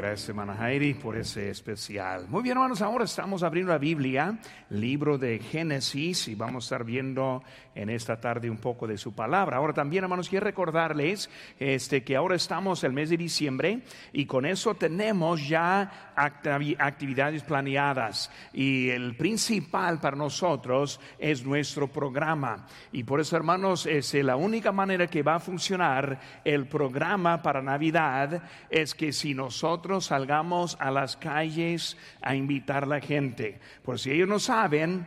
Gracias, 0.00 0.30
hermana 0.30 0.56
Heidi, 0.56 0.94
por 0.94 1.14
ese 1.14 1.50
especial. 1.50 2.26
Muy 2.26 2.42
bien, 2.42 2.56
hermanos, 2.56 2.80
ahora 2.80 3.04
estamos 3.04 3.42
abriendo 3.42 3.70
la 3.70 3.76
Biblia, 3.76 4.38
libro 4.70 5.18
de 5.18 5.38
Génesis, 5.40 6.26
y 6.28 6.34
vamos 6.34 6.64
a 6.64 6.66
estar 6.68 6.84
viendo 6.84 7.42
en 7.74 7.90
esta 7.90 8.18
tarde 8.18 8.48
un 8.48 8.56
poco 8.56 8.86
de 8.86 8.96
su 8.96 9.14
palabra. 9.14 9.58
Ahora 9.58 9.74
también, 9.74 10.04
hermanos, 10.04 10.30
quiero 10.30 10.44
recordarles 10.44 11.28
este, 11.58 12.02
que 12.02 12.16
ahora 12.16 12.36
estamos 12.36 12.82
el 12.82 12.94
mes 12.94 13.10
de 13.10 13.18
diciembre 13.18 13.82
y 14.14 14.24
con 14.24 14.46
eso 14.46 14.74
tenemos 14.74 15.46
ya 15.46 16.12
actividades 16.16 17.42
planeadas. 17.42 18.30
Y 18.54 18.88
el 18.88 19.16
principal 19.16 20.00
para 20.00 20.16
nosotros 20.16 20.98
es 21.18 21.44
nuestro 21.44 21.88
programa. 21.88 22.66
Y 22.90 23.04
por 23.04 23.20
eso, 23.20 23.36
hermanos, 23.36 23.84
es 23.84 24.14
la 24.14 24.36
única 24.36 24.72
manera 24.72 25.06
que 25.08 25.22
va 25.22 25.34
a 25.34 25.40
funcionar 25.40 26.18
el 26.42 26.66
programa 26.68 27.42
para 27.42 27.60
Navidad 27.60 28.42
es 28.70 28.94
que 28.94 29.12
si 29.12 29.34
nosotros 29.34 29.89
salgamos 29.98 30.76
a 30.78 30.90
las 30.90 31.16
calles 31.16 31.96
a 32.22 32.34
invitar 32.34 32.84
a 32.84 32.86
la 32.86 33.00
gente. 33.00 33.58
Por 33.82 33.98
si 33.98 34.10
ellos 34.12 34.28
no 34.28 34.38
saben, 34.38 35.06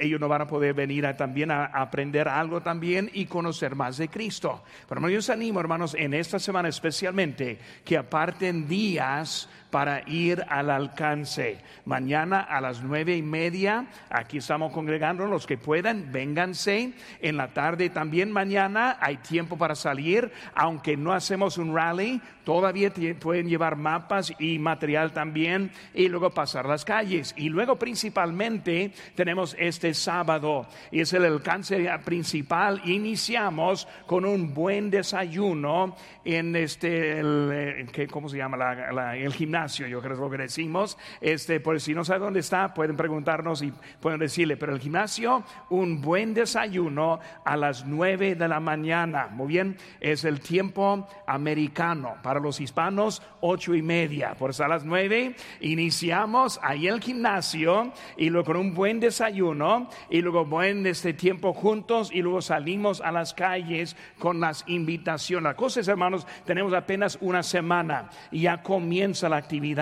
ellos 0.00 0.20
no 0.20 0.28
van 0.28 0.42
a 0.42 0.46
poder 0.46 0.74
venir 0.74 1.06
a, 1.06 1.16
también 1.16 1.50
a, 1.50 1.66
aprender 1.66 2.26
algo 2.26 2.62
también 2.62 3.10
y 3.12 3.26
conocer 3.26 3.74
más 3.74 3.98
de 3.98 4.08
Cristo. 4.08 4.64
Pero 4.88 5.00
yo 5.02 5.16
les 5.16 5.30
animo, 5.30 5.60
hermanos, 5.60 5.94
en 5.94 6.14
esta 6.14 6.38
semana 6.38 6.68
especialmente, 6.68 7.58
que 7.84 7.96
aparten 7.96 8.66
días 8.66 9.48
para 9.74 10.08
ir 10.08 10.44
al 10.48 10.70
alcance. 10.70 11.58
Mañana 11.84 12.40
a 12.40 12.60
las 12.60 12.82
nueve 12.84 13.16
y 13.16 13.22
media, 13.22 13.86
aquí 14.08 14.38
estamos 14.38 14.72
congregando, 14.72 15.26
los 15.26 15.48
que 15.48 15.58
puedan, 15.58 16.12
vénganse. 16.12 16.92
En 17.20 17.36
la 17.36 17.48
tarde 17.48 17.90
también 17.90 18.30
mañana 18.30 18.98
hay 19.00 19.16
tiempo 19.16 19.58
para 19.58 19.74
salir, 19.74 20.30
aunque 20.54 20.96
no 20.96 21.12
hacemos 21.12 21.58
un 21.58 21.74
rally, 21.74 22.20
todavía 22.44 22.92
pueden 23.20 23.48
llevar 23.48 23.76
mapas 23.76 24.32
y 24.38 24.58
material 24.58 25.12
también 25.12 25.70
y 25.94 26.08
luego 26.08 26.30
pasar 26.30 26.66
las 26.66 26.84
calles. 26.84 27.34
Y 27.36 27.48
luego 27.48 27.76
principalmente 27.76 28.92
tenemos 29.14 29.56
este 29.58 29.94
sábado 29.94 30.66
y 30.90 31.00
es 31.00 31.12
el 31.12 31.24
alcance 31.24 31.90
principal. 32.04 32.80
Iniciamos 32.84 33.88
con 34.06 34.24
un 34.24 34.54
buen 34.54 34.90
desayuno 34.90 35.96
en 36.24 36.56
este, 36.56 37.18
el, 37.18 37.50
eh, 37.52 38.08
¿cómo 38.10 38.28
se 38.28 38.38
llama? 38.38 39.14
el 39.14 39.32
gimnasio 39.32 39.86
yo 39.86 40.00
creo 40.00 40.10
que 40.10 40.14
es 40.14 40.20
lo 40.20 40.30
que 40.30 40.38
decimos. 40.38 40.98
Este, 41.20 41.60
por 41.60 41.80
si 41.80 41.94
no 41.94 42.04
sabe 42.04 42.20
dónde 42.20 42.40
está, 42.40 42.74
pueden 42.74 42.96
preguntarnos 42.96 43.62
y 43.62 43.72
pueden 44.00 44.20
decirle, 44.20 44.56
pero 44.56 44.74
el 44.74 44.80
gimnasio, 44.80 45.44
un 45.70 46.00
buen 46.00 46.34
desayuno 46.34 47.20
a 47.44 47.56
las 47.56 47.84
nueve 47.84 48.34
de 48.34 48.48
la 48.48 48.60
mañana. 48.60 49.28
Muy 49.28 49.48
bien, 49.48 49.76
es 50.00 50.24
el 50.24 50.40
tiempo 50.40 51.08
americano. 51.26 52.16
Los 52.40 52.60
hispanos, 52.60 53.22
ocho 53.40 53.74
y 53.74 53.82
media. 53.82 54.34
Por 54.34 54.50
eso 54.50 54.64
a 54.64 54.68
las 54.68 54.84
nueve 54.84 55.34
iniciamos 55.60 56.60
ahí 56.62 56.86
el 56.86 57.00
gimnasio 57.00 57.92
y 58.16 58.30
luego 58.30 58.46
con 58.46 58.56
un 58.56 58.74
buen 58.74 59.00
desayuno 59.00 59.88
y 60.10 60.20
luego 60.20 60.44
buen 60.44 60.86
este 60.86 61.14
tiempo 61.14 61.52
juntos 61.52 62.10
y 62.12 62.22
luego 62.22 62.42
salimos 62.42 63.00
a 63.00 63.12
las 63.12 63.34
calles 63.34 63.96
con 64.18 64.40
las 64.40 64.64
invitaciones. 64.66 65.44
Las 65.44 65.54
cosas, 65.56 65.88
hermanos, 65.88 66.26
tenemos 66.44 66.72
apenas 66.72 67.18
una 67.20 67.42
semana 67.42 68.08
y 68.30 68.42
ya 68.42 68.62
comienza 68.62 69.28
la 69.28 69.36
actividad 69.36 69.74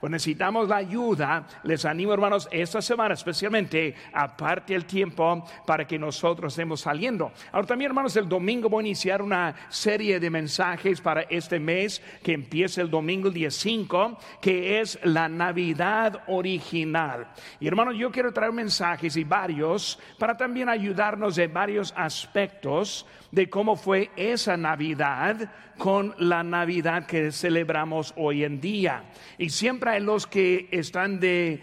pues 0.00 0.10
necesitamos 0.10 0.68
la 0.68 0.76
ayuda. 0.76 1.46
Les 1.62 1.84
animo, 1.84 2.12
hermanos, 2.12 2.48
esta 2.50 2.80
semana 2.80 3.14
especialmente, 3.14 3.94
aparte 4.12 4.74
el 4.74 4.84
tiempo 4.84 5.44
para 5.66 5.86
que 5.86 5.98
nosotros 5.98 6.52
estemos 6.52 6.80
saliendo. 6.80 7.32
Ahora 7.52 7.66
también, 7.66 7.90
hermanos, 7.90 8.16
el 8.16 8.28
domingo 8.28 8.68
voy 8.68 8.84
a 8.84 8.86
iniciar 8.86 9.22
una 9.22 9.54
serie 9.68 10.20
de 10.20 10.30
mensajes 10.30 11.00
para 11.00 11.22
este 11.22 11.58
mes 11.58 11.95
que 12.22 12.32
empieza 12.32 12.82
el 12.82 12.90
domingo 12.90 13.30
día 13.30 13.50
5, 13.50 14.18
que 14.40 14.80
es 14.80 14.98
la 15.04 15.28
Navidad 15.28 16.22
original. 16.28 17.28
Y 17.60 17.66
hermanos, 17.66 17.96
yo 17.96 18.10
quiero 18.10 18.32
traer 18.32 18.52
mensajes 18.52 19.16
y 19.16 19.24
varios 19.24 19.98
para 20.18 20.36
también 20.36 20.68
ayudarnos 20.68 21.38
en 21.38 21.52
varios 21.52 21.92
aspectos 21.96 23.06
de 23.30 23.48
cómo 23.48 23.76
fue 23.76 24.10
esa 24.16 24.56
Navidad 24.56 25.50
con 25.78 26.14
la 26.18 26.42
Navidad 26.42 27.06
que 27.06 27.30
celebramos 27.32 28.14
hoy 28.16 28.44
en 28.44 28.60
día. 28.60 29.04
Y 29.38 29.50
siempre 29.50 29.90
hay 29.90 30.00
los 30.00 30.26
que 30.26 30.68
están 30.70 31.20
de 31.20 31.60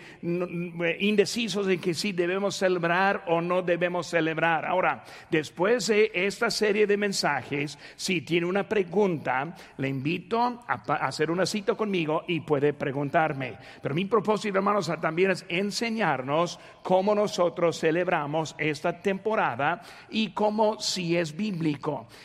indecisos 1.00 1.66
de 1.66 1.80
que 1.80 1.94
si 1.94 2.12
debemos 2.12 2.56
celebrar 2.56 3.24
o 3.28 3.42
no 3.42 3.62
debemos 3.62 4.08
celebrar. 4.08 4.66
Ahora, 4.66 5.04
después 5.32 5.88
de 5.88 6.12
esta 6.14 6.52
serie 6.52 6.86
de 6.86 6.98
mensajes, 6.98 7.78
si 7.96 8.22
tiene 8.22 8.46
una 8.46 8.68
pregunta, 8.68 9.56
le 9.78 9.90
invito 9.90 10.40
a, 10.40 10.74
hacer 11.06 11.32
una 11.32 11.46
cita 11.46 11.74
conmigo 11.76 12.24
y 12.28 12.42
puede 12.42 12.74
preguntarme. 12.74 13.58
Pero 13.82 13.96
mi 13.96 14.06
propósito, 14.06 14.58
hermanos, 14.58 14.92
también 15.02 15.32
es 15.32 15.46
enseñarnos 15.50 16.60
cómo 16.84 17.16
nosotros 17.16 17.80
celebramos 17.80 18.56
esta 18.58 19.02
temporada 19.02 19.82
y 20.10 20.30
cómo 20.30 20.80
si 20.80 21.18
es 21.18 21.36
bíblico. 21.36 21.63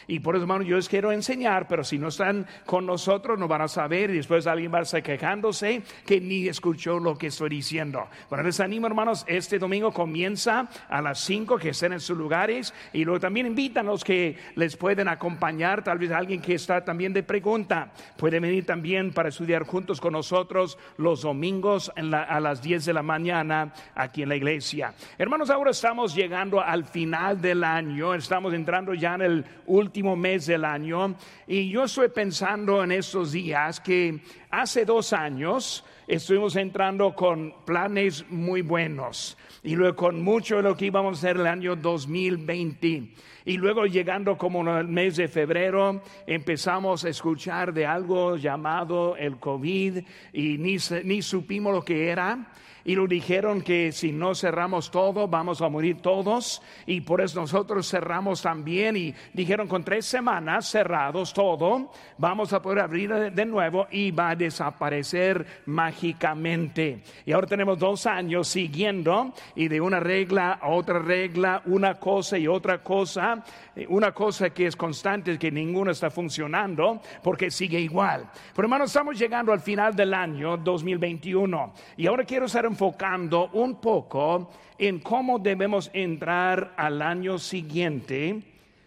Y 0.06 0.20
por 0.20 0.34
eso, 0.34 0.42
hermanos, 0.42 0.66
yo 0.66 0.76
les 0.76 0.88
quiero 0.88 1.12
enseñar, 1.12 1.68
pero 1.68 1.84
si 1.84 1.98
no 1.98 2.08
están 2.08 2.46
con 2.66 2.86
nosotros, 2.86 3.38
no 3.38 3.48
van 3.48 3.62
a 3.62 3.68
saber. 3.68 4.10
Y 4.10 4.14
después 4.14 4.46
alguien 4.46 4.72
va 4.72 4.78
a 4.78 4.82
estar 4.82 5.02
quejándose 5.02 5.82
que 6.06 6.20
ni 6.20 6.48
escuchó 6.48 6.98
lo 6.98 7.16
que 7.16 7.28
estoy 7.28 7.50
diciendo. 7.50 8.08
Bueno, 8.28 8.44
les 8.44 8.60
animo, 8.60 8.86
hermanos, 8.86 9.24
este 9.28 9.58
domingo 9.58 9.92
comienza 9.92 10.68
a 10.88 11.02
las 11.02 11.20
5 11.20 11.58
que 11.58 11.70
estén 11.70 11.92
en 11.92 12.00
sus 12.00 12.16
lugares. 12.16 12.72
Y 12.92 13.04
luego 13.04 13.20
también 13.20 13.46
invitan 13.46 13.86
los 13.86 14.04
que 14.04 14.36
les 14.54 14.76
pueden 14.76 15.08
acompañar, 15.08 15.84
tal 15.84 15.98
vez 15.98 16.10
alguien 16.10 16.40
que 16.40 16.54
está 16.54 16.84
también 16.84 17.12
de 17.12 17.22
pregunta, 17.22 17.92
puede 18.16 18.40
venir 18.40 18.64
también 18.64 19.12
para 19.12 19.28
estudiar 19.28 19.64
juntos 19.64 20.00
con 20.00 20.12
nosotros 20.12 20.78
los 20.96 21.22
domingos 21.22 21.92
a 21.96 22.40
las 22.40 22.62
10 22.62 22.86
de 22.86 22.92
la 22.92 23.02
mañana 23.02 23.72
aquí 23.94 24.22
en 24.22 24.28
la 24.28 24.36
iglesia. 24.36 24.94
Hermanos, 25.18 25.50
ahora 25.50 25.70
estamos 25.70 26.14
llegando 26.14 26.60
al 26.60 26.84
final 26.84 27.40
del 27.40 27.64
año, 27.64 28.14
estamos 28.14 28.54
entrando 28.54 28.94
ya 28.94 29.17
el 29.22 29.44
último 29.66 30.16
mes 30.16 30.46
del 30.46 30.64
año 30.64 31.16
y 31.46 31.70
yo 31.70 31.84
estoy 31.84 32.08
pensando 32.08 32.82
en 32.82 32.92
estos 32.92 33.32
días 33.32 33.80
que 33.80 34.20
hace 34.50 34.84
dos 34.84 35.12
años 35.12 35.84
estuvimos 36.06 36.56
entrando 36.56 37.14
con 37.14 37.54
planes 37.64 38.24
muy 38.30 38.62
buenos 38.62 39.36
y 39.62 39.76
luego 39.76 39.96
con 39.96 40.22
mucho 40.22 40.56
de 40.56 40.62
lo 40.62 40.76
que 40.76 40.86
íbamos 40.86 41.16
a 41.16 41.18
hacer 41.18 41.36
el 41.36 41.46
año 41.46 41.76
2020. 41.76 43.12
Y 43.44 43.56
luego 43.56 43.86
llegando 43.86 44.36
como 44.36 44.60
en 44.60 44.68
el 44.68 44.88
mes 44.88 45.16
de 45.16 45.28
febrero 45.28 46.02
empezamos 46.26 47.04
a 47.04 47.08
escuchar 47.08 47.72
de 47.72 47.86
algo 47.86 48.36
llamado 48.36 49.16
el 49.16 49.38
COVID 49.38 49.98
y 50.32 50.58
ni, 50.58 50.76
ni 51.04 51.22
supimos 51.22 51.74
lo 51.74 51.82
que 51.82 52.08
era 52.08 52.46
y 52.84 52.94
lo 52.94 53.06
dijeron 53.06 53.62
que 53.62 53.92
si 53.92 54.12
no 54.12 54.34
cerramos 54.34 54.90
todo 54.90 55.28
vamos 55.28 55.60
a 55.62 55.68
morir 55.68 56.00
todos 56.00 56.62
y 56.86 57.00
por 57.00 57.20
eso 57.20 57.40
nosotros 57.40 57.88
cerramos 57.88 58.42
también 58.42 58.96
y 58.96 59.14
dijeron 59.32 59.68
con 59.68 59.84
tres 59.84 60.06
semanas 60.06 60.68
cerrados 60.68 61.32
todo 61.32 61.90
vamos 62.16 62.52
a 62.52 62.62
poder 62.62 62.80
abrir 62.80 63.32
de 63.32 63.46
nuevo 63.46 63.86
y 63.90 64.10
va 64.10 64.30
a 64.30 64.36
desaparecer 64.36 65.46
mágicamente. 65.66 67.02
Y 67.24 67.32
ahora 67.32 67.46
tenemos 67.46 67.78
dos 67.78 68.06
años 68.06 68.48
siguiendo 68.48 69.32
y 69.54 69.68
de 69.68 69.80
una 69.80 70.00
regla 70.00 70.52
a 70.52 70.68
otra 70.68 70.98
regla 70.98 71.62
una 71.66 71.94
cosa 71.94 72.38
y 72.38 72.46
otra 72.46 72.82
cosa 72.82 73.44
una 73.88 74.12
cosa 74.12 74.50
que 74.50 74.66
es 74.66 74.76
constante 74.76 75.32
es 75.32 75.38
que 75.38 75.50
ninguno 75.50 75.90
está 75.90 76.10
funcionando 76.10 77.00
porque 77.22 77.50
sigue 77.50 77.78
igual. 77.80 78.28
Pero 78.54 78.66
hermanos 78.66 78.90
estamos 78.90 79.18
llegando 79.18 79.52
al 79.52 79.60
final 79.60 79.94
del 79.94 80.14
año 80.14 80.56
2021 80.56 81.74
y 81.96 82.06
ahora 82.06 82.24
quiero 82.24 82.48
un 82.48 82.64
enfocando 82.64 83.50
un 83.52 83.80
poco 83.80 84.50
en 84.78 85.00
cómo 85.00 85.38
debemos 85.38 85.90
entrar 85.92 86.72
al 86.76 87.02
año 87.02 87.38
siguiente, 87.38 88.42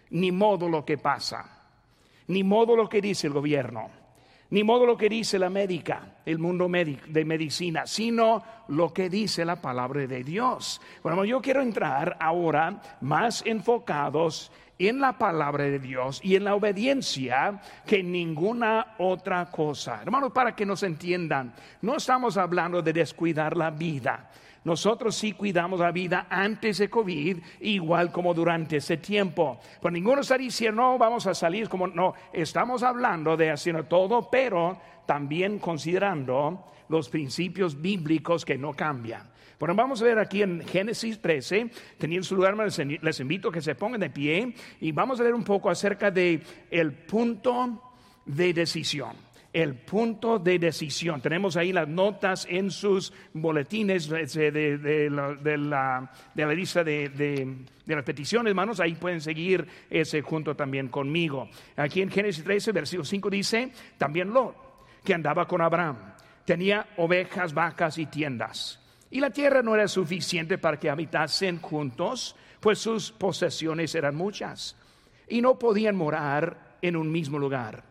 ni 0.09 0.31
modo 0.31 0.67
lo 0.67 0.83
que 0.83 0.97
pasa, 0.97 1.69
ni 2.27 2.43
modo 2.43 2.75
lo 2.75 2.87
que 2.89 3.01
dice 3.01 3.27
el 3.27 3.33
gobierno, 3.33 4.00
ni 4.51 4.63
modo 4.63 4.85
lo 4.85 4.97
que 4.97 5.09
dice 5.09 5.39
la 5.39 5.49
médica, 5.49 6.17
el 6.25 6.37
mundo 6.37 6.69
de 6.69 7.25
medicina, 7.25 7.87
sino 7.87 8.43
lo 8.67 8.93
que 8.93 9.09
dice 9.09 9.43
la 9.43 9.55
palabra 9.55 10.05
de 10.05 10.23
Dios. 10.23 10.79
Bueno, 11.01 11.25
yo 11.25 11.41
quiero 11.41 11.61
entrar 11.61 12.17
ahora 12.19 12.81
más 13.01 13.43
enfocados 13.45 14.51
en 14.77 14.99
la 14.99 15.17
palabra 15.17 15.65
de 15.65 15.79
Dios 15.79 16.19
y 16.23 16.35
en 16.35 16.43
la 16.43 16.55
obediencia 16.55 17.61
que 17.85 18.03
ninguna 18.03 18.95
otra 18.97 19.45
cosa. 19.49 20.01
Hermanos, 20.01 20.31
para 20.31 20.55
que 20.55 20.65
nos 20.65 20.83
entiendan, 20.83 21.53
no 21.81 21.95
estamos 21.95 22.37
hablando 22.37 22.81
de 22.81 22.91
descuidar 22.93 23.55
la 23.55 23.69
vida. 23.69 24.29
Nosotros 24.63 25.15
sí 25.15 25.31
cuidamos 25.31 25.79
la 25.79 25.91
vida 25.91 26.27
antes 26.29 26.77
de 26.77 26.89
COVID, 26.89 27.37
igual 27.61 28.11
como 28.11 28.33
durante 28.33 28.77
ese 28.77 28.97
tiempo. 28.97 29.59
Pues 29.81 29.91
ninguno 29.91 30.21
está 30.21 30.37
diciendo, 30.37 30.81
no, 30.81 30.97
vamos 30.99 31.25
a 31.25 31.33
salir 31.33 31.67
como, 31.67 31.87
no, 31.87 32.13
estamos 32.31 32.83
hablando 32.83 33.35
de 33.35 33.49
haciendo 33.49 33.85
todo, 33.85 34.29
pero 34.29 34.79
también 35.07 35.57
considerando 35.57 36.65
los 36.89 37.09
principios 37.09 37.81
bíblicos 37.81 38.45
que 38.45 38.57
no 38.57 38.73
cambian. 38.73 39.31
Bueno, 39.59 39.75
vamos 39.75 40.01
a 40.01 40.05
ver 40.05 40.19
aquí 40.19 40.41
en 40.41 40.65
Génesis 40.67 41.21
13, 41.21 41.69
teniendo 41.97 42.25
su 42.25 42.35
lugar, 42.35 42.55
les 42.55 43.19
invito 43.19 43.49
a 43.49 43.51
que 43.51 43.61
se 43.61 43.75
pongan 43.75 44.01
de 44.01 44.09
pie 44.09 44.53
y 44.79 44.91
vamos 44.91 45.19
a 45.19 45.23
ver 45.23 45.33
un 45.33 45.43
poco 45.43 45.69
acerca 45.69 46.11
de 46.11 46.41
el 46.69 46.93
punto 46.93 47.93
de 48.25 48.53
decisión. 48.53 49.30
El 49.53 49.75
punto 49.75 50.39
de 50.39 50.59
decisión. 50.59 51.21
Tenemos 51.21 51.57
ahí 51.57 51.73
las 51.73 51.87
notas 51.87 52.47
en 52.49 52.71
sus 52.71 53.11
boletines 53.33 54.07
de, 54.07 55.09
la, 55.09 56.55
lista 56.55 56.83
de, 56.83 57.57
las 57.85 58.03
peticiones, 58.03 58.51
hermanos. 58.51 58.79
Ahí 58.79 58.95
pueden 58.95 59.21
seguir 59.21 59.67
ese 59.89 60.21
junto 60.21 60.55
también 60.55 60.87
conmigo. 60.87 61.49
Aquí 61.75 62.01
en 62.01 62.09
Génesis 62.09 62.43
13, 62.43 62.71
versículo 62.71 63.05
5 63.05 63.29
dice, 63.29 63.71
también 63.97 64.33
Lot, 64.33 64.55
que 65.03 65.13
andaba 65.13 65.47
con 65.47 65.61
Abraham, 65.61 65.97
tenía 66.45 66.87
ovejas, 66.97 67.53
vacas 67.53 67.97
y 67.97 68.05
tiendas. 68.05 68.79
Y 69.09 69.19
la 69.19 69.31
tierra 69.31 69.61
no 69.61 69.75
era 69.75 69.89
suficiente 69.89 70.57
para 70.57 70.79
que 70.79 70.89
habitasen 70.89 71.59
juntos, 71.59 72.35
pues 72.61 72.79
sus 72.79 73.11
posesiones 73.11 73.93
eran 73.95 74.15
muchas. 74.15 74.77
Y 75.27 75.41
no 75.41 75.59
podían 75.59 75.97
morar 75.97 76.77
en 76.81 76.95
un 76.95 77.11
mismo 77.11 77.37
lugar. 77.37 77.90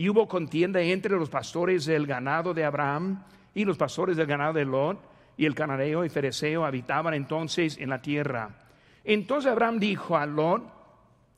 Y 0.00 0.08
hubo 0.08 0.26
contienda 0.26 0.80
entre 0.80 1.14
los 1.14 1.28
pastores 1.28 1.84
del 1.84 2.06
ganado 2.06 2.54
de 2.54 2.64
Abraham 2.64 3.22
y 3.54 3.66
los 3.66 3.76
pastores 3.76 4.16
del 4.16 4.26
ganado 4.26 4.54
de 4.54 4.64
Lot, 4.64 4.98
y 5.36 5.44
el 5.44 5.54
cananeo 5.54 6.06
y 6.06 6.08
fereceo 6.08 6.64
habitaban 6.64 7.12
entonces 7.12 7.76
en 7.76 7.90
la 7.90 8.00
tierra. 8.00 8.48
Entonces 9.04 9.52
Abraham 9.52 9.78
dijo 9.78 10.16
a 10.16 10.24
Lot, 10.24 10.62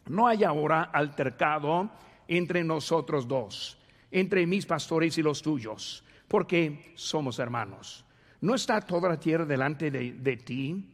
no 0.07 0.29
hay 0.29 0.45
ahora 0.45 0.83
altercado 0.93 1.91
entre 2.29 2.63
nosotros 2.63 3.27
dos, 3.27 3.81
entre 4.13 4.47
mis 4.47 4.65
pastores 4.65 5.19
y 5.19 5.25
los 5.25 5.43
tuyos, 5.43 6.05
porque 6.29 6.93
somos 6.95 7.41
hermanos. 7.41 8.05
¿No 8.43 8.55
está 8.55 8.81
toda 8.81 9.09
la 9.09 9.19
tierra 9.19 9.45
delante 9.45 9.91
de, 9.91 10.13
de 10.13 10.37
ti? 10.37 10.89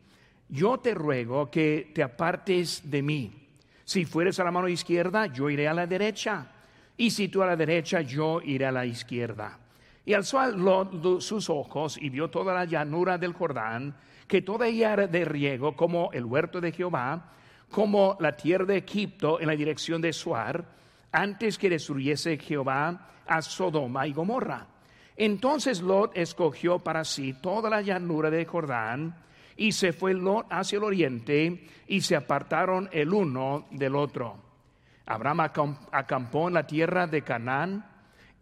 Yo 0.49 0.79
te 0.79 0.95
ruego 0.95 1.51
que 1.51 1.93
te 1.95 2.03
apartes 2.03 2.91
de 2.91 3.03
mí. 3.03 3.47
Si 3.85 4.07
fueres 4.07 4.41
a 4.41 4.45
la 4.45 4.53
mano 4.53 4.69
izquierda, 4.69 5.27
yo 5.27 5.51
iré 5.51 5.69
a 5.69 5.75
la 5.75 5.87
derecha 5.87 6.55
y 6.99 7.11
si 7.11 7.29
tú 7.29 7.43
a 7.43 7.47
la 7.47 7.57
derecha, 7.57 8.01
yo 8.01 8.41
iré 8.43 8.67
a 8.67 8.73
la 8.73 8.85
izquierda. 8.85 9.57
Y 10.05 10.15
alzó 10.15 10.45
Lot 10.47 11.21
sus 11.21 11.49
ojos 11.49 11.97
y 11.97 12.11
vio 12.11 12.29
toda 12.29 12.53
la 12.53 12.65
llanura 12.65 13.17
del 13.17 13.33
Jordán, 13.33 13.95
que 14.27 14.43
toda 14.43 14.67
ella 14.67 14.93
era 14.95 15.07
de 15.07 15.25
riego, 15.25 15.77
como 15.77 16.11
el 16.13 16.25
huerto 16.25 16.61
de 16.61 16.73
Jehová, 16.73 17.33
como 17.71 18.17
la 18.19 18.37
tierra 18.37 18.65
de 18.65 18.79
Egipto 18.79 19.41
en 19.41 19.47
la 19.47 19.55
dirección 19.55 20.03
de 20.03 20.13
Suar, 20.13 20.65
antes 21.13 21.57
que 21.57 21.71
destruyese 21.71 22.37
Jehová 22.37 23.11
a 23.27 23.43
Sodoma 23.43 24.07
y 24.07 24.13
Gomorra. 24.13 24.67
Entonces 25.17 25.81
Lot 25.81 26.17
escogió 26.17 26.81
para 26.81 27.05
sí 27.05 27.35
toda 27.35 27.71
la 27.71 27.81
llanura 27.81 28.29
de 28.29 28.45
Jordán, 28.45 29.15
y 29.57 29.73
se 29.73 29.93
fue 29.93 30.15
Lot 30.15 30.47
hacia 30.51 30.79
el 30.79 30.85
oriente, 30.85 31.65
y 31.87 32.01
se 32.01 32.17
apartaron 32.17 32.89
el 32.93 33.13
uno 33.13 33.67
del 33.71 33.95
otro. 33.95 34.48
Abraham 35.09 35.41
acampó 35.91 36.49
en 36.49 36.55
la 36.55 36.67
tierra 36.67 37.07
de 37.07 37.23
Canaán 37.23 37.83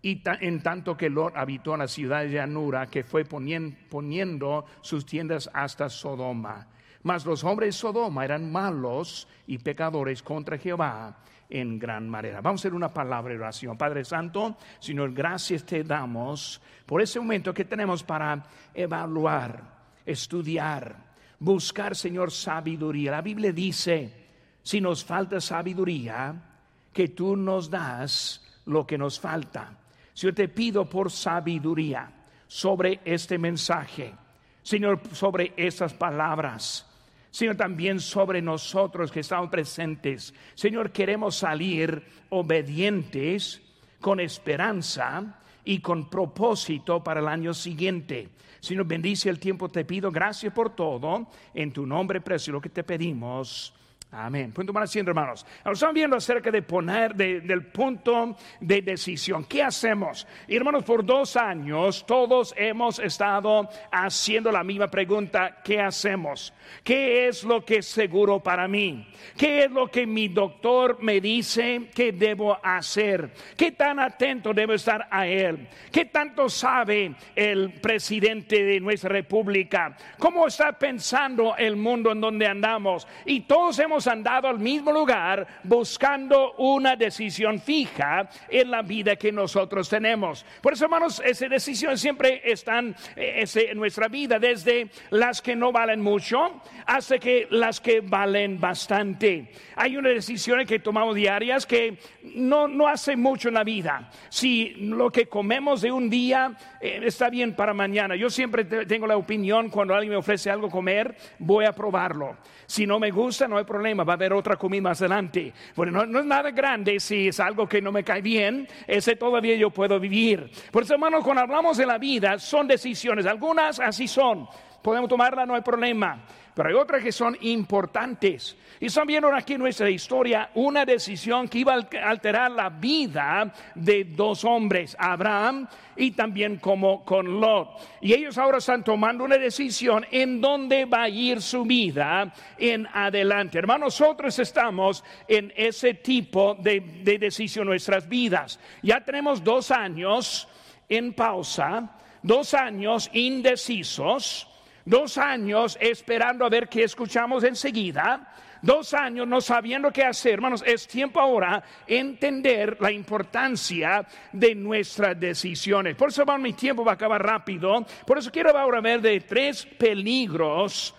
y 0.02 0.20
en 0.40 0.62
tanto 0.62 0.96
que 0.96 1.08
Lot 1.08 1.36
habitó 1.36 1.74
en 1.74 1.80
la 1.80 1.88
ciudad 1.88 2.22
de 2.22 2.30
llanura 2.30 2.86
que 2.86 3.04
fue 3.04 3.24
poniendo 3.24 4.64
sus 4.80 5.06
tiendas 5.06 5.48
hasta 5.54 5.88
Sodoma. 5.88 6.66
Mas 7.04 7.24
los 7.24 7.44
hombres 7.44 7.68
de 7.68 7.72
Sodoma 7.72 8.24
eran 8.24 8.50
malos 8.50 9.28
y 9.46 9.58
pecadores 9.58 10.24
contra 10.24 10.58
Jehová 10.58 11.16
en 11.48 11.78
gran 11.78 12.08
manera. 12.08 12.40
Vamos 12.40 12.60
a 12.60 12.62
hacer 12.62 12.74
una 12.74 12.92
palabra 12.92 13.32
de 13.32 13.38
oración. 13.38 13.78
Padre 13.78 14.04
Santo, 14.04 14.56
Señor, 14.80 15.12
gracias 15.12 15.64
te 15.64 15.84
damos 15.84 16.60
por 16.84 17.00
ese 17.00 17.20
momento 17.20 17.54
que 17.54 17.64
tenemos 17.64 18.02
para 18.02 18.42
evaluar, 18.74 19.62
estudiar, 20.04 20.96
buscar, 21.38 21.94
Señor, 21.94 22.32
sabiduría. 22.32 23.12
La 23.12 23.22
Biblia 23.22 23.52
dice, 23.52 24.26
si 24.62 24.80
nos 24.80 25.04
falta 25.04 25.40
sabiduría, 25.40 26.55
que 26.96 27.08
tú 27.08 27.36
nos 27.36 27.68
das 27.68 28.40
lo 28.64 28.86
que 28.86 28.96
nos 28.96 29.20
falta. 29.20 29.68
Señor, 30.14 30.34
te 30.34 30.48
pido 30.48 30.88
por 30.88 31.12
sabiduría 31.12 32.10
sobre 32.46 33.00
este 33.04 33.36
mensaje. 33.36 34.14
Señor, 34.62 35.02
sobre 35.12 35.52
estas 35.58 35.92
palabras. 35.92 36.86
Señor, 37.30 37.56
también 37.56 38.00
sobre 38.00 38.40
nosotros 38.40 39.12
que 39.12 39.20
estamos 39.20 39.50
presentes. 39.50 40.32
Señor, 40.54 40.90
queremos 40.90 41.36
salir 41.36 42.02
obedientes, 42.30 43.60
con 44.00 44.18
esperanza 44.18 45.38
y 45.66 45.80
con 45.80 46.08
propósito 46.08 47.04
para 47.04 47.20
el 47.20 47.28
año 47.28 47.52
siguiente. 47.52 48.30
Señor, 48.58 48.86
bendice 48.86 49.28
el 49.28 49.38
tiempo, 49.38 49.68
te 49.68 49.84
pido 49.84 50.10
gracias 50.10 50.50
por 50.50 50.74
todo. 50.74 51.26
En 51.52 51.74
tu 51.74 51.84
nombre 51.84 52.22
precioso 52.22 52.58
que 52.58 52.70
te 52.70 52.84
pedimos. 52.84 53.75
Amén. 54.18 54.50
Punto 54.50 54.72
más 54.72 54.84
haciendo, 54.88 55.10
hermanos. 55.10 55.44
estamos 55.70 55.94
viendo 55.94 56.16
acerca 56.16 56.50
de 56.50 56.62
poner 56.62 57.14
del 57.14 57.66
punto 57.66 58.34
de 58.60 58.80
decisión. 58.80 59.44
¿Qué 59.44 59.62
hacemos? 59.62 60.26
hermanos, 60.48 60.84
por 60.84 61.04
dos 61.04 61.36
años 61.36 62.06
todos 62.06 62.54
hemos 62.56 62.98
estado 62.98 63.68
haciendo 63.92 64.50
la 64.50 64.64
misma 64.64 64.88
pregunta. 64.88 65.58
¿Qué 65.62 65.82
hacemos? 65.82 66.54
¿Qué 66.82 67.28
es 67.28 67.44
lo 67.44 67.62
que 67.62 67.78
es 67.78 67.86
seguro 67.86 68.42
para 68.42 68.66
mí? 68.66 69.06
¿Qué 69.36 69.64
es 69.64 69.70
lo 69.70 69.88
que 69.88 70.06
mi 70.06 70.28
doctor 70.28 70.96
me 71.02 71.20
dice 71.20 71.90
que 71.94 72.12
debo 72.12 72.58
hacer? 72.62 73.30
¿Qué 73.54 73.72
tan 73.72 74.00
atento 74.00 74.54
debo 74.54 74.72
estar 74.72 75.06
a 75.10 75.26
él? 75.26 75.68
¿Qué 75.92 76.06
tanto 76.06 76.48
sabe 76.48 77.14
el 77.34 77.70
presidente 77.82 78.64
de 78.64 78.80
nuestra 78.80 79.10
república? 79.10 79.94
¿Cómo 80.18 80.46
está 80.46 80.72
pensando 80.72 81.54
el 81.58 81.76
mundo 81.76 82.12
en 82.12 82.20
donde 82.22 82.46
andamos? 82.46 83.06
Y 83.26 83.42
todos 83.42 83.78
hemos 83.78 84.05
andado 84.06 84.48
al 84.48 84.58
mismo 84.58 84.92
lugar 84.92 85.46
buscando 85.62 86.52
una 86.58 86.96
decisión 86.96 87.60
fija 87.60 88.28
en 88.48 88.70
la 88.70 88.82
vida 88.82 89.16
que 89.16 89.32
nosotros 89.32 89.88
tenemos. 89.88 90.44
Por 90.60 90.72
eso, 90.72 90.84
hermanos, 90.84 91.22
esas 91.24 91.50
decisiones 91.50 92.00
siempre 92.00 92.42
están 92.44 92.94
eh, 93.16 93.44
en 93.54 93.78
nuestra 93.78 94.08
vida, 94.08 94.38
desde 94.38 94.88
las 95.10 95.42
que 95.42 95.56
no 95.56 95.72
valen 95.72 96.00
mucho 96.00 96.60
hasta 96.86 97.18
que 97.18 97.46
las 97.50 97.80
que 97.80 98.00
valen 98.00 98.60
bastante. 98.60 99.50
Hay 99.76 99.96
unas 99.96 100.14
decisiones 100.14 100.66
que 100.66 100.78
tomamos 100.78 101.14
diarias 101.14 101.66
que 101.66 101.98
no, 102.34 102.68
no 102.68 102.86
hace 102.86 103.16
mucho 103.16 103.48
en 103.48 103.54
la 103.54 103.64
vida. 103.64 104.10
Si 104.28 104.70
lo 104.76 105.10
que 105.10 105.26
comemos 105.26 105.82
de 105.82 105.92
un 105.92 106.08
día 106.08 106.56
eh, 106.80 107.00
está 107.04 107.30
bien 107.30 107.54
para 107.54 107.74
mañana. 107.74 108.16
Yo 108.16 108.30
siempre 108.30 108.64
tengo 108.64 109.06
la 109.06 109.16
opinión 109.16 109.70
cuando 109.70 109.94
alguien 109.94 110.12
me 110.12 110.16
ofrece 110.16 110.50
algo 110.50 110.70
comer, 110.70 111.16
voy 111.38 111.64
a 111.64 111.72
probarlo. 111.72 112.36
Si 112.66 112.86
no 112.86 112.98
me 112.98 113.10
gusta, 113.10 113.46
no 113.48 113.58
hay 113.58 113.64
problema, 113.64 113.85
va 113.94 114.12
a 114.12 114.16
haber 114.16 114.32
otra 114.32 114.56
comida 114.56 114.82
más 114.82 115.00
adelante. 115.00 115.52
Bueno, 115.74 116.06
no, 116.06 116.18
es 116.20 116.26
nada 116.26 116.50
grande 116.50 116.98
si 117.00 117.28
es 117.28 117.40
algo 117.40 117.68
que 117.68 117.80
no 117.80 117.92
me 117.92 118.04
cae 118.04 118.22
bien, 118.22 118.68
ese 118.86 119.16
todavía 119.16 119.56
yo 119.56 119.70
puedo 119.70 119.98
vivir. 120.00 120.50
Por 120.70 120.82
eso, 120.82 120.94
hermanos, 120.94 121.24
cuando 121.24 121.42
hablamos 121.42 121.76
de 121.76 121.86
la 121.86 121.98
vida, 121.98 122.38
son 122.38 122.66
decisiones, 122.66 123.26
algunas 123.26 123.80
así 123.80 124.08
son, 124.08 124.48
podemos 124.86 125.10
tomarla, 125.10 125.44
no 125.44 125.56
hay 125.56 125.62
problema 125.62 126.22
pero 126.56 126.70
hay 126.70 126.74
otras 126.74 127.02
que 127.02 127.12
son 127.12 127.36
importantes. 127.42 128.56
Y 128.80 128.86
están 128.86 129.06
viendo 129.06 129.28
aquí 129.34 129.52
en 129.52 129.60
nuestra 129.60 129.90
historia 129.90 130.48
una 130.54 130.86
decisión 130.86 131.48
que 131.48 131.58
iba 131.58 131.74
a 131.74 132.08
alterar 132.08 132.50
la 132.50 132.70
vida 132.70 133.52
de 133.74 134.04
dos 134.04 134.42
hombres, 134.42 134.96
Abraham 134.98 135.68
y 135.96 136.12
también 136.12 136.56
como 136.56 137.04
con 137.04 137.40
Lot. 137.40 137.78
Y 138.00 138.14
ellos 138.14 138.38
ahora 138.38 138.56
están 138.56 138.82
tomando 138.82 139.24
una 139.24 139.36
decisión 139.36 140.06
en 140.10 140.40
dónde 140.40 140.86
va 140.86 141.02
a 141.02 141.08
ir 141.10 141.42
su 141.42 141.64
vida 141.64 142.32
en 142.56 142.88
adelante. 142.90 143.58
Hermanos, 143.58 144.00
nosotros 144.00 144.38
estamos 144.38 145.04
en 145.28 145.52
ese 145.56 145.92
tipo 145.92 146.54
de, 146.54 146.80
de 146.80 147.18
decisión 147.18 147.66
nuestras 147.66 148.08
vidas. 148.08 148.58
Ya 148.82 149.04
tenemos 149.04 149.44
dos 149.44 149.70
años 149.70 150.48
en 150.88 151.12
pausa, 151.12 151.98
dos 152.22 152.54
años 152.54 153.10
indecisos 153.12 154.48
dos 154.86 155.18
años 155.18 155.76
esperando 155.80 156.46
a 156.46 156.48
ver 156.48 156.68
qué 156.68 156.84
escuchamos 156.84 157.44
enseguida, 157.44 158.32
dos 158.62 158.94
años 158.94 159.26
no 159.26 159.40
sabiendo 159.40 159.90
qué 159.90 160.04
hacer, 160.04 160.34
hermanos, 160.34 160.62
es 160.64 160.86
tiempo 160.86 161.20
ahora 161.20 161.62
entender 161.86 162.78
la 162.80 162.90
importancia 162.90 164.06
de 164.32 164.54
nuestras 164.54 165.18
decisiones. 165.20 165.96
Por 165.96 166.08
eso, 166.08 166.24
mi 166.38 166.54
tiempo 166.54 166.84
va 166.84 166.92
a 166.92 166.94
acabar 166.94 167.22
rápido. 167.22 167.84
Por 168.06 168.16
eso 168.16 168.30
quiero 168.30 168.56
ahora 168.56 168.80
ver 168.80 169.02
de 169.02 169.20
tres 169.20 169.66
peligros 169.66 170.94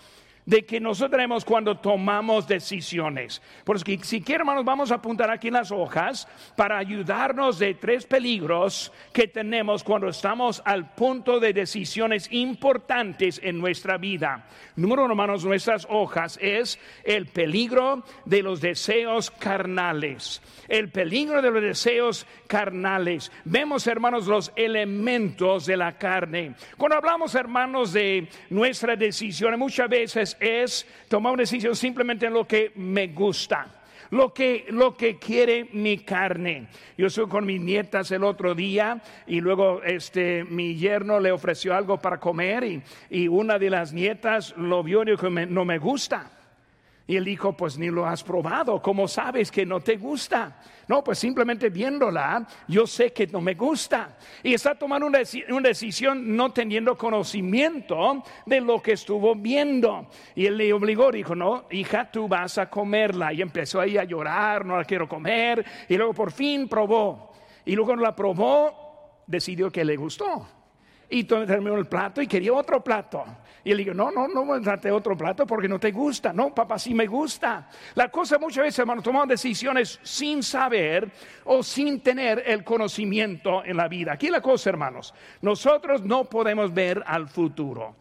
de 0.48 0.66
que 0.66 0.80
nosotros 0.80 1.12
tenemos 1.12 1.44
cuando 1.44 1.78
tomamos 1.78 2.48
decisiones. 2.48 3.42
Por 3.66 3.76
eso, 3.76 3.86
si 4.04 4.22
quieren, 4.22 4.42
hermanos, 4.42 4.64
vamos 4.64 4.92
a 4.92 4.96
apuntar 4.96 5.30
aquí 5.30 5.50
en 5.50 5.56
las 5.56 5.72
hojas 5.72 6.26
para 6.56 6.78
ayudarnos 6.78 7.60
de 7.60 7.74
tres 7.74 8.06
peligros 8.06 8.94
que 9.12 9.28
tenemos 9.28 9.84
cuando 9.84 10.08
estamos 10.08 10.62
al 10.64 10.94
punto 10.96 11.42
de 11.42 11.52
decisiones 11.52 12.30
importantes 12.32 13.42
en 13.44 13.60
nuestra 13.60 13.98
vida. 13.98 14.48
Número 14.78 15.04
uno, 15.04 15.14
hermanos, 15.14 15.44
nuestras 15.44 15.86
hojas 15.90 16.40
es 16.42 16.80
el 17.04 17.26
peligro 17.26 18.06
de 18.24 18.42
los 18.42 18.62
deseos 18.62 19.30
carnales. 19.30 20.42
El 20.70 20.90
peligro 20.92 21.42
de 21.42 21.52
los 21.52 21.62
deseos 21.62 22.26
carnales. 22.48 23.34
Vemos, 23.44 23.86
hermanos, 23.86 24.28
los 24.28 24.54
elementos 24.56 25.66
de 25.66 25.76
la 25.76 25.98
carne. 25.98 26.56
Cuando 26.78 26.96
hablamos, 26.96 27.36
hermanos, 27.36 27.92
de 27.92 28.30
nuestras 28.50 28.98
decisiones, 28.98 29.60
muchas 29.60 29.90
veces 29.90 30.37
es 30.40 30.86
tomar 31.08 31.34
una 31.34 31.44
decisión 31.44 31.76
simplemente 31.76 32.26
en 32.26 32.34
lo 32.34 32.48
que 32.48 32.72
me 32.76 33.08
gusta. 33.08 33.74
lo 34.10 34.34
que, 34.34 34.66
lo 34.70 34.96
que 34.96 35.18
quiere 35.18 35.68
mi 35.74 35.98
carne. 35.98 36.68
Yo 36.98 37.08
estuve 37.08 37.28
con 37.28 37.46
mis 37.46 37.60
nietas 37.60 38.10
el 38.12 38.24
otro 38.24 38.56
día 38.56 39.02
y 39.26 39.42
luego 39.42 39.84
este, 39.84 40.46
mi 40.46 40.76
yerno 40.76 41.20
le 41.20 41.32
ofreció 41.32 41.76
algo 41.76 42.00
para 42.00 42.18
comer 42.20 42.64
y, 42.64 42.82
y 43.10 43.28
una 43.28 43.60
de 43.60 43.70
las 43.70 43.92
nietas 43.92 44.56
lo 44.56 44.82
vio 44.82 45.04
y 45.04 45.12
dijo, 45.12 45.30
no 45.30 45.66
me 45.66 45.78
gusta. 45.78 46.37
Y 47.10 47.16
él 47.16 47.24
dijo, 47.24 47.56
pues 47.56 47.78
ni 47.78 47.90
lo 47.90 48.06
has 48.06 48.22
probado, 48.22 48.82
¿cómo 48.82 49.08
sabes 49.08 49.50
que 49.50 49.66
no 49.66 49.80
te 49.80 49.96
gusta? 49.96 50.60
No, 50.90 51.02
pues 51.02 51.18
simplemente 51.18 51.70
viéndola, 51.70 52.46
yo 52.68 52.86
sé 52.86 53.14
que 53.14 53.28
no 53.28 53.40
me 53.40 53.54
gusta. 53.54 54.18
Y 54.44 54.54
está 54.54 54.76
tomando 54.76 55.08
una, 55.08 55.20
decisión 55.20 56.36
no 56.36 56.52
teniendo 56.52 56.98
conocimiento 56.98 58.22
de 58.46 58.60
lo 58.60 58.82
que 58.82 58.92
estuvo 58.92 59.36
viendo. 59.36 60.10
Y 60.36 60.48
él 60.48 60.58
le 60.58 60.74
obligó, 60.74 61.10
dijo, 61.10 61.34
no, 61.34 61.68
hija, 61.72 62.12
tú 62.12 62.28
vas 62.28 62.58
a 62.58 62.70
comerla. 62.70 63.32
Y 63.32 63.42
empezó 63.42 63.80
ahí 63.80 63.98
a 63.98 64.04
llorar, 64.04 64.66
no 64.66 64.76
la 64.76 64.84
quiero 64.84 65.08
comer. 65.08 65.66
Y 65.88 65.96
luego 65.96 66.14
por 66.14 66.32
fin 66.34 66.68
probó. 66.68 67.32
Y 67.64 67.74
luego 67.74 67.96
la 67.96 68.14
probó, 68.14 69.24
decidió 69.26 69.72
que 69.72 69.86
le 69.86 69.96
gustó. 69.96 70.46
Y 71.10 71.24
terminó 71.24 71.78
el 71.78 71.88
plato 71.88 72.22
y 72.22 72.28
quería 72.28 72.52
otro 72.52 72.84
plato. 72.84 73.24
Y 73.68 73.72
él 73.72 73.80
dijo, 73.80 73.94
no, 73.94 74.12
no, 74.12 74.30
no 74.30 74.62
trate 74.62 74.90
otro 74.90 75.18
plato 75.18 75.46
porque 75.46 75.68
no 75.68 75.78
te 75.78 75.92
gusta. 75.92 76.32
No, 76.32 76.56
papá, 76.56 76.80
sí 76.80 76.94
me 76.94 77.06
gusta. 77.06 77.68
La 77.96 78.08
cosa 78.08 78.40
muchas 78.40 78.64
veces, 78.64 78.80
hermanos, 78.80 79.04
tomamos 79.04 79.28
decisiones 79.28 80.00
sin 80.04 80.42
saber 80.42 81.12
o 81.44 81.62
sin 81.62 82.00
tener 82.00 82.44
el 82.46 82.64
conocimiento 82.64 83.66
en 83.66 83.76
la 83.76 83.90
vida. 83.90 84.14
Aquí 84.14 84.30
la 84.30 84.40
cosa, 84.40 84.70
hermanos, 84.70 85.14
nosotros 85.42 86.02
no 86.02 86.24
podemos 86.30 86.74
ver 86.74 87.04
al 87.06 87.28
futuro. 87.28 87.94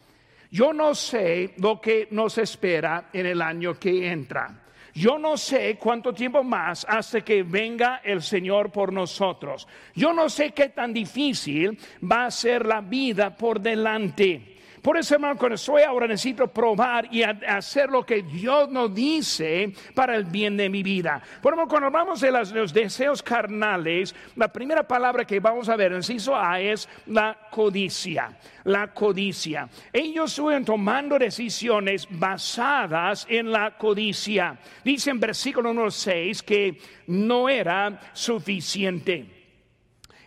Yo 0.52 0.72
no 0.72 0.94
sé 0.94 1.54
lo 1.56 1.80
que 1.80 2.06
nos 2.12 2.38
espera 2.38 3.08
en 3.12 3.26
el 3.26 3.42
año 3.42 3.76
que 3.76 4.08
entra. 4.08 4.62
Yo 4.94 5.18
no 5.18 5.36
sé 5.36 5.78
cuánto 5.78 6.14
tiempo 6.14 6.44
más 6.44 6.86
hasta 6.88 7.22
que 7.22 7.42
venga 7.42 8.02
el 8.04 8.22
Señor 8.22 8.70
por 8.70 8.92
nosotros. 8.92 9.66
Yo 9.96 10.12
no 10.12 10.28
sé 10.28 10.52
qué 10.52 10.68
tan 10.68 10.92
difícil 10.92 11.76
va 12.08 12.26
a 12.26 12.30
ser 12.30 12.64
la 12.64 12.80
vida 12.82 13.36
por 13.36 13.60
delante. 13.60 14.55
Por 14.86 14.96
eso, 14.96 15.14
hermano, 15.14 15.36
cuando 15.36 15.56
estoy 15.56 15.82
ahora 15.82 16.06
necesito 16.06 16.46
probar 16.46 17.12
y 17.12 17.24
hacer 17.24 17.90
lo 17.90 18.06
que 18.06 18.22
Dios 18.22 18.70
nos 18.70 18.94
dice 18.94 19.74
para 19.96 20.14
el 20.14 20.22
bien 20.26 20.56
de 20.56 20.68
mi 20.68 20.84
vida. 20.84 21.20
Por 21.42 21.52
ejemplo, 21.52 21.68
cuando 21.68 21.88
hablamos 21.88 22.20
de 22.20 22.30
los 22.30 22.72
deseos 22.72 23.20
carnales, 23.20 24.14
la 24.36 24.46
primera 24.46 24.86
palabra 24.86 25.24
que 25.24 25.40
vamos 25.40 25.68
a 25.68 25.74
ver 25.74 25.92
en 25.92 26.02
A 26.32 26.60
es 26.60 26.88
la 27.06 27.36
codicia. 27.50 28.38
La 28.62 28.94
codicia. 28.94 29.68
Ellos 29.92 30.30
estuvieron 30.30 30.64
tomando 30.64 31.18
decisiones 31.18 32.06
basadas 32.08 33.26
en 33.28 33.50
la 33.50 33.76
codicia. 33.76 34.56
Dice 34.84 35.10
en 35.10 35.18
versículo 35.18 35.70
número 35.70 35.90
6 35.90 36.44
que 36.44 36.78
no 37.08 37.48
era 37.48 37.98
suficiente. 38.12 39.35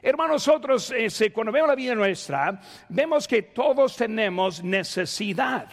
Hermanos, 0.02 0.48
nosotros 0.48 0.94
este, 0.96 1.32
cuando 1.32 1.52
vemos 1.52 1.68
la 1.68 1.76
vida 1.76 1.94
nuestra, 1.94 2.60
vemos 2.88 3.28
que 3.28 3.42
todos 3.42 3.98
tenemos 3.98 4.64
necesidad. 4.64 5.68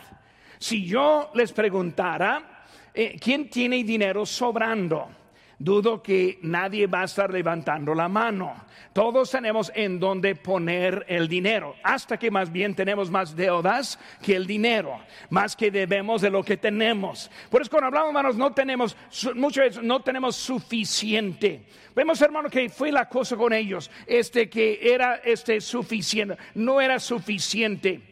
Si 0.59 0.85
yo 0.85 1.31
les 1.35 1.53
preguntara, 1.53 2.65
eh, 2.93 3.17
¿quién 3.21 3.49
tiene 3.49 3.85
dinero 3.85 4.27
sobrando? 4.27 5.09
Dudo 5.59 6.03
que 6.03 6.39
nadie 6.43 6.87
va 6.87 7.01
a 7.01 7.05
estar 7.05 7.33
levantando 7.33 7.95
la 7.95 8.09
mano. 8.09 8.67
Todos 8.93 9.31
tenemos 9.31 9.73
en 9.75 9.99
dónde 9.99 10.35
poner 10.35 11.07
el 11.09 11.29
dinero, 11.29 11.75
hasta 11.83 12.19
que 12.19 12.31
más 12.31 12.53
bien 12.53 12.75
tenemos 12.75 13.11
más 13.11 13.35
deudas 13.35 13.99
que 14.23 14.37
el 14.37 14.47
dinero, 14.47 15.01
más 15.31 15.57
que 15.57 15.71
debemos 15.71 16.21
de 16.21 16.29
lo 16.29 16.43
que 16.43 16.59
tenemos. 16.59 17.31
Por 17.51 17.63
eso 17.63 17.71
cuando 17.71 17.87
hablamos, 17.87 18.09
hermanos, 18.09 18.37
no 18.37 18.53
tenemos, 18.53 18.97
muchas 19.35 19.65
veces 19.65 19.83
no 19.83 20.01
tenemos 20.01 20.37
suficiente. 20.37 21.67
Vemos, 21.95 22.21
hermano, 22.21 22.51
que 22.51 22.69
fue 22.69 22.93
la 22.93 23.09
cosa 23.09 23.35
con 23.35 23.55
ellos, 23.55 23.91
este 24.07 24.51
que 24.51 24.79
era 24.83 25.17
este 25.17 25.63
suficiente, 25.63 26.37
no 26.55 26.83
era 26.83 27.01
suficiente. 27.01 28.03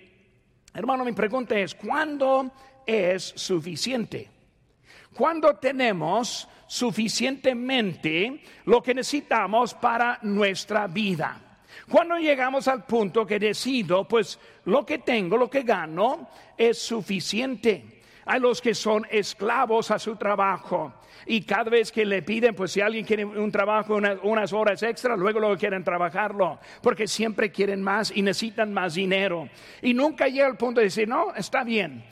Hermano, 0.72 1.04
mi 1.04 1.12
pregunta 1.12 1.58
es, 1.58 1.74
¿cuándo 1.74 2.50
es 2.86 3.22
suficiente? 3.36 4.30
¿Cuándo 5.14 5.54
tenemos 5.56 6.48
suficientemente 6.66 8.40
lo 8.66 8.82
que 8.82 8.94
necesitamos 8.94 9.74
para 9.74 10.18
nuestra 10.22 10.86
vida. 10.86 11.40
Cuando 11.88 12.16
llegamos 12.16 12.68
al 12.68 12.84
punto 12.84 13.26
que 13.26 13.38
decido, 13.38 14.06
pues 14.06 14.38
lo 14.64 14.86
que 14.86 14.98
tengo, 14.98 15.36
lo 15.36 15.50
que 15.50 15.62
gano, 15.62 16.28
es 16.56 16.78
suficiente. 16.78 18.02
Hay 18.26 18.40
los 18.40 18.62
que 18.62 18.74
son 18.74 19.06
esclavos 19.10 19.90
a 19.90 19.98
su 19.98 20.16
trabajo 20.16 20.94
y 21.26 21.42
cada 21.42 21.70
vez 21.70 21.92
que 21.92 22.04
le 22.04 22.22
piden, 22.22 22.54
pues 22.54 22.72
si 22.72 22.80
alguien 22.80 23.04
quiere 23.04 23.24
un 23.24 23.50
trabajo, 23.50 24.00
unas, 24.22 24.52
horas 24.52 24.82
extra, 24.82 25.16
luego 25.16 25.40
lo 25.40 25.56
quieren 25.58 25.84
trabajarlo, 25.84 26.58
porque 26.82 27.06
siempre 27.06 27.50
quieren 27.50 27.82
más 27.82 28.12
y 28.14 28.22
necesitan 28.22 28.72
más 28.72 28.94
dinero. 28.94 29.48
Y 29.82 29.92
nunca 29.92 30.26
llega 30.28 30.46
al 30.46 30.56
punto 30.56 30.80
de 30.80 30.86
decir, 30.86 31.06
no, 31.06 31.34
está 31.34 31.64
bien 31.64 32.04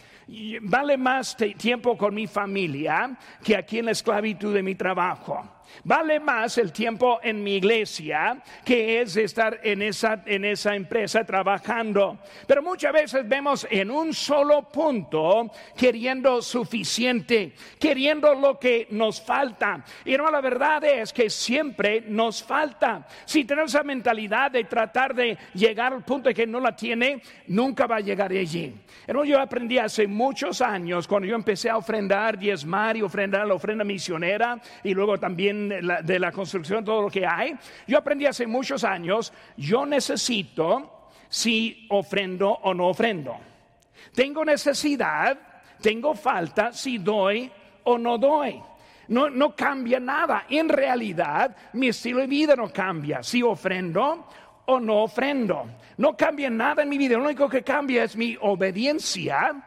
vale 0.62 0.96
más 0.96 1.36
tiempo 1.56 1.96
con 1.96 2.14
mi 2.14 2.26
familia 2.26 3.16
que 3.42 3.56
aquí 3.56 3.78
en 3.78 3.86
la 3.86 3.92
esclavitud 3.92 4.54
de 4.54 4.62
mi 4.62 4.74
trabajo. 4.74 5.62
Vale 5.84 6.20
más 6.20 6.58
el 6.58 6.72
tiempo 6.72 7.20
en 7.22 7.42
mi 7.42 7.56
iglesia 7.56 8.42
que 8.64 9.00
es 9.00 9.16
estar 9.16 9.60
en 9.62 9.82
esa, 9.82 10.22
en 10.26 10.44
esa 10.44 10.74
empresa 10.74 11.24
trabajando. 11.24 12.18
Pero 12.46 12.62
muchas 12.62 12.92
veces 12.92 13.28
vemos 13.28 13.66
en 13.70 13.90
un 13.90 14.12
solo 14.14 14.68
punto 14.70 15.50
queriendo 15.76 16.40
suficiente, 16.42 17.54
queriendo 17.78 18.34
lo 18.34 18.58
que 18.58 18.86
nos 18.90 19.20
falta. 19.20 19.84
Y 20.04 20.16
no, 20.16 20.30
la 20.30 20.40
verdad 20.40 20.84
es 20.84 21.12
que 21.12 21.30
siempre 21.30 22.02
nos 22.06 22.42
falta. 22.42 23.06
Si 23.24 23.44
tenemos 23.44 23.74
esa 23.74 23.82
mentalidad 23.82 24.50
de 24.50 24.64
tratar 24.64 25.14
de 25.14 25.36
llegar 25.54 25.92
al 25.92 26.04
punto 26.04 26.28
de 26.28 26.34
que 26.34 26.46
no 26.46 26.60
la 26.60 26.76
tiene, 26.76 27.22
nunca 27.48 27.86
va 27.86 27.96
a 27.96 28.00
llegar 28.00 28.30
allí. 28.30 28.74
Pero 29.06 29.24
yo 29.24 29.40
aprendí 29.40 29.78
hace 29.78 30.06
muchos 30.12 30.60
años 30.60 31.08
cuando 31.08 31.26
yo 31.26 31.34
empecé 31.34 31.70
a 31.70 31.76
ofrendar, 31.76 32.38
diezmar 32.38 32.96
y 32.96 33.02
ofrendar 33.02 33.46
la 33.46 33.54
ofrenda 33.54 33.84
misionera 33.84 34.60
y 34.84 34.94
luego 34.94 35.18
también 35.18 35.68
de 35.68 36.18
la 36.18 36.30
construcción, 36.30 36.84
todo 36.84 37.02
lo 37.02 37.10
que 37.10 37.26
hay. 37.26 37.54
Yo 37.86 37.98
aprendí 37.98 38.26
hace 38.26 38.46
muchos 38.46 38.84
años, 38.84 39.32
yo 39.56 39.86
necesito 39.86 41.08
si 41.28 41.86
ofrendo 41.90 42.50
o 42.50 42.74
no 42.74 42.88
ofrendo. 42.88 43.36
Tengo 44.14 44.44
necesidad, 44.44 45.38
tengo 45.80 46.14
falta 46.14 46.72
si 46.72 46.98
doy 46.98 47.50
o 47.84 47.98
no 47.98 48.18
doy. 48.18 48.60
No, 49.08 49.28
no 49.30 49.54
cambia 49.56 49.98
nada. 49.98 50.44
En 50.48 50.68
realidad, 50.68 51.56
mi 51.72 51.88
estilo 51.88 52.20
de 52.20 52.26
vida 52.26 52.54
no 52.54 52.72
cambia. 52.72 53.22
Si 53.22 53.42
ofrendo 53.42 54.26
o 54.66 54.80
no 54.80 55.02
ofrendo. 55.02 55.66
No 55.98 56.16
cambia 56.16 56.50
nada 56.50 56.82
en 56.82 56.88
mi 56.88 56.98
vida. 56.98 57.16
Lo 57.16 57.24
único 57.24 57.48
que 57.48 57.62
cambia 57.62 58.04
es 58.04 58.16
mi 58.16 58.36
obediencia 58.40 59.62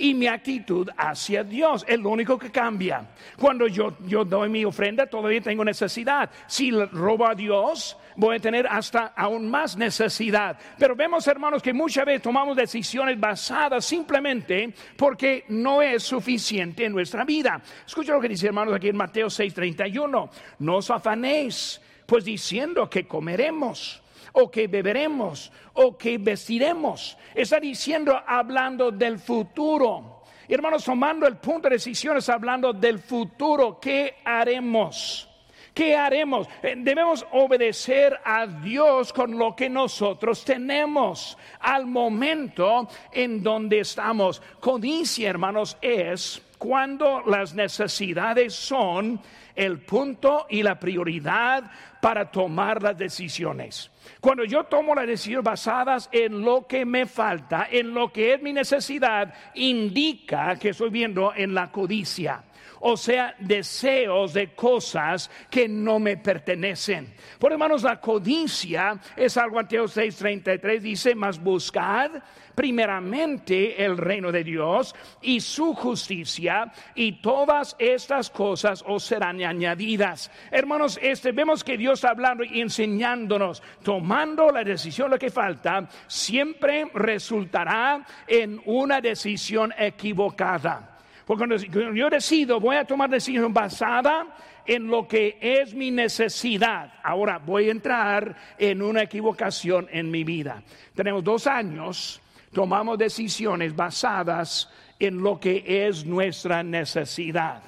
y 0.00 0.14
mi 0.14 0.26
actitud 0.26 0.88
hacia 0.96 1.44
Dios. 1.44 1.84
Es 1.86 1.98
lo 1.98 2.10
único 2.10 2.38
que 2.38 2.50
cambia. 2.50 3.06
Cuando 3.38 3.66
yo, 3.66 3.96
yo 4.06 4.24
doy 4.24 4.48
mi 4.48 4.64
ofrenda, 4.64 5.06
todavía 5.06 5.40
tengo 5.40 5.64
necesidad. 5.64 6.30
Si 6.46 6.70
robo 6.70 7.26
a 7.26 7.34
Dios, 7.34 7.96
voy 8.16 8.36
a 8.36 8.40
tener 8.40 8.66
hasta 8.66 9.12
aún 9.16 9.50
más 9.50 9.76
necesidad. 9.76 10.58
Pero 10.78 10.96
vemos, 10.96 11.26
hermanos, 11.26 11.62
que 11.62 11.72
muchas 11.72 12.06
veces 12.06 12.22
tomamos 12.22 12.56
decisiones 12.56 13.20
basadas 13.20 13.84
simplemente 13.84 14.72
porque 14.96 15.44
no 15.48 15.82
es 15.82 16.02
suficiente 16.02 16.86
en 16.86 16.92
nuestra 16.92 17.24
vida. 17.24 17.60
Escucha 17.86 18.12
lo 18.12 18.20
que 18.20 18.28
dice, 18.28 18.46
hermanos, 18.46 18.74
aquí 18.74 18.88
en 18.88 18.96
Mateo 18.96 19.28
6:31. 19.28 20.30
No 20.60 20.76
os 20.76 20.90
afanéis, 20.90 21.80
pues 22.06 22.24
diciendo 22.24 22.88
que 22.88 23.06
comeremos 23.06 23.99
o 24.32 24.50
que 24.50 24.66
beberemos 24.66 25.52
o 25.74 25.96
que 25.96 26.18
vestiremos. 26.18 27.16
Está 27.34 27.60
diciendo, 27.60 28.18
hablando 28.26 28.90
del 28.90 29.18
futuro. 29.18 30.22
Hermanos, 30.48 30.84
tomando 30.84 31.26
el 31.26 31.36
punto 31.36 31.68
de 31.68 31.76
decisiones, 31.76 32.28
hablando 32.28 32.72
del 32.72 32.98
futuro, 32.98 33.78
¿qué 33.80 34.16
haremos? 34.24 35.28
¿Qué 35.72 35.96
haremos? 35.96 36.48
Eh, 36.62 36.74
debemos 36.76 37.24
obedecer 37.32 38.18
a 38.24 38.46
Dios 38.46 39.12
con 39.12 39.38
lo 39.38 39.54
que 39.54 39.70
nosotros 39.70 40.44
tenemos 40.44 41.38
al 41.60 41.86
momento 41.86 42.88
en 43.12 43.42
donde 43.42 43.80
estamos. 43.80 44.42
Codicia, 44.58 45.30
hermanos, 45.30 45.76
es 45.80 46.42
cuando 46.58 47.22
las 47.24 47.54
necesidades 47.54 48.52
son 48.52 49.20
el 49.54 49.80
punto 49.80 50.46
y 50.50 50.62
la 50.62 50.78
prioridad 50.78 51.70
para 52.00 52.30
tomar 52.30 52.82
las 52.82 52.96
decisiones. 52.96 53.90
Cuando 54.20 54.44
yo 54.44 54.64
tomo 54.64 54.94
las 54.94 55.06
decisiones 55.06 55.44
basadas 55.44 56.08
en 56.12 56.42
lo 56.42 56.66
que 56.66 56.84
me 56.84 57.06
falta, 57.06 57.68
en 57.70 57.92
lo 57.94 58.12
que 58.12 58.34
es 58.34 58.42
mi 58.42 58.52
necesidad, 58.52 59.32
indica 59.54 60.56
que 60.56 60.70
estoy 60.70 60.90
viendo 60.90 61.32
en 61.34 61.54
la 61.54 61.70
codicia. 61.70 62.42
O 62.80 62.96
sea, 62.96 63.34
deseos 63.38 64.32
de 64.32 64.54
cosas 64.54 65.30
que 65.50 65.68
no 65.68 65.98
me 65.98 66.16
pertenecen. 66.16 67.14
Por 67.38 67.52
hermanos, 67.52 67.82
la 67.82 68.00
codicia 68.00 68.98
es 69.16 69.36
algo, 69.36 69.56
Mateo 69.56 69.84
6:33 69.84 70.80
dice, 70.80 71.14
más 71.14 71.40
buscad 71.42 72.10
primeramente 72.54 73.82
el 73.82 73.96
reino 73.96 74.30
de 74.30 74.44
Dios 74.44 74.94
y 75.22 75.40
su 75.40 75.72
justicia 75.72 76.70
y 76.94 77.22
todas 77.22 77.74
estas 77.78 78.28
cosas 78.28 78.84
os 78.86 79.02
serán 79.02 79.42
añadidas. 79.42 80.30
Hermanos, 80.50 80.98
este 81.00 81.32
vemos 81.32 81.64
que 81.64 81.78
Dios 81.78 82.00
está 82.00 82.10
hablando 82.10 82.44
y 82.44 82.60
enseñándonos, 82.60 83.62
tomando 83.82 84.50
la 84.50 84.62
decisión 84.62 85.10
lo 85.10 85.18
que 85.18 85.30
falta, 85.30 85.88
siempre 86.06 86.90
resultará 86.92 88.04
en 88.26 88.60
una 88.66 89.00
decisión 89.00 89.72
equivocada. 89.78 90.89
Porque 91.30 91.46
cuando 91.46 91.94
yo 91.94 92.10
decido, 92.10 92.58
voy 92.58 92.74
a 92.74 92.84
tomar 92.84 93.08
decisión 93.08 93.54
basada 93.54 94.26
en 94.66 94.88
lo 94.88 95.06
que 95.06 95.38
es 95.40 95.72
mi 95.72 95.92
necesidad. 95.92 96.92
Ahora 97.04 97.38
voy 97.38 97.68
a 97.68 97.70
entrar 97.70 98.36
en 98.58 98.82
una 98.82 99.02
equivocación 99.02 99.86
en 99.92 100.10
mi 100.10 100.24
vida. 100.24 100.60
Tenemos 100.92 101.22
dos 101.22 101.46
años, 101.46 102.20
tomamos 102.52 102.98
decisiones 102.98 103.76
basadas 103.76 104.68
en 104.98 105.22
lo 105.22 105.38
que 105.38 105.62
es 105.86 106.04
nuestra 106.04 106.64
necesidad 106.64 107.62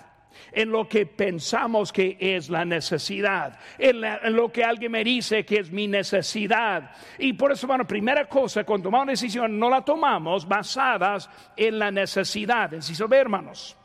en 0.52 0.70
lo 0.70 0.88
que 0.88 1.06
pensamos 1.06 1.92
que 1.92 2.16
es 2.20 2.50
la 2.50 2.64
necesidad, 2.64 3.58
en, 3.78 4.00
lo 4.34 4.52
que 4.52 4.64
alguien 4.64 4.92
me 4.92 5.02
dice 5.02 5.44
que 5.44 5.60
es 5.60 5.70
mi 5.70 5.88
necesidad. 5.88 6.90
Y 7.18 7.32
por 7.32 7.52
eso, 7.52 7.66
bueno, 7.66 7.86
primera 7.86 8.28
cosa, 8.28 8.64
cuando 8.64 8.84
tomamos 8.84 9.04
una 9.04 9.12
decisión, 9.12 9.58
no 9.58 9.70
la 9.70 9.82
tomamos 9.82 10.46
basadas 10.46 11.28
en 11.56 11.78
la 11.78 11.90
necesidad. 11.90 12.72
Enciso 12.74 13.08
B, 13.08 13.16
hermanos. 13.16 13.76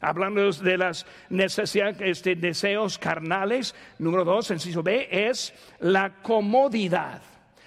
Hablando 0.00 0.50
de 0.50 0.76
las 0.76 1.06
necesidades, 1.30 1.96
este, 2.00 2.36
deseos 2.36 2.98
carnales, 2.98 3.74
número 3.98 4.24
dos, 4.24 4.50
enciso 4.50 4.82
B, 4.82 5.08
es 5.10 5.54
la 5.80 6.16
comodidad. 6.22 7.22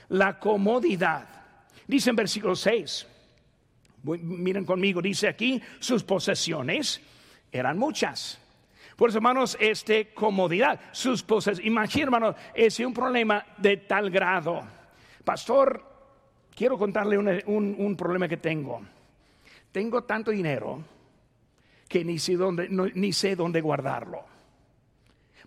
La 0.10 0.38
comodidad. 0.38 1.28
Dice 1.88 2.10
en 2.10 2.16
versículo 2.16 2.56
6, 2.56 3.08
miren 4.04 4.66
conmigo, 4.66 5.02
dice 5.02 5.28
aquí, 5.28 5.62
sus 5.80 6.04
posesiones 6.04 7.02
eran 7.52 7.78
muchas. 7.78 8.40
Por 8.98 9.10
eso, 9.10 9.20
hermanos, 9.20 9.56
este 9.60 10.12
comodidad, 10.12 10.80
sus 10.92 11.22
poses, 11.22 11.60
imagínate, 11.64 12.02
hermanos, 12.02 12.36
es 12.56 12.80
un 12.80 12.96
problema 12.96 13.46
de 13.56 13.78
tal 13.78 14.10
grado. 14.10 14.64
Pastor, 15.24 15.84
quiero 16.56 16.80
contarle 16.80 17.16
un, 17.46 17.96
problema 17.96 18.28
que 18.28 18.38
tengo. 18.38 18.82
Tengo 19.72 20.04
tanto 20.04 20.32
dinero 20.32 20.84
que 21.88 22.04
ni 22.04 22.18
sé 22.18 22.36
dónde, 22.36 22.68
ni 22.70 23.14
sé 23.14 23.36
dónde 23.36 23.62
guardarlo. 23.62 24.26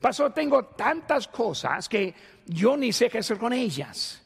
Pastor, 0.01 0.33
tengo 0.33 0.67
tantas 0.67 1.27
cosas 1.27 1.89
que 1.89 2.15
yo 2.47 2.77
ni 2.77 2.93
sé 2.93 3.11
qué 3.11 3.19
hacer 3.19 3.37
con 3.37 3.53
ellas. 3.53 4.25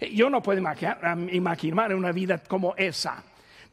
Yo 0.00 0.28
no 0.28 0.42
puedo 0.42 0.58
imaginar, 0.58 1.16
imaginar 1.30 1.94
una 1.94 2.10
vida 2.10 2.38
como 2.38 2.74
esa. 2.76 3.22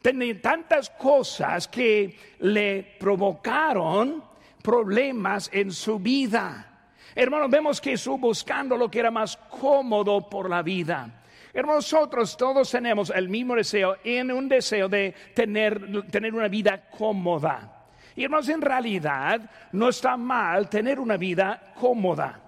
Tenía 0.00 0.40
tantas 0.40 0.90
cosas 0.90 1.66
que 1.66 2.16
le 2.38 2.96
provocaron 3.00 4.25
problemas 4.66 5.48
en 5.52 5.70
su 5.70 6.00
vida. 6.00 6.66
Hermanos, 7.14 7.48
vemos 7.48 7.80
que 7.80 7.92
estuvo 7.92 8.18
buscando 8.18 8.76
lo 8.76 8.90
que 8.90 8.98
era 8.98 9.12
más 9.12 9.36
cómodo 9.36 10.28
por 10.28 10.50
la 10.50 10.60
vida. 10.60 11.22
Hermanos, 11.54 11.92
nosotros 11.92 12.36
todos 12.36 12.68
tenemos 12.68 13.10
el 13.10 13.28
mismo 13.28 13.54
deseo, 13.54 13.96
en 14.02 14.32
un 14.32 14.48
deseo 14.48 14.88
de 14.88 15.14
tener, 15.36 16.10
tener 16.10 16.34
una 16.34 16.48
vida 16.48 16.90
cómoda. 16.90 17.86
Y 18.16 18.24
hermanos, 18.24 18.48
en 18.48 18.60
realidad 18.60 19.40
no 19.70 19.88
está 19.88 20.16
mal 20.16 20.68
tener 20.68 20.98
una 20.98 21.16
vida 21.16 21.72
cómoda. 21.78 22.40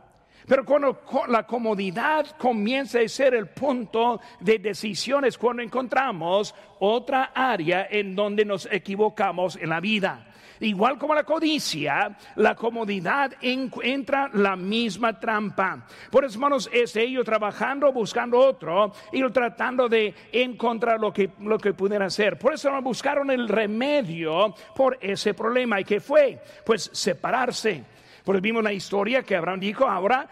Pero 0.49 0.65
cuando 0.65 1.03
la 1.29 1.47
comodidad 1.47 2.27
comienza 2.39 3.01
a 3.01 3.09
ser 3.09 3.35
el 3.35 3.49
punto 3.49 4.21
de 4.41 4.59
decisiones, 4.59 5.37
cuando 5.37 5.63
encontramos 5.63 6.55
otra 6.81 7.33
área 7.35 7.87
en 7.91 8.17
donde 8.17 8.47
nos 8.47 8.67
equivocamos 8.73 9.57
en 9.57 9.69
la 9.69 9.81
vida. 9.81 10.25
Igual 10.61 10.99
como 10.99 11.15
la 11.15 11.23
codicia, 11.23 12.17
la 12.37 12.55
comodidad 12.55 13.33
entra 13.41 14.31
la 14.33 14.57
misma 14.57 15.19
trampa. 15.21 15.87
Por 16.11 16.25
eso, 16.25 16.35
hermanos, 16.35 16.69
es 16.73 16.97
ellos 16.97 17.25
trabajando, 17.25 17.93
buscando 17.93 18.39
otro 18.39 18.93
y 19.13 19.23
tratando 19.31 19.89
de 19.89 20.15
encontrar 20.33 20.99
lo 20.99 21.13
que, 21.13 21.31
lo 21.41 21.59
que 21.59 21.75
pudieran 21.75 22.07
hacer. 22.07 22.39
Por 22.39 22.55
eso 22.55 22.71
buscaron 22.83 23.31
el 23.31 23.49
remedio 23.49 24.55
por 24.75 24.99
ese 25.01 25.35
problema. 25.35 25.81
¿Y 25.81 25.85
qué 25.85 26.01
fue? 26.01 26.41
Pues 26.65 26.91
separarse. 26.93 27.85
Pues 28.29 28.43
vimos 28.43 28.63
la 28.63 28.75
historia 28.75 29.23
que 29.23 29.37
Abraham 29.37 29.59
dijo, 29.59 29.87
ahora 29.87 30.29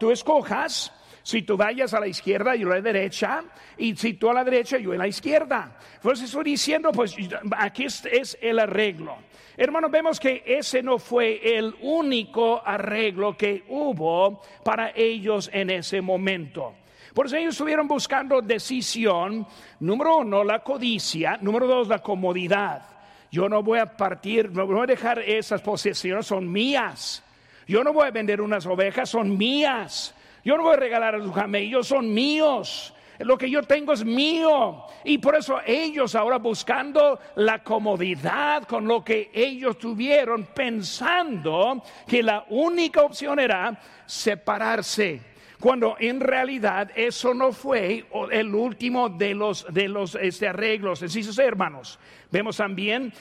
tú 0.00 0.10
escojas 0.10 0.92
si 1.22 1.42
tú 1.42 1.56
vayas 1.56 1.94
a 1.94 2.00
la 2.00 2.08
izquierda, 2.08 2.56
yo 2.56 2.66
a 2.66 2.74
la 2.74 2.80
derecha, 2.80 3.44
y 3.78 3.94
si 3.94 4.14
tú 4.14 4.28
a 4.28 4.34
la 4.34 4.42
derecha, 4.42 4.78
yo 4.78 4.90
a 4.90 4.96
la 4.96 5.06
izquierda. 5.06 5.78
Pues 6.02 6.20
estoy 6.22 6.42
diciendo, 6.42 6.90
pues 6.90 7.14
aquí 7.56 7.84
es 7.84 8.36
el 8.40 8.58
arreglo. 8.58 9.14
Hermanos, 9.56 9.92
vemos 9.92 10.18
que 10.18 10.42
ese 10.44 10.82
no 10.82 10.98
fue 10.98 11.56
el 11.56 11.72
único 11.82 12.60
arreglo 12.66 13.36
que 13.36 13.62
hubo 13.68 14.42
para 14.64 14.90
ellos 14.96 15.48
en 15.52 15.70
ese 15.70 16.00
momento. 16.00 16.74
Por 17.14 17.26
eso 17.26 17.36
ellos 17.36 17.54
estuvieron 17.54 17.86
buscando 17.86 18.42
decisión, 18.42 19.46
número 19.78 20.16
uno, 20.16 20.42
la 20.42 20.64
codicia, 20.64 21.38
número 21.40 21.68
dos, 21.68 21.86
la 21.86 22.00
comodidad. 22.00 22.82
Yo 23.30 23.48
no 23.48 23.62
voy 23.62 23.78
a 23.78 23.96
partir, 23.96 24.50
no 24.50 24.66
voy 24.66 24.80
a 24.80 24.86
dejar 24.86 25.20
esas 25.20 25.62
posesiones, 25.62 26.26
son 26.26 26.50
mías. 26.50 27.22
Yo 27.66 27.82
no 27.82 27.92
voy 27.92 28.06
a 28.06 28.10
vender 28.10 28.40
unas 28.40 28.64
ovejas, 28.66 29.10
son 29.10 29.36
mías. 29.36 30.14
Yo 30.44 30.56
no 30.56 30.62
voy 30.62 30.74
a 30.74 30.78
regalar 30.78 31.14
a 31.14 31.18
los 31.18 31.34
camellos, 31.34 31.88
son 31.88 32.12
míos. 32.12 32.94
Lo 33.18 33.38
que 33.38 33.50
yo 33.50 33.62
tengo 33.62 33.92
es 33.92 34.04
mío. 34.04 34.84
Y 35.04 35.18
por 35.18 35.34
eso 35.34 35.60
ellos 35.66 36.14
ahora 36.14 36.38
buscando 36.38 37.18
la 37.36 37.62
comodidad 37.62 38.64
con 38.64 38.86
lo 38.86 39.04
que 39.04 39.30
ellos 39.32 39.78
tuvieron, 39.78 40.44
pensando 40.54 41.82
que 42.06 42.22
la 42.22 42.44
única 42.50 43.02
opción 43.02 43.40
era 43.40 43.80
separarse 44.04 45.34
cuando 45.58 45.96
en 45.98 46.20
realidad 46.20 46.90
eso 46.94 47.32
no 47.32 47.50
fue 47.50 48.04
el 48.30 48.54
último 48.54 49.08
de 49.08 49.34
los, 49.34 49.66
de 49.72 49.88
los 49.88 50.14
este, 50.14 50.48
arreglos. 50.48 51.02
Entonces, 51.02 51.38
hermanos, 51.38 51.98
vemos 52.30 52.58
también 52.58 53.12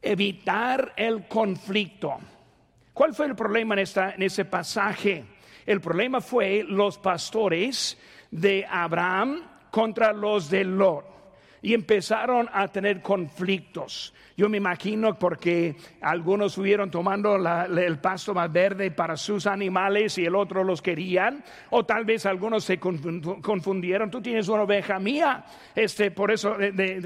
evitar 0.00 0.92
el 0.96 1.28
conflicto. 1.28 2.18
¿Cuál 2.92 3.14
fue 3.14 3.26
el 3.26 3.34
problema 3.34 3.74
en, 3.74 3.80
esta, 3.80 4.10
en 4.12 4.22
ese 4.22 4.44
pasaje? 4.44 5.24
El 5.64 5.80
problema 5.80 6.20
fue 6.20 6.64
los 6.66 6.98
pastores 6.98 7.96
de 8.30 8.66
Abraham 8.68 9.42
contra 9.70 10.12
los 10.12 10.50
de 10.50 10.64
Lot 10.64 11.11
y 11.62 11.74
empezaron 11.74 12.50
a 12.52 12.68
tener 12.68 13.00
conflictos. 13.00 14.12
Yo 14.36 14.48
me 14.48 14.56
imagino 14.56 15.16
porque 15.18 15.76
algunos 16.00 16.52
estuvieron 16.52 16.90
tomando 16.90 17.36
el 17.36 17.98
pasto 18.00 18.34
más 18.34 18.50
verde 18.50 18.90
para 18.90 19.16
sus 19.16 19.46
animales 19.46 20.18
y 20.18 20.24
el 20.24 20.34
otro 20.34 20.64
los 20.64 20.82
querían, 20.82 21.44
o 21.70 21.84
tal 21.84 22.04
vez 22.04 22.26
algunos 22.26 22.64
se 22.64 22.78
confundieron. 22.80 24.10
Tú 24.10 24.20
tienes 24.20 24.48
una 24.48 24.62
oveja 24.62 24.98
mía, 24.98 25.44
este, 25.74 26.10
por 26.10 26.32
eso, 26.32 26.56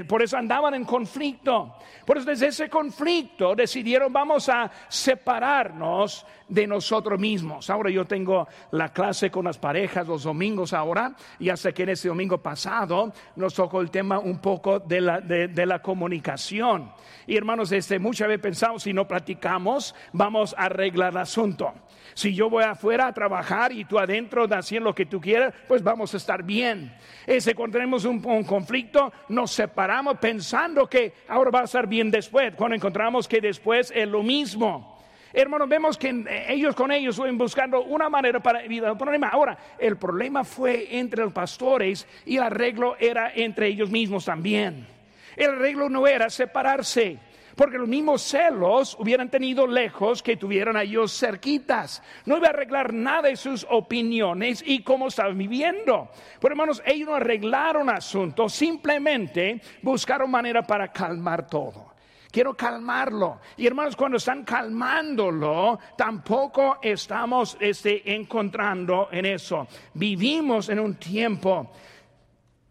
por 0.07 0.21
eso 0.21 0.37
andaban 0.37 0.73
en 0.73 0.85
conflicto. 0.85 1.75
Por 2.05 2.17
eso 2.17 2.25
desde 2.25 2.47
ese 2.47 2.69
conflicto 2.69 3.53
decidieron 3.53 4.11
vamos 4.11 4.49
a 4.49 4.71
separarnos 4.87 6.25
de 6.47 6.65
nosotros 6.65 7.19
mismos. 7.19 7.69
Ahora 7.69 7.89
yo 7.89 8.05
tengo 8.05 8.47
la 8.71 8.93
clase 8.93 9.29
con 9.29 9.45
las 9.45 9.57
parejas 9.57 10.07
los 10.07 10.23
domingos 10.23 10.73
ahora, 10.73 11.13
y 11.39 11.49
hasta 11.49 11.73
que 11.73 11.83
en 11.83 11.89
ese 11.89 12.07
domingo 12.07 12.37
pasado 12.37 13.11
nos 13.35 13.53
tocó 13.53 13.81
el 13.81 13.91
tema 13.91 14.17
un 14.17 14.39
poco 14.39 14.46
de 14.85 15.01
la, 15.01 15.19
de, 15.19 15.65
la 15.65 15.81
comunicación. 15.81 16.91
Y 17.25 17.35
hermanos, 17.35 17.71
este, 17.71 17.99
muchas 17.99 18.27
veces 18.27 18.41
pensamos, 18.41 18.83
si 18.83 18.93
no 18.93 19.07
platicamos, 19.07 19.93
vamos 20.13 20.55
a 20.57 20.65
arreglar 20.65 21.11
el 21.11 21.17
asunto. 21.17 21.73
Si 22.13 22.33
yo 22.33 22.49
voy 22.49 22.63
afuera 22.63 23.07
a 23.07 23.13
trabajar 23.13 23.71
y 23.71 23.85
tú 23.85 23.99
adentro 23.99 24.47
haciendo 24.49 24.89
lo 24.89 24.95
que 24.95 25.05
tú 25.05 25.21
quieras, 25.21 25.53
pues 25.67 25.83
vamos 25.83 26.13
a 26.13 26.17
estar 26.17 26.41
bien. 26.43 26.95
Ese, 27.25 27.53
cuando 27.53 27.77
tenemos 27.77 28.05
un, 28.05 28.25
un, 28.25 28.43
conflicto, 28.43 29.11
nos 29.29 29.51
separamos 29.51 30.17
pensando 30.17 30.87
que 30.87 31.13
ahora 31.27 31.51
va 31.51 31.61
a 31.61 31.65
estar 31.65 31.87
bien 31.87 32.09
después, 32.09 32.55
cuando 32.55 32.75
encontramos 32.75 33.27
que 33.27 33.41
después 33.41 33.91
es 33.95 34.07
lo 34.07 34.23
mismo. 34.23 34.96
Hermanos, 35.39 35.69
vemos 35.69 35.99
que 35.99 36.25
ellos 36.49 36.73
con 36.73 36.91
ellos 36.91 37.15
fueron 37.15 37.37
buscando 37.37 37.83
una 37.83 38.09
manera 38.09 38.39
para 38.39 38.63
evitar 38.63 38.89
el 38.89 38.97
problema. 38.97 39.27
Ahora, 39.27 39.55
el 39.77 39.95
problema 39.95 40.43
fue 40.43 40.97
entre 40.97 41.23
los 41.23 41.31
pastores 41.31 42.07
y 42.25 42.37
el 42.37 42.43
arreglo 42.43 42.95
era 42.99 43.31
entre 43.35 43.67
ellos 43.67 43.91
mismos 43.91 44.25
también. 44.25 44.87
El 45.35 45.51
arreglo 45.51 45.89
no 45.89 46.07
era 46.07 46.31
separarse, 46.31 47.19
porque 47.55 47.77
los 47.77 47.87
mismos 47.87 48.23
celos 48.23 48.97
hubieran 48.99 49.29
tenido 49.29 49.67
lejos 49.67 50.23
que 50.23 50.37
tuvieran 50.37 50.75
a 50.75 50.81
ellos 50.81 51.15
cerquitas. 51.15 52.01
No 52.25 52.37
iba 52.37 52.47
a 52.47 52.49
arreglar 52.49 52.91
nada 52.91 53.29
de 53.29 53.35
sus 53.35 53.63
opiniones 53.69 54.63
y 54.65 54.81
cómo 54.81 55.07
estaban 55.07 55.37
viviendo. 55.37 56.09
Pero 56.41 56.53
hermanos, 56.53 56.81
ellos 56.83 57.09
no 57.09 57.13
arreglaron 57.13 57.91
asuntos, 57.91 58.53
simplemente 58.53 59.61
buscaron 59.83 60.31
manera 60.31 60.63
para 60.63 60.91
calmar 60.91 61.45
todo. 61.45 61.95
Quiero 62.31 62.55
calmarlo. 62.55 63.39
Y 63.57 63.67
hermanos, 63.67 63.95
cuando 63.95 64.17
están 64.17 64.43
calmándolo, 64.43 65.79
tampoco 65.97 66.79
estamos 66.81 67.57
este, 67.59 68.13
encontrando 68.13 69.09
en 69.11 69.25
eso. 69.25 69.67
Vivimos 69.93 70.69
en 70.69 70.79
un 70.79 70.95
tiempo, 70.95 71.71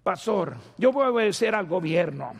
pastor, 0.02 0.56
yo 0.78 0.92
voy 0.92 1.04
a 1.04 1.10
obedecer 1.10 1.54
al 1.54 1.66
gobierno, 1.66 2.32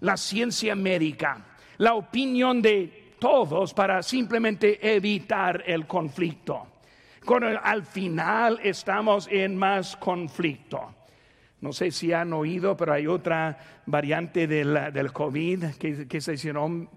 la 0.00 0.16
ciencia 0.16 0.74
médica, 0.74 1.44
la 1.78 1.94
opinión 1.94 2.60
de 2.60 3.14
todos 3.18 3.72
para 3.72 4.02
simplemente 4.02 4.94
evitar 4.94 5.62
el 5.66 5.86
conflicto. 5.86 6.66
Cuando 7.24 7.46
al 7.62 7.84
final 7.84 8.58
estamos 8.64 9.28
en 9.30 9.56
más 9.56 9.96
conflicto. 9.96 10.92
No 11.62 11.72
sé 11.72 11.92
si 11.92 12.12
han 12.12 12.32
oído, 12.32 12.76
pero 12.76 12.92
hay 12.92 13.06
otra 13.06 13.56
variante 13.86 14.46
del, 14.46 14.92
del 14.92 15.12
COVID 15.12 15.76
que, 15.76 16.08
que 16.08 16.20
se 16.20 16.34
hicieron 16.34 16.90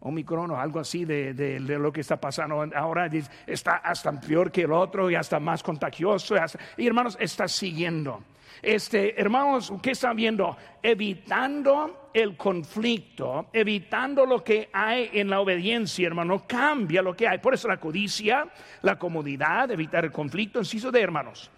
Omicron 0.00 0.50
o 0.50 0.60
algo 0.60 0.80
así 0.80 1.04
de, 1.04 1.58
lo 1.60 1.92
que 1.92 2.00
está 2.00 2.20
pasando 2.20 2.68
ahora. 2.74 3.08
Está 3.46 3.76
hasta 3.76 4.12
peor 4.20 4.50
que 4.50 4.62
el 4.62 4.72
otro 4.72 5.10
y 5.10 5.14
hasta 5.14 5.40
más 5.40 5.62
contagioso. 5.62 6.34
Y, 6.76 6.86
hermanos, 6.86 7.16
está 7.20 7.48
siguiendo. 7.48 8.22
Este, 8.60 9.20
hermanos, 9.20 9.72
¿qué 9.80 9.92
están 9.92 10.16
viendo? 10.16 10.56
Evitando 10.82 12.10
el 12.12 12.36
conflicto, 12.36 13.46
evitando 13.52 14.26
lo 14.26 14.42
que 14.42 14.68
hay 14.72 15.10
en 15.12 15.30
la 15.30 15.40
obediencia, 15.40 16.08
hermano, 16.08 16.44
cambia 16.44 17.02
lo 17.02 17.14
que 17.14 17.28
hay. 17.28 17.38
Por 17.38 17.54
eso 17.54 17.68
la 17.68 17.78
codicia, 17.78 18.48
la 18.82 18.98
comodidad, 18.98 19.70
evitar 19.70 20.04
el 20.04 20.10
conflicto, 20.10 20.58
inciso 20.58 20.90
de 20.90 21.00
hermanos 21.00 21.52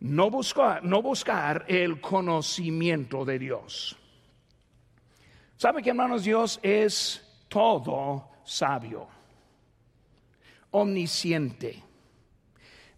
no 0.00 0.30
buscar, 0.30 0.84
no 0.84 1.02
buscar 1.02 1.64
el 1.68 2.00
conocimiento 2.00 3.24
de 3.24 3.38
Dios. 3.38 3.96
¿Sabe 5.56 5.82
que 5.82 5.90
hermanos 5.90 6.24
Dios 6.24 6.60
es 6.62 7.24
todo 7.48 8.30
sabio, 8.44 9.08
omnisciente? 10.70 11.82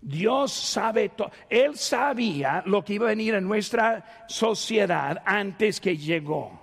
Dios 0.02 0.52
sabe 0.52 1.10
todo. 1.10 1.30
Él 1.48 1.76
sabía 1.76 2.62
lo 2.66 2.84
que 2.84 2.94
iba 2.94 3.06
a 3.06 3.10
venir 3.10 3.34
en 3.34 3.46
nuestra 3.46 4.24
sociedad 4.28 5.22
antes 5.24 5.80
que 5.80 5.96
llegó. 5.96 6.58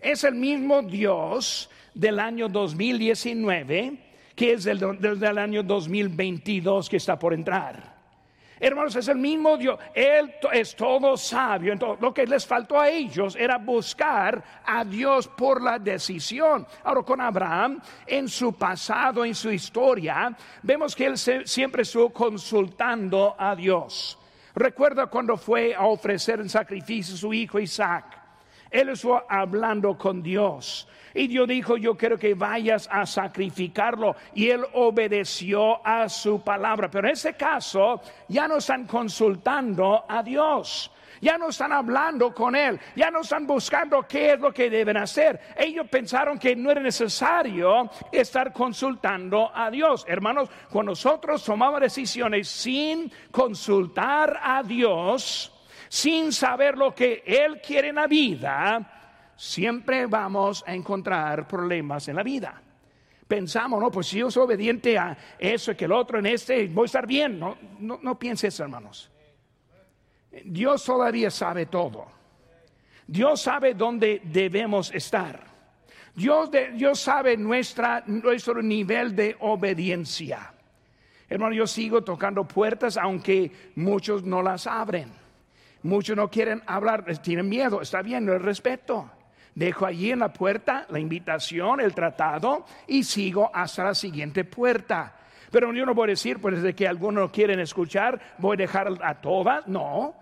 Es 0.00 0.24
el 0.24 0.34
mismo 0.34 0.82
Dios 0.82 1.70
del 1.94 2.18
año 2.18 2.48
2019 2.48 4.08
que 4.38 4.52
es 4.52 4.66
el 4.66 4.78
del 4.78 5.36
año 5.36 5.64
2022 5.64 6.88
que 6.88 6.98
está 6.98 7.18
por 7.18 7.34
entrar. 7.34 7.97
Hermanos, 8.60 8.96
es 8.96 9.08
el 9.08 9.18
mismo 9.18 9.56
Dios. 9.56 9.78
Él 9.94 10.34
es 10.52 10.74
todo 10.74 11.16
sabio. 11.16 11.72
Entonces, 11.72 12.00
lo 12.02 12.12
que 12.12 12.26
les 12.26 12.46
faltó 12.46 12.80
a 12.80 12.88
ellos 12.88 13.36
era 13.36 13.58
buscar 13.58 14.42
a 14.64 14.84
Dios 14.84 15.28
por 15.28 15.62
la 15.62 15.78
decisión. 15.78 16.66
Ahora, 16.84 17.02
con 17.02 17.20
Abraham, 17.20 17.80
en 18.06 18.28
su 18.28 18.52
pasado, 18.54 19.24
en 19.24 19.34
su 19.34 19.50
historia, 19.50 20.36
vemos 20.62 20.94
que 20.94 21.06
él 21.06 21.18
siempre 21.18 21.82
estuvo 21.82 22.10
consultando 22.10 23.36
a 23.38 23.54
Dios. 23.54 24.18
Recuerda 24.54 25.06
cuando 25.06 25.36
fue 25.36 25.74
a 25.74 25.86
ofrecer 25.86 26.40
en 26.40 26.48
sacrificio 26.48 27.14
a 27.14 27.18
su 27.18 27.32
hijo 27.32 27.60
Isaac. 27.60 28.18
Él 28.70 28.90
estuvo 28.90 29.22
hablando 29.28 29.96
con 29.96 30.22
Dios. 30.22 30.88
Y 31.14 31.26
Dios 31.26 31.48
dijo, 31.48 31.76
yo 31.76 31.96
quiero 31.96 32.18
que 32.18 32.34
vayas 32.34 32.88
a 32.90 33.06
sacrificarlo. 33.06 34.16
Y 34.34 34.50
él 34.50 34.64
obedeció 34.74 35.86
a 35.86 36.08
su 36.08 36.42
palabra. 36.42 36.90
Pero 36.90 37.08
en 37.08 37.14
ese 37.14 37.34
caso 37.34 38.00
ya 38.28 38.48
no 38.48 38.56
están 38.56 38.86
consultando 38.86 40.04
a 40.08 40.22
Dios. 40.22 40.90
Ya 41.20 41.36
no 41.36 41.48
están 41.48 41.72
hablando 41.72 42.32
con 42.32 42.54
Él, 42.54 42.78
ya 42.94 43.10
no 43.10 43.22
están 43.22 43.46
buscando 43.46 44.06
qué 44.06 44.34
es 44.34 44.40
lo 44.40 44.52
que 44.52 44.70
deben 44.70 44.96
hacer. 44.96 45.40
Ellos 45.56 45.88
pensaron 45.88 46.38
que 46.38 46.54
no 46.54 46.70
era 46.70 46.80
necesario 46.80 47.90
estar 48.12 48.52
consultando 48.52 49.50
a 49.52 49.70
Dios. 49.70 50.04
Hermanos, 50.06 50.48
cuando 50.70 50.92
nosotros 50.92 51.42
tomamos 51.44 51.80
decisiones 51.80 52.48
sin 52.48 53.10
consultar 53.30 54.38
a 54.42 54.62
Dios, 54.62 55.52
sin 55.88 56.32
saber 56.32 56.76
lo 56.76 56.94
que 56.94 57.22
Él 57.26 57.60
quiere 57.60 57.88
en 57.88 57.96
la 57.96 58.06
vida, 58.06 58.97
siempre 59.38 60.06
vamos 60.06 60.64
a 60.66 60.74
encontrar 60.74 61.46
problemas 61.46 62.08
en 62.08 62.16
la 62.16 62.24
vida. 62.24 62.60
Pensamos, 63.26 63.80
no, 63.80 63.90
pues 63.90 64.08
si 64.08 64.18
yo 64.18 64.30
soy 64.30 64.44
obediente 64.44 64.98
a 64.98 65.16
eso 65.38 65.72
y 65.72 65.76
que 65.76 65.84
el 65.84 65.92
otro 65.92 66.18
en 66.18 66.26
este, 66.26 66.66
voy 66.66 66.84
a 66.84 66.86
estar 66.86 67.06
bien. 67.06 67.38
No, 67.38 67.56
no, 67.78 68.00
no 68.02 68.18
pienses, 68.18 68.58
hermanos. 68.58 69.10
Dios 70.44 70.84
todavía 70.84 71.30
sabe 71.30 71.66
todo. 71.66 72.06
Dios 73.06 73.40
sabe 73.40 73.74
dónde 73.74 74.20
debemos 74.24 74.92
estar. 74.92 75.46
Dios, 76.14 76.50
Dios 76.74 76.98
sabe 76.98 77.36
nuestra, 77.36 78.02
nuestro 78.06 78.60
nivel 78.60 79.14
de 79.14 79.36
obediencia. 79.38 80.52
Hermano, 81.28 81.54
yo 81.54 81.66
sigo 81.66 82.02
tocando 82.02 82.44
puertas 82.44 82.96
aunque 82.96 83.52
muchos 83.76 84.24
no 84.24 84.42
las 84.42 84.66
abren. 84.66 85.12
Muchos 85.82 86.16
no 86.16 86.28
quieren 86.28 86.60
hablar, 86.66 87.04
tienen 87.18 87.48
miedo. 87.48 87.80
Está 87.80 88.02
bien, 88.02 88.26
no 88.26 88.36
respeto. 88.38 89.12
Dejo 89.58 89.86
allí 89.86 90.12
en 90.12 90.20
la 90.20 90.32
puerta 90.32 90.86
la 90.88 91.00
invitación, 91.00 91.80
el 91.80 91.92
tratado 91.92 92.64
y 92.86 93.02
sigo 93.02 93.50
hasta 93.52 93.82
la 93.82 93.94
siguiente 93.94 94.44
puerta. 94.44 95.16
Pero 95.50 95.72
yo 95.72 95.84
no 95.84 95.94
voy 95.94 96.04
a 96.04 96.10
decir, 96.10 96.40
pues 96.40 96.54
desde 96.54 96.76
que 96.76 96.86
algunos 96.86 97.32
quieren 97.32 97.58
escuchar, 97.58 98.36
voy 98.38 98.54
a 98.54 98.58
dejar 98.58 98.88
a 99.02 99.20
todas. 99.20 99.66
No, 99.66 100.14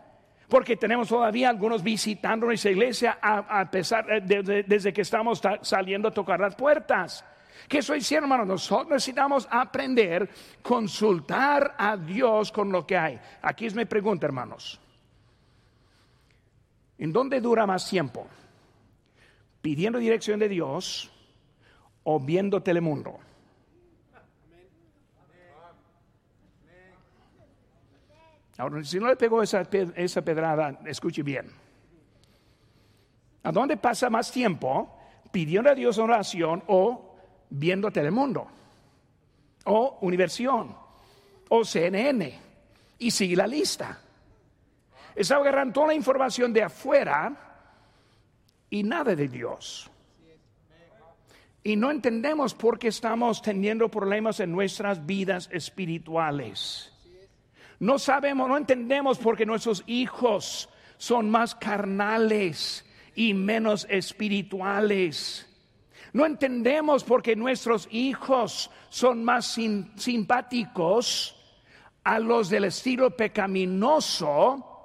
porque 0.49 0.79
tenemos 0.79 1.09
todavía 1.09 1.51
algunos 1.51 1.83
visitando 1.83 2.47
nuestra 2.47 2.71
iglesia 2.71 3.19
a, 3.21 3.71
pesar 3.71 4.23
de, 4.23 4.65
desde 4.67 4.91
que 4.95 5.03
estamos 5.03 5.43
saliendo 5.61 6.09
a 6.09 6.13
tocar 6.13 6.41
las 6.41 6.55
puertas. 6.55 7.23
¿Qué 7.69 7.83
soy 7.83 7.99
diciendo, 7.99 8.25
hermano? 8.25 8.47
Nosotros 8.47 8.89
necesitamos 8.89 9.47
aprender, 9.51 10.31
consultar 10.63 11.75
a 11.77 11.99
Dios 11.99 12.51
con 12.51 12.73
lo 12.73 12.87
que 12.87 12.97
hay. 12.97 13.21
Aquí 13.43 13.67
es 13.67 13.75
mi 13.75 13.85
pregunta, 13.85 14.25
hermanos. 14.25 14.81
¿En 16.97 17.13
dónde 17.13 17.39
dura 17.43 17.67
más 17.67 17.87
tiempo? 17.87 18.27
Pidiendo 19.63 19.99
dirección 19.99 20.39
de 20.39 20.49
Dios 20.49 21.11
o 22.05 22.21
viendo 22.21 22.63
Telemundo. 22.63 23.19
Ahora, 28.59 28.83
si 28.85 28.99
no 28.99 29.09
le 29.09 29.17
pegó 29.17 29.43
esa, 29.43 29.63
esa 29.97 30.23
pedrada, 30.23 30.81
escuche 30.87 31.23
bien. 31.23 31.51
¿A 33.43 33.53
dónde 33.53 33.77
pasa 33.77 34.09
más 34.09 34.33
tiempo 34.33 34.99
pidiendo 35.31 35.71
a 35.71 35.75
Dios 35.75 35.99
oración 35.99 36.63
o 36.67 37.17
viendo 37.51 37.91
Telemundo? 37.91 38.49
O 39.65 39.99
Universión 40.01 40.75
o 41.49 41.65
CNN. 41.65 42.41
Y 42.99 43.11
sigue 43.11 43.37
la 43.37 43.47
lista. 43.47 44.01
Está 45.15 45.37
agarrando 45.37 45.75
toda 45.75 45.89
la 45.89 45.95
información 45.95 46.53
de 46.53 46.63
afuera 46.63 47.56
y 48.71 48.83
nada 48.83 49.15
de 49.15 49.29
Dios. 49.29 49.91
Y 51.63 51.75
no 51.75 51.91
entendemos 51.91 52.55
por 52.55 52.79
qué 52.79 52.89
estamos 52.89 53.43
teniendo 53.43 53.89
problemas 53.89 54.39
en 54.41 54.53
nuestras 54.53 55.05
vidas 55.05 55.49
espirituales. 55.53 56.93
No 57.81 57.99
sabemos, 57.99 58.49
no 58.49 58.57
entendemos 58.57 59.19
por 59.19 59.37
qué 59.37 59.45
nuestros 59.45 59.83
hijos 59.87 60.69
son 60.97 61.29
más 61.29 61.55
carnales 61.55 62.85
y 63.15 63.35
menos 63.35 63.87
espirituales. 63.91 65.47
No 66.13 66.25
entendemos 66.25 67.05
por 67.05 67.23
qué 67.23 67.37
nuestros 67.37 67.89
hijos 67.91 68.71
son 68.89 69.25
más 69.25 69.59
simpáticos 69.97 71.37
a 72.05 72.19
los 72.21 72.49
del 72.49 72.65
estilo 72.65 73.11
pecaminoso 73.17 74.76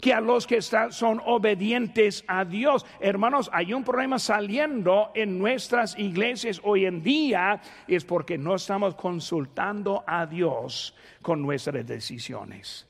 que 0.00 0.12
a 0.12 0.20
los 0.20 0.46
que 0.46 0.58
están, 0.58 0.92
son 0.92 1.20
obedientes 1.24 2.24
a 2.26 2.44
Dios. 2.44 2.84
Hermanos, 3.00 3.50
hay 3.52 3.72
un 3.72 3.84
problema 3.84 4.18
saliendo 4.18 5.10
en 5.14 5.38
nuestras 5.38 5.98
iglesias 5.98 6.60
hoy 6.64 6.86
en 6.86 7.02
día, 7.02 7.60
es 7.88 8.04
porque 8.04 8.38
no 8.38 8.54
estamos 8.54 8.94
consultando 8.94 10.04
a 10.06 10.26
Dios 10.26 10.94
con 11.22 11.42
nuestras 11.42 11.86
decisiones. 11.86 12.86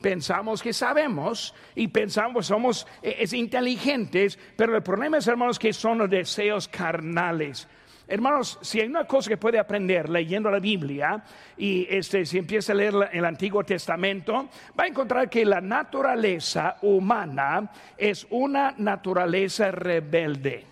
Pensamos 0.00 0.60
que 0.60 0.72
sabemos 0.72 1.54
y 1.76 1.86
pensamos 1.86 2.46
somos 2.46 2.86
eh, 3.02 3.16
es 3.20 3.32
inteligentes, 3.32 4.36
pero 4.56 4.76
el 4.76 4.82
problema 4.82 5.18
es, 5.18 5.28
hermanos, 5.28 5.60
que 5.60 5.72
son 5.72 5.98
los 5.98 6.10
deseos 6.10 6.66
carnales. 6.66 7.68
Hermanos, 8.12 8.58
si 8.60 8.78
hay 8.78 8.88
una 8.88 9.06
cosa 9.06 9.30
que 9.30 9.38
puede 9.38 9.58
aprender 9.58 10.10
leyendo 10.10 10.50
la 10.50 10.58
Biblia 10.58 11.24
y 11.56 11.86
este, 11.88 12.26
si 12.26 12.36
empieza 12.36 12.72
a 12.72 12.74
leer 12.74 12.92
el 13.10 13.24
Antiguo 13.24 13.64
Testamento, 13.64 14.50
va 14.78 14.84
a 14.84 14.86
encontrar 14.86 15.30
que 15.30 15.46
la 15.46 15.62
naturaleza 15.62 16.76
humana 16.82 17.72
es 17.96 18.26
una 18.28 18.74
naturaleza 18.76 19.70
rebelde. 19.70 20.66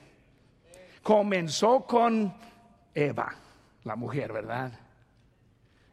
Comenzó 1.03 1.87
con 1.87 2.31
Eva, 2.95 3.35
la 3.85 3.97
mujer, 3.97 4.35
¿verdad? 4.35 4.73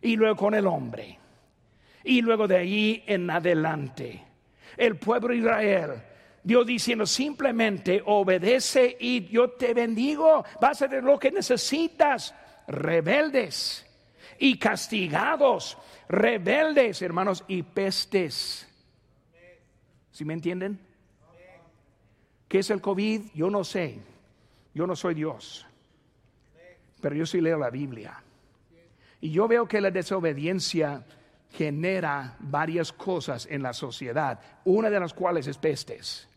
Y 0.01 0.17
luego 0.17 0.35
con 0.35 0.53
el 0.53 0.67
hombre. 0.67 1.17
Y 2.03 2.21
luego 2.23 2.45
de 2.45 2.57
ahí 2.57 3.03
en 3.07 3.29
adelante, 3.29 4.21
el 4.75 4.97
pueblo 4.97 5.29
de 5.29 5.37
Israel 5.37 5.91
Dios 6.47 6.65
diciendo 6.65 7.05
simplemente 7.05 8.01
obedece 8.05 8.95
y 9.01 9.27
yo 9.27 9.49
te 9.49 9.73
bendigo, 9.73 10.45
vas 10.61 10.81
a 10.81 10.87
tener 10.87 11.03
lo 11.03 11.19
que 11.19 11.29
necesitas. 11.29 12.33
Rebeldes 12.67 13.85
y 14.39 14.57
castigados, 14.57 15.77
rebeldes, 16.07 17.01
hermanos, 17.01 17.43
y 17.49 17.63
pestes. 17.63 18.65
¿Sí 20.09 20.23
me 20.23 20.35
entienden? 20.35 20.79
¿Qué 22.47 22.59
es 22.59 22.69
el 22.69 22.79
COVID? 22.79 23.23
Yo 23.33 23.49
no 23.49 23.65
sé. 23.65 23.99
Yo 24.73 24.87
no 24.87 24.95
soy 24.95 25.15
Dios. 25.15 25.67
Pero 27.01 27.13
yo 27.13 27.25
sí 27.25 27.41
leo 27.41 27.57
la 27.57 27.69
Biblia. 27.69 28.23
Y 29.19 29.31
yo 29.31 29.49
veo 29.49 29.67
que 29.67 29.81
la 29.81 29.91
desobediencia 29.91 31.03
genera 31.51 32.37
varias 32.39 32.93
cosas 32.93 33.45
en 33.51 33.63
la 33.63 33.73
sociedad, 33.73 34.39
una 34.63 34.89
de 34.89 35.01
las 35.01 35.13
cuales 35.13 35.45
es 35.47 35.57
pestes. 35.57 36.29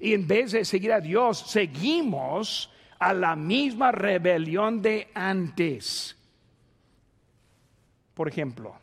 Y 0.00 0.14
en 0.14 0.26
vez 0.26 0.52
de 0.52 0.64
seguir 0.64 0.92
a 0.92 1.00
Dios, 1.00 1.38
seguimos 1.38 2.70
a 2.98 3.12
la 3.12 3.36
misma 3.36 3.92
rebelión 3.92 4.82
de 4.82 5.08
antes. 5.14 6.16
Por 8.14 8.28
ejemplo, 8.28 8.74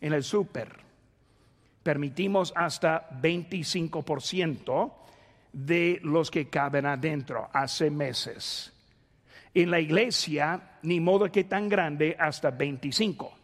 en 0.00 0.12
el 0.12 0.22
súper 0.22 0.84
permitimos 1.82 2.52
hasta 2.56 3.08
25% 3.10 4.92
de 5.52 6.00
los 6.02 6.30
que 6.30 6.48
caben 6.48 6.86
adentro 6.86 7.48
hace 7.52 7.90
meses. 7.90 8.72
En 9.52 9.70
la 9.70 9.78
iglesia, 9.78 10.78
ni 10.82 10.98
modo 10.98 11.30
que 11.30 11.44
tan 11.44 11.68
grande, 11.68 12.16
hasta 12.18 12.50
25. 12.50 13.43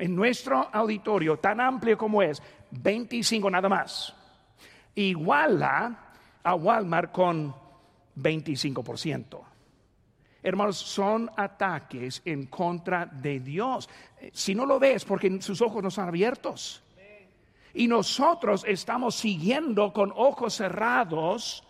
En 0.00 0.16
nuestro 0.16 0.70
auditorio, 0.72 1.38
tan 1.38 1.60
amplio 1.60 1.98
como 1.98 2.22
es, 2.22 2.42
25 2.70 3.50
nada 3.50 3.68
más. 3.68 4.14
Iguala 4.94 6.14
a 6.42 6.54
Walmart 6.54 7.12
con 7.12 7.54
25%. 8.16 9.40
Hermanos, 10.42 10.78
son 10.78 11.30
ataques 11.36 12.22
en 12.24 12.46
contra 12.46 13.04
de 13.04 13.40
Dios. 13.40 13.90
Si 14.32 14.54
no 14.54 14.64
lo 14.64 14.78
ves, 14.78 15.04
porque 15.04 15.42
sus 15.42 15.60
ojos 15.60 15.82
no 15.82 15.90
están 15.90 16.08
abiertos. 16.08 16.82
Y 17.74 17.86
nosotros 17.86 18.64
estamos 18.66 19.16
siguiendo 19.16 19.92
con 19.92 20.14
ojos 20.16 20.54
cerrados, 20.54 21.62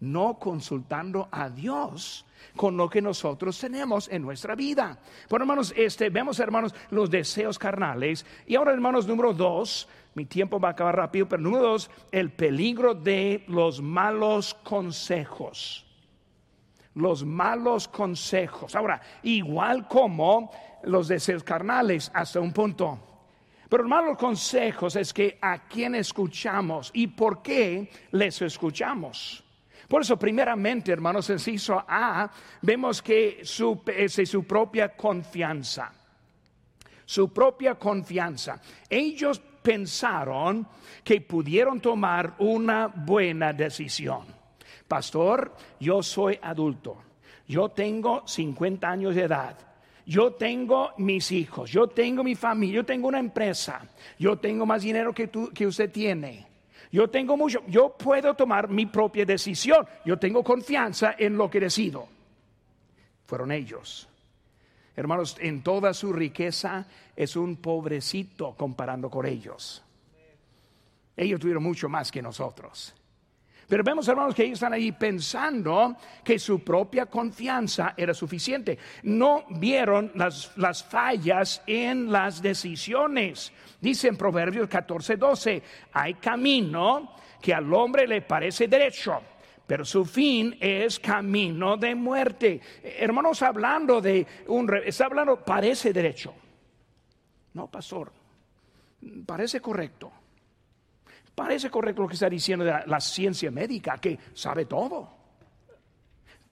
no 0.00 0.38
consultando 0.38 1.28
a 1.30 1.48
Dios 1.48 2.26
con 2.56 2.76
lo 2.76 2.88
que 2.88 3.02
nosotros 3.02 3.58
tenemos 3.58 4.08
en 4.08 4.22
nuestra 4.22 4.54
vida. 4.54 4.98
Bueno, 5.28 5.44
hermanos, 5.44 5.72
este, 5.76 6.10
vemos, 6.10 6.38
hermanos, 6.40 6.74
los 6.90 7.10
deseos 7.10 7.58
carnales. 7.58 8.24
Y 8.46 8.54
ahora, 8.54 8.72
hermanos, 8.72 9.06
número 9.06 9.32
dos, 9.32 9.88
mi 10.14 10.26
tiempo 10.26 10.60
va 10.60 10.68
a 10.68 10.72
acabar 10.72 10.96
rápido, 10.96 11.28
pero 11.28 11.42
número 11.42 11.62
dos, 11.62 11.90
el 12.12 12.32
peligro 12.32 12.94
de 12.94 13.44
los 13.48 13.80
malos 13.80 14.54
consejos. 14.54 15.84
Los 16.94 17.24
malos 17.24 17.88
consejos. 17.88 18.76
Ahora, 18.76 19.00
igual 19.24 19.88
como 19.88 20.50
los 20.84 21.08
deseos 21.08 21.42
carnales, 21.42 22.10
hasta 22.14 22.38
un 22.38 22.52
punto. 22.52 23.00
Pero 23.68 23.82
los 23.82 23.90
malos 23.90 24.16
consejos 24.16 24.94
es 24.94 25.12
que 25.12 25.38
a 25.42 25.66
quién 25.66 25.96
escuchamos 25.96 26.90
y 26.94 27.08
por 27.08 27.42
qué 27.42 27.90
les 28.12 28.40
escuchamos. 28.42 29.43
Por 29.88 30.02
eso, 30.02 30.18
primeramente, 30.18 30.92
hermanos, 30.92 31.28
en 31.30 31.34
inciso 31.34 31.82
A, 31.86 32.30
vemos 32.62 33.02
que 33.02 33.40
su, 33.42 33.82
es 33.86 34.14
su 34.28 34.44
propia 34.44 34.90
confianza. 34.96 35.92
Su 37.04 37.32
propia 37.32 37.74
confianza. 37.74 38.60
Ellos 38.88 39.40
pensaron 39.62 40.66
que 41.02 41.20
pudieron 41.20 41.80
tomar 41.80 42.34
una 42.38 42.86
buena 42.88 43.52
decisión. 43.52 44.26
Pastor, 44.88 45.54
yo 45.80 46.02
soy 46.02 46.38
adulto. 46.42 47.02
Yo 47.46 47.70
tengo 47.70 48.26
50 48.26 48.88
años 48.88 49.14
de 49.14 49.22
edad. 49.22 49.56
Yo 50.06 50.34
tengo 50.34 50.92
mis 50.98 51.32
hijos, 51.32 51.70
yo 51.70 51.86
tengo 51.86 52.22
mi 52.22 52.34
familia, 52.34 52.76
yo 52.76 52.84
tengo 52.84 53.08
una 53.08 53.18
empresa, 53.18 53.80
yo 54.18 54.38
tengo 54.38 54.66
más 54.66 54.82
dinero 54.82 55.14
que, 55.14 55.28
tú, 55.28 55.50
que 55.54 55.66
usted 55.66 55.90
tiene. 55.90 56.46
Yo 56.94 57.10
tengo 57.10 57.36
mucho, 57.36 57.60
yo 57.66 57.96
puedo 57.98 58.34
tomar 58.34 58.68
mi 58.68 58.86
propia 58.86 59.24
decisión. 59.24 59.84
Yo 60.04 60.16
tengo 60.16 60.44
confianza 60.44 61.16
en 61.18 61.36
lo 61.36 61.50
que 61.50 61.58
decido. 61.58 62.06
Fueron 63.26 63.50
ellos. 63.50 64.08
Hermanos, 64.94 65.36
en 65.40 65.64
toda 65.64 65.92
su 65.92 66.12
riqueza 66.12 66.86
es 67.16 67.34
un 67.34 67.56
pobrecito 67.56 68.54
comparando 68.56 69.10
con 69.10 69.26
ellos. 69.26 69.82
Ellos 71.16 71.40
tuvieron 71.40 71.64
mucho 71.64 71.88
más 71.88 72.12
que 72.12 72.22
nosotros. 72.22 72.94
Pero 73.68 73.82
vemos, 73.82 74.06
hermanos, 74.08 74.34
que 74.34 74.44
ellos 74.44 74.54
están 74.56 74.72
ahí 74.72 74.92
pensando 74.92 75.96
que 76.22 76.38
su 76.38 76.62
propia 76.62 77.06
confianza 77.06 77.94
era 77.96 78.12
suficiente. 78.12 78.78
No 79.04 79.44
vieron 79.50 80.12
las, 80.14 80.52
las 80.56 80.84
fallas 80.84 81.62
en 81.66 82.10
las 82.10 82.42
decisiones. 82.42 83.52
Dice 83.80 84.08
en 84.08 84.16
Proverbios 84.16 84.68
14, 84.68 85.16
12, 85.16 85.62
hay 85.92 86.14
camino 86.14 87.16
que 87.40 87.52
al 87.52 87.72
hombre 87.74 88.06
le 88.06 88.22
parece 88.22 88.68
derecho, 88.68 89.20
pero 89.66 89.84
su 89.84 90.04
fin 90.04 90.56
es 90.60 90.98
camino 90.98 91.76
de 91.76 91.94
muerte. 91.94 92.60
Hermanos, 92.82 93.42
hablando 93.42 94.00
de 94.00 94.26
un, 94.46 94.74
está 94.84 95.06
hablando, 95.06 95.44
parece 95.44 95.92
derecho. 95.92 96.34
No, 97.52 97.70
pastor, 97.70 98.12
parece 99.26 99.60
correcto. 99.60 100.10
Parece 101.34 101.70
correcto 101.70 102.02
lo 102.02 102.08
que 102.08 102.14
está 102.14 102.28
diciendo 102.28 102.64
de 102.64 102.86
la, 102.86 103.00
ciencia 103.00 103.50
médica, 103.50 103.98
que 103.98 104.18
sabe 104.34 104.66
todo. 104.66 105.08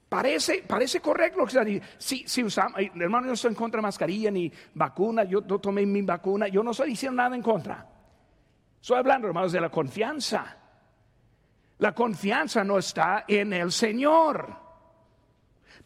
Parece, 0.08 0.64
parece 0.66 1.00
correcto 1.00 1.38
lo 1.38 1.44
que 1.44 1.50
está 1.50 1.64
diciendo. 1.64 1.88
Si, 1.98 2.26
si 2.26 2.42
usamos, 2.42 2.80
hermano, 2.80 3.26
yo 3.26 3.28
no 3.28 3.34
estoy 3.34 3.50
en 3.50 3.54
contra 3.54 3.78
de 3.78 3.82
mascarilla 3.82 4.30
ni 4.30 4.52
vacuna, 4.74 5.24
yo 5.24 5.40
no 5.40 5.60
tomé 5.60 5.86
mi 5.86 6.02
vacuna, 6.02 6.48
yo 6.48 6.62
no 6.62 6.72
estoy 6.72 6.90
diciendo 6.90 7.22
nada 7.22 7.36
en 7.36 7.42
contra. 7.42 7.86
Estoy 8.80 8.98
hablando, 8.98 9.28
hermanos, 9.28 9.52
de 9.52 9.60
la 9.60 9.70
confianza. 9.70 10.56
La 11.78 11.94
confianza 11.94 12.64
no 12.64 12.78
está 12.78 13.24
en 13.28 13.52
el 13.52 13.70
Señor. 13.70 14.62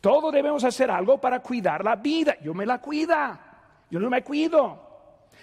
Todos 0.00 0.32
debemos 0.32 0.64
hacer 0.64 0.90
algo 0.90 1.20
para 1.20 1.40
cuidar 1.40 1.85
la 1.85 1.96
vida. 1.96 2.37
Yo 2.42 2.54
me 2.54 2.64
la 2.64 2.80
cuida. 2.80 3.85
Yo 3.90 4.00
no 4.00 4.09
me 4.09 4.22
cuido. 4.22 4.87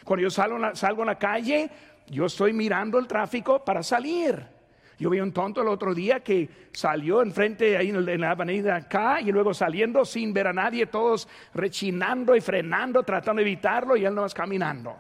Cuando 0.03 0.23
yo 0.23 0.29
salgo, 0.29 0.57
salgo 0.75 1.03
a 1.03 1.05
la 1.05 1.17
calle, 1.17 1.69
yo 2.07 2.25
estoy 2.25 2.53
mirando 2.53 2.99
el 2.99 3.07
tráfico 3.07 3.63
para 3.63 3.83
salir. 3.83 4.53
Yo 4.99 5.09
vi 5.09 5.19
un 5.19 5.33
tonto 5.33 5.61
el 5.61 5.67
otro 5.67 5.93
día 5.93 6.21
que 6.21 6.49
salió 6.71 7.21
enfrente 7.21 7.75
ahí 7.75 7.89
en 7.89 8.21
la 8.21 8.31
avenida 8.31 8.75
acá 8.75 9.19
y 9.21 9.31
luego 9.31 9.53
saliendo 9.53 10.05
sin 10.05 10.33
ver 10.33 10.47
a 10.47 10.53
nadie, 10.53 10.85
todos 10.85 11.27
rechinando 11.53 12.35
y 12.35 12.41
frenando, 12.41 13.03
tratando 13.03 13.41
de 13.41 13.49
evitarlo 13.49 13.97
y 13.97 14.05
él 14.05 14.13
no 14.13 14.21
más 14.21 14.33
caminando. 14.33 14.95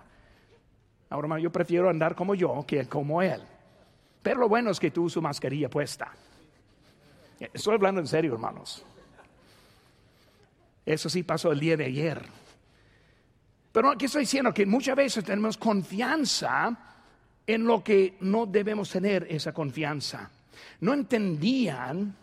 Ahora 1.09 1.39
yo 1.39 1.51
prefiero 1.51 1.89
andar 1.89 2.15
como 2.15 2.33
yo 2.33 2.65
que 2.67 2.85
como 2.87 3.21
él. 3.21 3.41
Pero 4.21 4.39
lo 4.39 4.49
bueno 4.49 4.71
es 4.71 4.79
que 4.79 4.89
tuvo 4.89 5.09
su 5.09 5.21
mascarilla 5.21 5.69
puesta. 5.69 6.11
Estoy 7.39 7.75
hablando 7.75 8.01
en 8.01 8.07
serio, 8.07 8.33
hermanos. 8.33 8.83
Eso 10.85 11.09
sí 11.09 11.23
pasó 11.23 11.51
el 11.51 11.59
día 11.59 11.77
de 11.77 11.85
ayer. 11.85 12.25
Pero 13.71 13.89
aquí 13.91 14.05
estoy 14.05 14.21
diciendo 14.21 14.53
que 14.53 14.65
muchas 14.65 14.95
veces 14.95 15.23
tenemos 15.23 15.57
confianza 15.57 16.92
en 17.45 17.65
lo 17.65 17.83
que 17.83 18.15
no 18.21 18.45
debemos 18.45 18.89
tener 18.89 19.27
esa 19.29 19.53
confianza. 19.53 20.29
No 20.81 20.93
entendían 20.93 22.15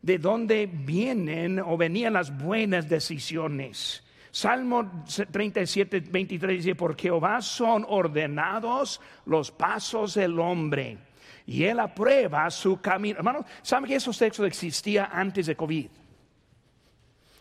de 0.00 0.18
dónde 0.18 0.66
vienen 0.66 1.60
o 1.60 1.76
venían 1.76 2.14
las 2.14 2.36
buenas 2.36 2.88
decisiones. 2.88 4.02
Salmo 4.30 5.04
37, 5.30 6.00
23 6.00 6.56
dice, 6.56 6.74
porque 6.74 7.02
Jehová 7.02 7.42
son 7.42 7.84
ordenados 7.86 9.00
los 9.26 9.50
pasos 9.50 10.14
del 10.14 10.38
hombre 10.38 10.98
y 11.46 11.64
él 11.64 11.80
aprueba 11.80 12.50
su 12.50 12.80
camino. 12.80 13.18
Hermano, 13.18 13.44
¿saben 13.62 13.88
que 13.88 13.96
esos 13.96 14.16
textos 14.16 14.46
existían 14.46 15.08
antes 15.12 15.46
de 15.46 15.56
COVID? 15.56 15.88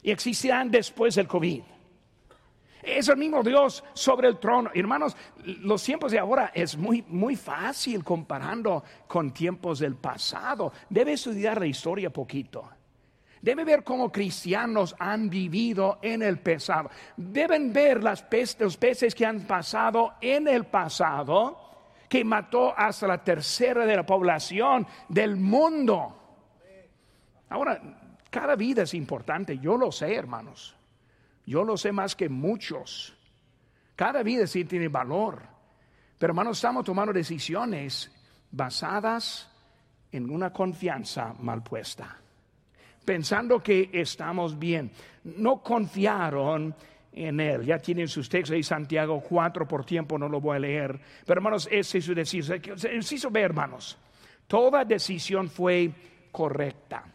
Y 0.04 0.12
existían 0.12 0.72
después 0.72 1.16
del 1.16 1.28
COVID. 1.28 1.62
Es 2.82 3.08
el 3.10 3.18
mismo 3.18 3.44
Dios 3.44 3.84
sobre 3.94 4.28
el 4.28 4.40
trono. 4.40 4.72
Hermanos, 4.74 5.16
los 5.44 5.84
tiempos 5.84 6.12
de 6.12 6.20
ahora 6.20 6.52
es 6.54 6.78
muy, 6.78 7.04
muy 7.08 7.36
fácil 7.36 8.04
comparando 8.04 8.84
con 9.08 9.32
tiempos 9.32 9.80
del 9.80 9.96
pasado. 9.96 10.74
Debe 10.90 11.14
estudiar 11.14 11.60
la 11.60 11.68
historia 11.68 12.10
poquito. 12.10 12.70
Debe 13.42 13.64
ver 13.64 13.84
cómo 13.84 14.12
cristianos 14.12 14.96
han 15.00 15.30
vivido 15.30 16.00
en 16.02 16.22
el 16.22 16.40
pasado. 16.40 16.92
Deben 17.18 17.74
ver 17.74 18.04
las 18.04 18.26
los 18.60 18.78
peces 18.78 19.16
que 19.16 19.26
han 19.26 19.42
pasado 19.42 20.14
en 20.22 20.48
el 20.48 20.66
pasado, 20.66 21.58
que 22.08 22.24
mató 22.24 22.78
hasta 22.78 23.08
la 23.08 23.24
tercera 23.24 23.86
de 23.86 23.96
la 23.96 24.06
población 24.06 24.86
del 25.10 25.38
mundo. 25.38 26.18
Ahora, 27.50 27.82
cada 28.30 28.56
vida 28.56 28.84
es 28.84 28.94
importante, 28.94 29.58
yo 29.58 29.76
lo 29.76 29.92
sé, 29.92 30.14
hermanos. 30.16 30.76
Yo 31.46 31.64
lo 31.64 31.78
sé 31.78 31.92
más 31.92 32.16
que 32.16 32.30
muchos. 32.30 33.16
Cada 33.96 34.24
vida 34.24 34.48
sí 34.48 34.66
tiene 34.66 34.88
valor. 34.88 35.42
Pero 36.18 36.32
hermanos, 36.32 36.58
estamos 36.58 36.86
tomando 36.86 37.12
decisiones 37.12 38.12
basadas 38.52 39.50
en 40.12 40.30
una 40.30 40.52
confianza 40.52 41.34
mal 41.40 41.64
puesta, 41.64 42.18
pensando 43.04 43.62
que 43.62 43.90
estamos 43.94 44.60
bien. 44.60 44.92
No 45.24 45.64
confiaron 45.64 46.76
en 47.12 47.40
Él. 47.40 47.66
Ya 47.66 47.80
tienen 47.80 48.08
sus 48.08 48.30
textos 48.30 48.56
ahí, 48.56 48.64
Santiago 48.64 49.22
4, 49.22 49.68
por 49.68 49.86
tiempo 49.86 50.18
no 50.18 50.30
lo 50.30 50.40
voy 50.40 50.58
a 50.58 50.60
leer. 50.60 51.00
Pero 51.26 51.40
hermanos, 51.40 51.68
ese 51.72 51.98
es 51.98 52.06
su 52.06 52.14
decisión. 52.14 52.62
Se 52.78 53.16
hizo 53.16 53.32
ver, 53.32 53.46
hermanos, 53.46 53.98
toda 54.48 54.86
decisión 54.86 55.50
fue 55.50 55.92
correcta. 56.32 57.06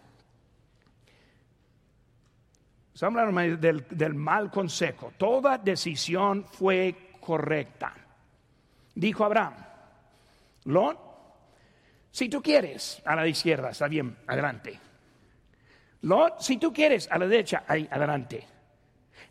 Estamos 2.96 3.20
hablando 3.20 3.59
del, 3.59 3.87
del 3.90 4.14
mal 4.14 4.50
consejo. 4.50 5.12
Toda 5.18 5.59
decisión 5.59 6.46
fue 6.46 7.11
correcta. 7.20 7.92
Dijo 8.94 9.22
Abraham, 9.22 9.52
Lot, 10.64 10.98
si 12.11 12.30
tú 12.30 12.40
quieres, 12.40 13.02
a 13.04 13.14
la 13.14 13.26
izquierda, 13.26 13.68
está 13.68 13.87
bien, 13.87 14.16
adelante. 14.26 14.80
Lot, 16.00 16.40
si 16.40 16.56
tú 16.56 16.72
quieres, 16.72 17.06
a 17.11 17.18
la 17.18 17.26
derecha, 17.26 17.64
ahí, 17.68 17.87
adelante. 17.90 18.46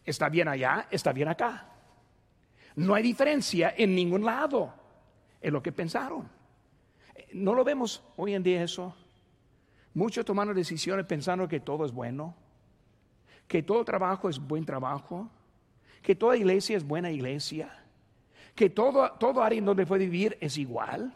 Está 0.05 0.29
bien 0.29 0.47
allá, 0.47 0.85
está 0.91 1.11
bien 1.11 1.29
acá. 1.29 1.65
No 2.75 2.93
hay 2.93 3.01
diferencia 3.01 3.73
en 3.75 3.95
ningún 3.95 4.23
lado. 4.23 4.75
Es 5.41 5.51
lo 5.51 5.63
que 5.63 5.71
pensaron. 5.71 6.29
No 7.33 7.55
lo 7.55 7.63
vemos 7.63 8.03
hoy 8.17 8.35
en 8.35 8.43
día 8.43 8.61
eso. 8.61 8.95
Muchos 9.95 10.23
tomaron 10.23 10.53
decisiones 10.55 11.07
pensando 11.07 11.47
que 11.47 11.61
todo 11.61 11.83
es 11.83 11.91
bueno, 11.91 12.35
que 13.47 13.63
todo 13.63 13.83
trabajo 13.85 14.29
es 14.29 14.39
buen 14.39 14.65
trabajo, 14.65 15.29
que 16.01 16.15
toda 16.15 16.37
iglesia 16.37 16.77
es 16.77 16.83
buena 16.83 17.11
iglesia, 17.11 17.69
que 18.55 18.69
todo, 18.69 19.11
todo 19.19 19.41
área 19.41 19.59
en 19.59 19.65
donde 19.65 19.85
puede 19.85 20.05
vivir 20.05 20.37
es 20.39 20.57
igual 20.57 21.13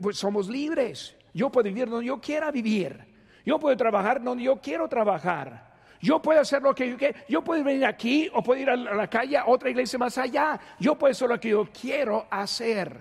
pues 0.00 0.18
somos 0.18 0.48
libres. 0.48 1.16
Yo 1.34 1.50
puedo 1.50 1.64
vivir 1.64 1.88
donde 1.88 2.06
yo 2.06 2.20
quiera 2.20 2.50
vivir. 2.50 2.98
Yo 3.44 3.58
puedo 3.58 3.76
trabajar 3.76 4.22
donde 4.22 4.44
yo 4.44 4.60
quiero 4.60 4.88
trabajar. 4.88 5.74
Yo 6.00 6.20
puedo 6.20 6.40
hacer 6.40 6.62
lo 6.62 6.74
que 6.74 6.90
yo 6.90 6.96
quiero. 6.96 7.18
Yo 7.28 7.42
puedo 7.42 7.62
venir 7.62 7.84
aquí 7.84 8.28
o 8.32 8.42
puedo 8.42 8.60
ir 8.60 8.70
a 8.70 8.76
la 8.76 9.08
calle 9.08 9.36
a 9.36 9.46
otra 9.46 9.70
iglesia 9.70 9.98
más 9.98 10.18
allá. 10.18 10.58
Yo 10.78 10.96
puedo 10.96 11.12
hacer 11.12 11.28
lo 11.28 11.38
que 11.38 11.50
yo 11.50 11.68
quiero 11.78 12.26
hacer. 12.30 13.00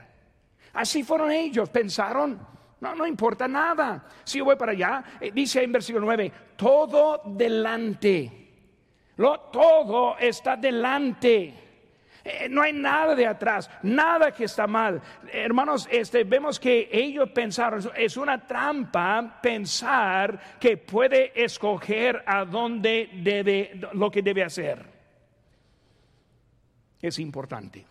Así 0.74 1.04
fueron 1.04 1.32
ellos. 1.32 1.70
Pensaron, 1.70 2.40
no, 2.82 2.96
no 2.96 3.08
importa 3.08 3.48
nada. 3.48 4.06
Si 4.24 4.40
yo 4.40 4.46
voy 4.46 4.56
para 4.56 4.74
allá, 4.74 5.04
eh, 5.20 5.32
dice 5.34 5.64
en 5.64 5.72
versículo 5.72 6.06
9, 6.06 6.32
todo 6.56 7.22
delante. 7.26 8.32
Lo, 9.18 9.40
todo 9.52 10.18
está 10.18 10.58
delante. 10.58 11.66
Eh, 12.24 12.48
no 12.50 12.64
hay 12.64 12.74
nada 12.74 13.14
de 13.14 13.28
atrás, 13.28 13.70
nada 13.84 14.32
que 14.32 14.46
está 14.46 14.66
mal. 14.66 15.00
Hermanos, 15.32 15.88
este, 15.92 16.24
vemos 16.24 16.60
que 16.60 16.90
ellos 16.92 17.30
pensaron, 17.30 17.82
es 17.96 18.18
una 18.18 18.46
trampa 18.46 19.40
pensar 19.42 20.58
que 20.60 20.78
puede 20.78 21.32
escoger 21.44 22.24
a 22.26 22.44
dónde 22.44 23.12
debe, 23.14 23.80
lo 23.94 24.10
que 24.10 24.24
debe 24.24 24.44
hacer. 24.44 24.84
Es 27.00 27.20
importante. 27.20 27.86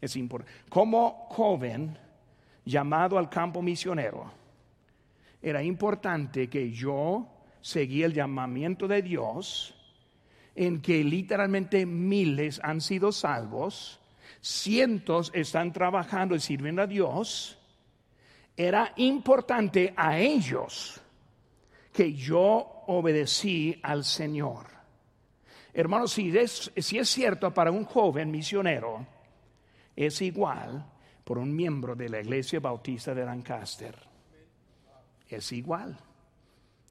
Es 0.00 0.16
importante. 0.16 0.52
Como 0.70 1.26
joven 1.28 1.98
llamado 2.64 3.18
al 3.18 3.28
campo 3.28 3.62
misionero, 3.62 4.30
era 5.42 5.62
importante 5.62 6.48
que 6.48 6.70
yo 6.70 7.26
seguía 7.60 8.06
el 8.06 8.14
llamamiento 8.14 8.86
de 8.86 9.02
Dios 9.02 9.74
en 10.54 10.80
que 10.80 11.02
literalmente 11.02 11.86
miles 11.86 12.60
han 12.62 12.80
sido 12.80 13.10
salvos, 13.10 14.00
cientos 14.40 15.30
están 15.34 15.72
trabajando 15.72 16.34
y 16.34 16.40
sirviendo 16.40 16.82
a 16.82 16.86
Dios, 16.86 17.58
era 18.56 18.92
importante 18.96 19.94
a 19.96 20.18
ellos 20.18 21.00
que 21.92 22.12
yo 22.12 22.84
obedecí 22.86 23.80
al 23.82 24.04
Señor. 24.04 24.66
Hermanos, 25.74 26.12
si 26.12 26.32
si 26.46 26.98
es 26.98 27.08
cierto 27.08 27.52
para 27.52 27.70
un 27.70 27.84
joven 27.84 28.30
misionero, 28.30 29.06
es 29.96 30.20
igual 30.20 30.91
por 31.24 31.38
un 31.38 31.54
miembro 31.54 31.94
de 31.94 32.08
la 32.08 32.20
Iglesia 32.20 32.60
Bautista 32.60 33.14
de 33.14 33.24
Lancaster. 33.24 33.94
Es 35.28 35.52
igual. 35.52 35.98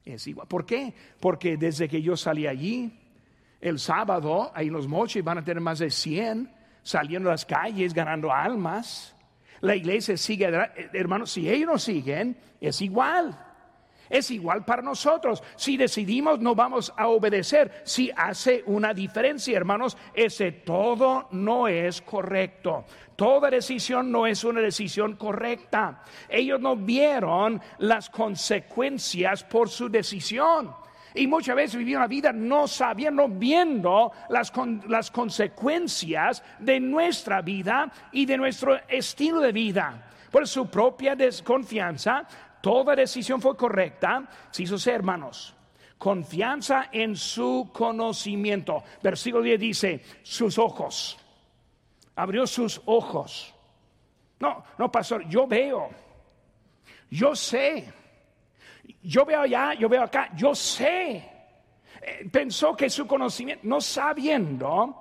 Es 0.04 0.26
igual. 0.26 0.48
¿Por 0.48 0.66
qué? 0.66 0.94
Porque 1.20 1.56
desde 1.56 1.88
que 1.88 2.02
yo 2.02 2.16
salí 2.16 2.46
allí, 2.46 2.98
el 3.60 3.78
sábado, 3.78 4.50
ahí 4.54 4.68
los 4.68 4.88
mochis 4.88 5.22
van 5.22 5.38
a 5.38 5.44
tener 5.44 5.60
más 5.60 5.78
de 5.78 5.90
100 5.90 6.52
saliendo 6.82 7.28
a 7.28 7.32
las 7.32 7.46
calles, 7.46 7.94
ganando 7.94 8.32
almas. 8.32 9.14
La 9.60 9.76
iglesia 9.76 10.16
sigue, 10.16 10.50
hermanos, 10.92 11.30
si 11.30 11.48
ellos 11.48 11.68
no 11.68 11.78
siguen, 11.78 12.36
es 12.60 12.82
igual. 12.82 13.38
Es 14.12 14.30
igual 14.30 14.62
para 14.62 14.82
nosotros. 14.82 15.42
Si 15.56 15.78
decidimos, 15.78 16.38
no 16.38 16.54
vamos 16.54 16.92
a 16.98 17.08
obedecer. 17.08 17.80
Si 17.82 18.10
hace 18.14 18.62
una 18.66 18.92
diferencia, 18.92 19.56
hermanos, 19.56 19.96
ese 20.12 20.52
todo 20.52 21.28
no 21.30 21.66
es 21.66 22.02
correcto. 22.02 22.84
Toda 23.16 23.48
decisión 23.48 24.12
no 24.12 24.26
es 24.26 24.44
una 24.44 24.60
decisión 24.60 25.16
correcta. 25.16 26.02
Ellos 26.28 26.60
no 26.60 26.76
vieron 26.76 27.58
las 27.78 28.10
consecuencias 28.10 29.44
por 29.44 29.70
su 29.70 29.88
decisión. 29.88 30.70
Y 31.14 31.26
muchas 31.26 31.56
veces 31.56 31.76
vivimos 31.76 32.02
la 32.02 32.06
vida 32.06 32.32
no 32.34 32.68
sabiendo, 32.68 33.26
viendo 33.28 34.12
las, 34.28 34.52
las 34.88 35.10
consecuencias 35.10 36.42
de 36.58 36.80
nuestra 36.80 37.40
vida 37.40 37.90
y 38.12 38.26
de 38.26 38.36
nuestro 38.36 38.78
estilo 38.88 39.40
de 39.40 39.52
vida. 39.52 40.10
Por 40.30 40.46
su 40.46 40.66
propia 40.68 41.16
desconfianza, 41.16 42.26
toda 42.62 42.96
decisión 42.96 43.40
fue 43.40 43.56
correcta, 43.56 44.28
si 44.50 44.66
ser 44.66 44.94
hermanos. 44.94 45.54
Confianza 45.98 46.88
en 46.90 47.14
su 47.14 47.70
conocimiento. 47.72 48.82
Versículo 49.02 49.42
10 49.42 49.60
dice, 49.60 50.04
sus 50.22 50.58
ojos. 50.58 51.18
Abrió 52.16 52.46
sus 52.46 52.80
ojos. 52.86 53.54
No, 54.40 54.64
no, 54.78 54.90
pastor, 54.90 55.28
yo 55.28 55.46
veo. 55.46 55.90
Yo 57.10 57.36
sé 57.36 57.92
yo 59.02 59.24
veo 59.24 59.40
allá, 59.40 59.74
yo 59.74 59.88
veo 59.88 60.02
acá, 60.02 60.30
yo 60.36 60.54
sé. 60.54 61.16
Eh, 62.00 62.28
pensó 62.30 62.76
que 62.76 62.88
su 62.88 63.06
conocimiento, 63.06 63.66
no 63.66 63.80
sabiendo 63.80 64.96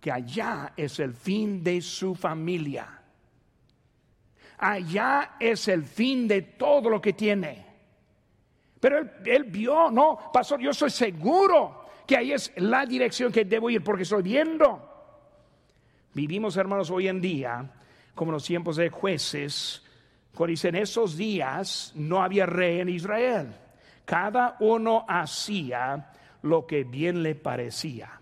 que 0.00 0.10
allá 0.10 0.72
es 0.76 0.98
el 1.00 1.14
fin 1.14 1.62
de 1.62 1.80
su 1.80 2.14
familia. 2.14 2.95
Allá 4.58 5.36
es 5.38 5.68
el 5.68 5.84
fin 5.84 6.26
de 6.26 6.42
todo 6.42 6.88
lo 6.88 7.00
que 7.00 7.12
tiene. 7.12 7.66
Pero 8.80 8.98
él, 8.98 9.10
él 9.24 9.44
vio, 9.44 9.90
no, 9.90 10.18
pastor, 10.32 10.60
yo 10.60 10.72
soy 10.72 10.90
seguro 10.90 11.86
que 12.06 12.16
ahí 12.16 12.32
es 12.32 12.52
la 12.56 12.86
dirección 12.86 13.32
que 13.32 13.44
debo 13.44 13.68
ir 13.68 13.82
porque 13.82 14.04
estoy 14.04 14.22
viendo. 14.22 14.82
Vivimos, 16.14 16.56
hermanos, 16.56 16.90
hoy 16.90 17.08
en 17.08 17.20
día, 17.20 17.68
como 18.14 18.32
los 18.32 18.44
tiempos 18.44 18.76
de 18.76 18.88
jueces, 18.88 19.82
cuando 20.34 20.50
dice, 20.50 20.68
en 20.68 20.76
esos 20.76 21.16
días 21.16 21.92
no 21.94 22.22
había 22.22 22.46
rey 22.46 22.80
en 22.80 22.88
Israel. 22.88 23.54
Cada 24.04 24.56
uno 24.60 25.04
hacía 25.08 26.12
lo 26.42 26.66
que 26.66 26.84
bien 26.84 27.22
le 27.22 27.34
parecía. 27.34 28.20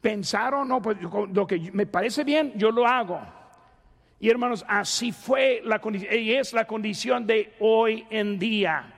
Pensaron, 0.00 0.68
no, 0.68 0.82
pues 0.82 0.98
lo 1.00 1.46
que 1.46 1.70
me 1.72 1.86
parece 1.86 2.24
bien, 2.24 2.52
yo 2.56 2.70
lo 2.70 2.86
hago. 2.86 3.20
Y 4.20 4.30
hermanos, 4.30 4.64
así 4.68 5.12
fue 5.12 5.60
la 5.64 5.80
condición, 5.80 6.14
y 6.14 6.32
es 6.32 6.52
la 6.52 6.66
condición 6.66 7.26
de 7.26 7.54
hoy 7.60 8.06
en 8.10 8.38
día. 8.38 8.94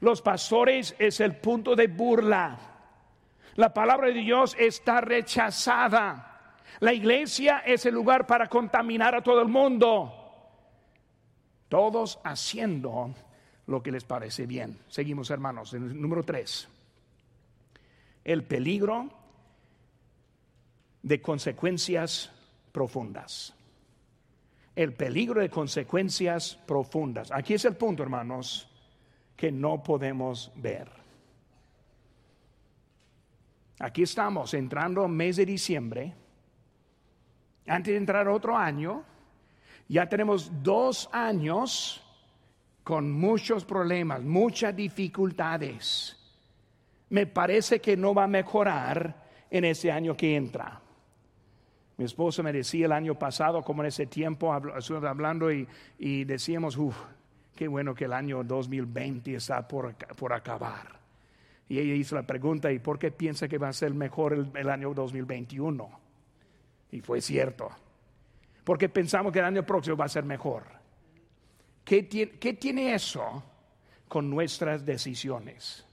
Los 0.00 0.22
pastores 0.22 0.94
es 0.98 1.20
el 1.20 1.36
punto 1.36 1.76
de 1.76 1.86
burla. 1.86 2.58
La 3.54 3.72
palabra 3.72 4.08
de 4.08 4.14
Dios 4.14 4.56
está 4.58 5.00
rechazada. 5.00 6.54
La 6.80 6.92
iglesia 6.92 7.58
es 7.58 7.84
el 7.86 7.94
lugar 7.94 8.26
para 8.26 8.48
contaminar 8.48 9.14
a 9.14 9.22
todo 9.22 9.42
el 9.42 9.48
mundo 9.48 10.16
todos 11.70 12.18
haciendo 12.24 13.14
lo 13.66 13.82
que 13.82 13.92
les 13.92 14.04
parece 14.04 14.44
bien. 14.44 14.76
Seguimos, 14.88 15.30
hermanos, 15.30 15.72
en 15.72 15.84
el 15.84 16.00
número 16.00 16.22
tres. 16.22 16.68
El 18.24 18.42
peligro 18.42 19.08
de 21.02 21.22
consecuencias 21.22 22.30
profundas. 22.72 23.54
El 24.80 24.94
peligro 24.94 25.42
de 25.42 25.50
consecuencias 25.50 26.58
profundas. 26.66 27.30
Aquí 27.32 27.52
es 27.52 27.66
el 27.66 27.76
punto, 27.76 28.02
hermanos, 28.02 28.66
que 29.36 29.52
no 29.52 29.82
podemos 29.82 30.50
ver. 30.56 30.88
Aquí 33.78 34.04
estamos 34.04 34.54
entrando 34.54 35.06
mes 35.06 35.36
de 35.36 35.44
diciembre. 35.44 36.14
Antes 37.66 37.92
de 37.92 37.98
entrar 37.98 38.26
otro 38.26 38.56
año, 38.56 39.04
ya 39.86 40.08
tenemos 40.08 40.50
dos 40.62 41.10
años 41.12 42.02
con 42.82 43.12
muchos 43.12 43.66
problemas, 43.66 44.22
muchas 44.22 44.74
dificultades. 44.74 46.16
Me 47.10 47.26
parece 47.26 47.82
que 47.82 47.98
no 47.98 48.14
va 48.14 48.24
a 48.24 48.28
mejorar 48.28 49.28
en 49.50 49.66
ese 49.66 49.92
año 49.92 50.16
que 50.16 50.36
entra. 50.36 50.80
Mi 52.00 52.06
esposo 52.06 52.42
me 52.42 52.50
decía 52.50 52.86
el 52.86 52.92
año 52.92 53.14
pasado, 53.14 53.60
como 53.60 53.82
en 53.82 53.88
ese 53.88 54.06
tiempo, 54.06 54.54
hablando 54.54 55.52
y, 55.52 55.68
y 55.98 56.24
decíamos, 56.24 56.78
uff, 56.78 56.96
qué 57.54 57.68
bueno 57.68 57.94
que 57.94 58.06
el 58.06 58.14
año 58.14 58.42
2020 58.42 59.34
está 59.34 59.68
por, 59.68 59.94
por, 60.16 60.32
acabar. 60.32 60.98
Y 61.68 61.78
ella 61.78 61.92
hizo 61.92 62.14
la 62.14 62.22
pregunta, 62.22 62.72
¿y 62.72 62.78
por 62.78 62.98
qué 62.98 63.10
piensa 63.10 63.48
que 63.48 63.58
va 63.58 63.68
a 63.68 63.74
ser 63.74 63.92
mejor 63.92 64.32
el, 64.32 64.70
año 64.70 64.94
2021? 64.94 65.90
Y 66.92 67.02
fue 67.02 67.20
cierto. 67.20 67.68
Porque 68.64 68.88
pensamos 68.88 69.30
que 69.30 69.40
el 69.40 69.44
año 69.44 69.66
próximo 69.66 69.98
va 69.98 70.06
a 70.06 70.08
ser 70.08 70.24
mejor. 70.24 70.62
¿Qué 71.84 72.04
tiene, 72.04 72.32
qué 72.38 72.54
tiene 72.54 72.94
eso 72.94 73.42
con 74.08 74.30
nuestras 74.30 74.86
decisiones? 74.86 75.84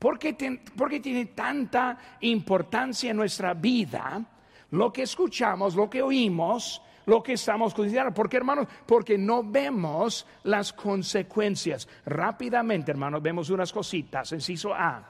¿Por 0.00 0.18
qué, 0.18 0.34
¿Por 0.76 0.90
qué 0.90 0.98
tiene 0.98 1.26
tanta 1.26 1.96
importancia 2.22 3.12
en 3.12 3.18
nuestra 3.18 3.54
vida 3.54 4.26
lo 4.70 4.92
que 4.92 5.02
escuchamos, 5.02 5.74
lo 5.74 5.88
que 5.90 6.02
oímos, 6.02 6.82
lo 7.06 7.22
que 7.22 7.32
estamos 7.34 7.74
considerando. 7.74 8.14
¿Por 8.14 8.28
qué, 8.28 8.36
hermanos? 8.36 8.68
Porque 8.86 9.18
no 9.18 9.42
vemos 9.42 10.26
las 10.44 10.72
consecuencias. 10.72 11.88
Rápidamente, 12.06 12.90
hermanos, 12.90 13.22
vemos 13.22 13.50
unas 13.50 13.72
cositas. 13.72 14.32
Inciso 14.32 14.72
A. 14.74 15.02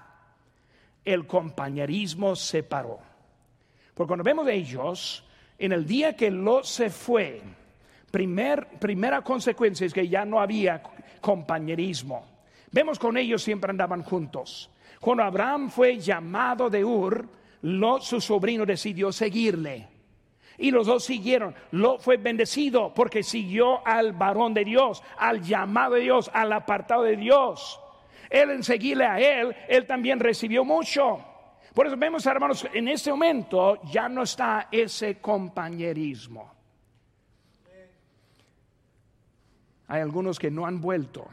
El 1.05 1.27
compañerismo 1.27 2.37
se 2.37 2.63
paró. 2.63 2.99
Porque 3.95 4.09
cuando 4.09 4.25
vemos 4.25 4.49
ellos, 4.49 5.25
en 5.59 5.73
el 5.73 5.87
día 5.87 6.17
que 6.17 6.31
lo 6.31 6.65
se 6.65 6.89
fue, 6.89 7.43
primer, 8.11 8.67
primera 8.79 9.23
consecuencia 9.23 9.87
es 9.87 9.93
que 9.93 10.09
ya 10.09 10.25
no 10.25 10.41
había 10.41 10.83
compañerismo. 11.21 12.25
Vemos 12.73 12.99
con 12.99 13.17
ellos 13.17 13.43
siempre 13.43 13.71
andaban 13.71 14.03
juntos. 14.03 14.71
Cuando 15.01 15.23
Abraham 15.25 15.71
fue 15.71 15.99
llamado 15.99 16.71
de 16.71 16.85
Ur, 16.85 17.29
Lot, 17.63 18.03
su 18.03 18.21
sobrino, 18.21 18.65
decidió 18.65 19.13
seguirle. 19.13 19.89
Y 20.59 20.71
los 20.71 20.87
dos 20.87 21.05
siguieron. 21.05 21.55
Lot 21.73 22.01
fue 22.01 22.17
bendecido 22.17 22.93
porque 22.93 23.23
siguió 23.23 23.87
al 23.87 24.13
varón 24.13 24.53
de 24.53 24.65
Dios, 24.65 25.03
al 25.17 25.43
llamado 25.43 25.95
de 25.95 26.03
Dios, 26.03 26.31
al 26.35 26.53
apartado 26.53 27.03
de 27.03 27.17
Dios. 27.17 27.81
Él 28.29 28.51
en 28.51 28.63
seguirle 28.63 29.07
a 29.07 29.19
él, 29.19 29.57
él 29.69 29.87
también 29.87 30.21
recibió 30.21 30.65
mucho. 30.65 31.25
Por 31.75 31.87
eso 31.87 31.97
vemos, 31.97 32.27
hermanos, 32.27 32.67
en 32.73 32.89
este 32.89 33.11
momento 33.11 33.81
ya 33.85 34.09
no 34.09 34.23
está 34.23 34.69
ese 34.71 35.19
compañerismo. 35.21 36.53
Hay 39.89 40.01
algunos 40.01 40.39
que 40.39 40.51
no 40.51 40.67
han 40.67 40.81
vuelto 40.81 41.27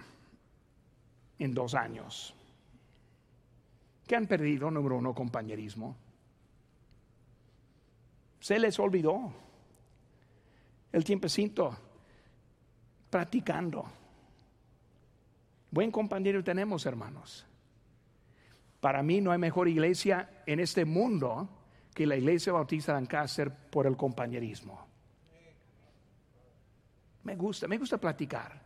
en 1.37 1.53
dos 1.53 1.75
años. 1.75 2.33
Que 4.07 4.15
han 4.15 4.25
perdido, 4.25 4.71
número 4.71 4.97
uno, 4.97 5.13
compañerismo. 5.13 5.95
Se 8.39 8.59
les 8.59 8.79
olvidó 8.79 9.33
el 10.91 11.03
tiempecito 11.03 11.75
practicando. 13.09 13.85
Buen 15.71 15.91
compañero 15.91 16.43
tenemos, 16.43 16.85
hermanos. 16.85 17.45
Para 18.79 19.03
mí 19.03 19.21
no 19.21 19.31
hay 19.31 19.37
mejor 19.37 19.67
iglesia 19.67 20.43
en 20.45 20.59
este 20.59 20.85
mundo 20.85 21.49
que 21.93 22.05
la 22.05 22.15
iglesia 22.15 22.53
bautista 22.53 22.93
de 22.93 22.99
Ancácer 22.99 23.51
por 23.51 23.87
el 23.87 23.97
compañerismo. 23.97 24.87
Me 27.23 27.35
gusta, 27.35 27.67
me 27.67 27.77
gusta 27.77 27.97
platicar. 27.97 28.61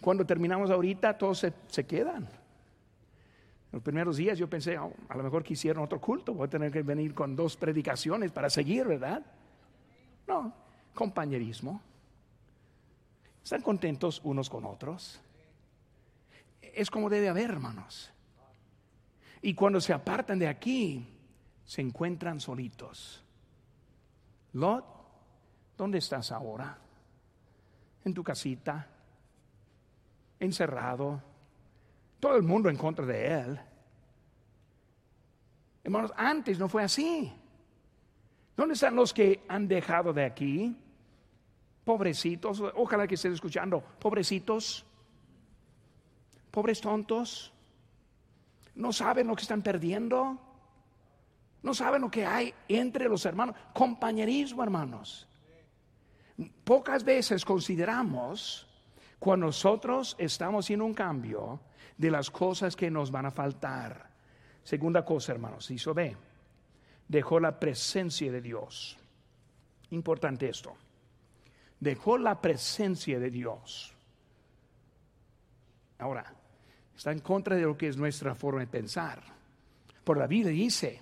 Cuando 0.00 0.24
terminamos 0.24 0.70
ahorita, 0.70 1.18
todos 1.18 1.38
se, 1.38 1.52
se 1.66 1.86
quedan. 1.86 2.28
Los 3.70 3.82
primeros 3.82 4.16
días 4.16 4.38
yo 4.38 4.48
pensé, 4.48 4.78
oh, 4.78 4.92
a 5.08 5.16
lo 5.16 5.22
mejor 5.22 5.44
quisieron 5.44 5.84
otro 5.84 6.00
culto, 6.00 6.32
voy 6.32 6.46
a 6.46 6.50
tener 6.50 6.72
que 6.72 6.82
venir 6.82 7.14
con 7.14 7.36
dos 7.36 7.56
predicaciones 7.56 8.32
para 8.32 8.48
seguir, 8.48 8.86
¿verdad? 8.86 9.24
No, 10.26 10.54
compañerismo. 10.94 11.82
¿Están 13.42 13.62
contentos 13.62 14.20
unos 14.24 14.48
con 14.48 14.64
otros? 14.64 15.20
Es 16.60 16.90
como 16.90 17.10
debe 17.10 17.28
haber, 17.28 17.50
hermanos. 17.50 18.10
Y 19.42 19.54
cuando 19.54 19.80
se 19.80 19.92
apartan 19.92 20.38
de 20.38 20.48
aquí, 20.48 21.06
se 21.64 21.82
encuentran 21.82 22.40
solitos. 22.40 23.22
Lot, 24.54 24.84
¿dónde 25.76 25.98
estás 25.98 26.32
ahora? 26.32 26.78
En 28.04 28.14
tu 28.14 28.24
casita, 28.24 28.88
encerrado, 30.40 31.22
todo 32.20 32.36
el 32.36 32.42
mundo 32.42 32.68
en 32.68 32.76
contra 32.76 33.06
de 33.06 33.40
él. 33.40 33.60
Hermanos, 35.84 36.12
antes 36.16 36.58
no 36.58 36.68
fue 36.68 36.82
así. 36.82 37.32
¿Dónde 38.56 38.74
están 38.74 38.96
los 38.96 39.14
que 39.14 39.44
han 39.48 39.68
dejado 39.68 40.12
de 40.12 40.24
aquí? 40.24 40.76
Pobrecitos, 41.84 42.60
ojalá 42.74 43.06
que 43.06 43.14
estén 43.14 43.32
escuchando, 43.32 43.82
pobrecitos, 43.98 44.84
pobres 46.50 46.80
tontos, 46.80 47.52
no 48.74 48.92
saben 48.92 49.26
lo 49.28 49.36
que 49.36 49.42
están 49.42 49.62
perdiendo, 49.62 50.38
no 51.62 51.72
saben 51.72 52.02
lo 52.02 52.10
que 52.10 52.26
hay 52.26 52.52
entre 52.68 53.08
los 53.08 53.24
hermanos, 53.24 53.56
compañerismo, 53.72 54.62
hermanos. 54.62 55.26
Pocas 56.64 57.02
veces 57.04 57.44
consideramos 57.44 58.66
cuando 59.18 59.46
nosotros 59.46 60.14
estamos 60.18 60.68
en 60.70 60.82
un 60.82 60.94
cambio 60.94 61.60
de 61.96 62.10
las 62.10 62.30
cosas 62.30 62.76
que 62.76 62.90
nos 62.90 63.10
van 63.10 63.26
a 63.26 63.30
faltar. 63.30 64.10
Segunda 64.62 65.04
cosa, 65.04 65.32
hermanos, 65.32 65.70
hizo 65.70 65.94
B. 65.94 66.16
Dejó 67.08 67.40
la 67.40 67.58
presencia 67.58 68.30
de 68.30 68.40
Dios. 68.40 68.98
Importante 69.90 70.48
esto. 70.48 70.76
Dejó 71.80 72.18
la 72.18 72.40
presencia 72.40 73.18
de 73.18 73.30
Dios. 73.30 73.94
Ahora, 75.98 76.34
está 76.94 77.12
en 77.12 77.20
contra 77.20 77.56
de 77.56 77.62
lo 77.62 77.76
que 77.76 77.88
es 77.88 77.96
nuestra 77.96 78.34
forma 78.34 78.60
de 78.60 78.66
pensar. 78.66 79.22
Por 80.04 80.18
la 80.18 80.26
Biblia 80.26 80.52
dice, 80.52 81.00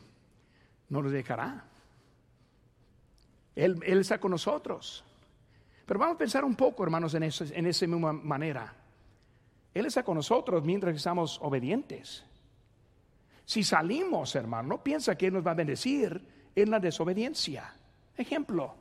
no 0.89 1.03
nos 1.03 1.13
dejará. 1.13 1.65
Él, 3.55 3.81
él, 3.85 4.01
está 4.01 4.19
con 4.19 4.31
nosotros. 4.31 5.05
Pero 5.87 5.99
vamos 5.99 6.17
a 6.17 6.19
pensar 6.19 6.45
un 6.45 6.55
poco, 6.55 6.83
hermanos, 6.83 7.15
en, 7.15 7.23
en 7.23 7.67
esa 7.67 7.87
misma 7.87 8.13
manera. 8.13 8.75
Él 9.77 9.85
está 9.85 10.03
con 10.03 10.15
nosotros 10.15 10.65
mientras 10.65 10.97
estamos 10.97 11.39
obedientes. 11.43 12.25
Si 13.45 13.63
salimos, 13.63 14.35
hermano, 14.35 14.69
no 14.71 14.83
piensa 14.83 15.19
que 15.19 15.27
Él 15.27 15.35
nos 15.35 15.47
va 15.47 15.51
a 15.51 15.55
bendecir 15.55 16.51
en 16.55 16.71
la 16.71 16.81
desobediencia. 16.81 17.75
Ejemplo, 18.17 18.75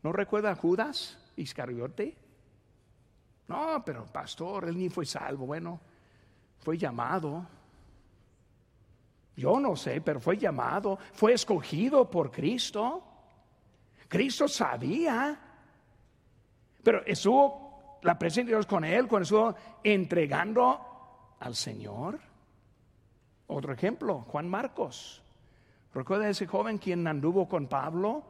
¿no 0.00 0.12
recuerda 0.12 0.52
a 0.52 0.54
Judas 0.54 1.18
Iscariote? 1.34 2.16
No, 3.48 3.82
pero 3.84 4.06
pastor, 4.06 4.68
él 4.68 4.78
ni 4.78 4.88
fue 4.88 5.04
salvo. 5.04 5.44
Bueno, 5.44 5.80
fue 6.60 6.78
llamado. 6.78 7.44
Yo 9.34 9.58
no 9.58 9.74
sé, 9.74 10.00
pero 10.02 10.20
fue 10.20 10.38
llamado, 10.38 11.00
fue 11.14 11.32
escogido 11.32 12.08
por 12.08 12.30
Cristo. 12.30 13.02
Cristo 14.06 14.46
sabía, 14.46 15.36
pero 16.84 17.04
estuvo 17.04 17.61
la 18.02 18.18
presencia 18.18 18.44
de 18.44 18.56
Dios 18.58 18.66
con 18.66 18.84
él 18.84 19.06
cuando 19.06 19.22
estuvo 19.22 19.54
entregando 19.82 21.34
al 21.40 21.54
Señor. 21.54 22.20
Otro 23.46 23.72
ejemplo, 23.72 24.24
Juan 24.28 24.48
Marcos. 24.48 25.22
¿Recuerda 25.94 26.28
ese 26.28 26.46
joven 26.46 26.78
quien 26.78 27.06
anduvo 27.06 27.48
con 27.48 27.66
Pablo? 27.66 28.24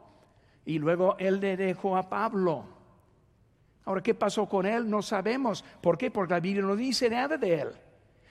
Y 0.65 0.79
luego 0.79 1.15
él 1.17 1.39
le 1.39 1.57
dejó 1.57 1.97
a 1.97 2.09
Pablo. 2.09 2.65
Ahora, 3.85 4.01
¿qué 4.01 4.13
pasó 4.13 4.47
con 4.47 4.65
él? 4.65 4.89
No 4.89 5.01
sabemos. 5.01 5.63
¿Por 5.81 5.97
qué? 5.97 6.11
Porque 6.11 6.33
la 6.33 6.39
Biblia 6.39 6.63
no 6.63 6.75
dice 6.75 7.09
nada 7.09 7.37
de 7.37 7.61
él. 7.61 7.69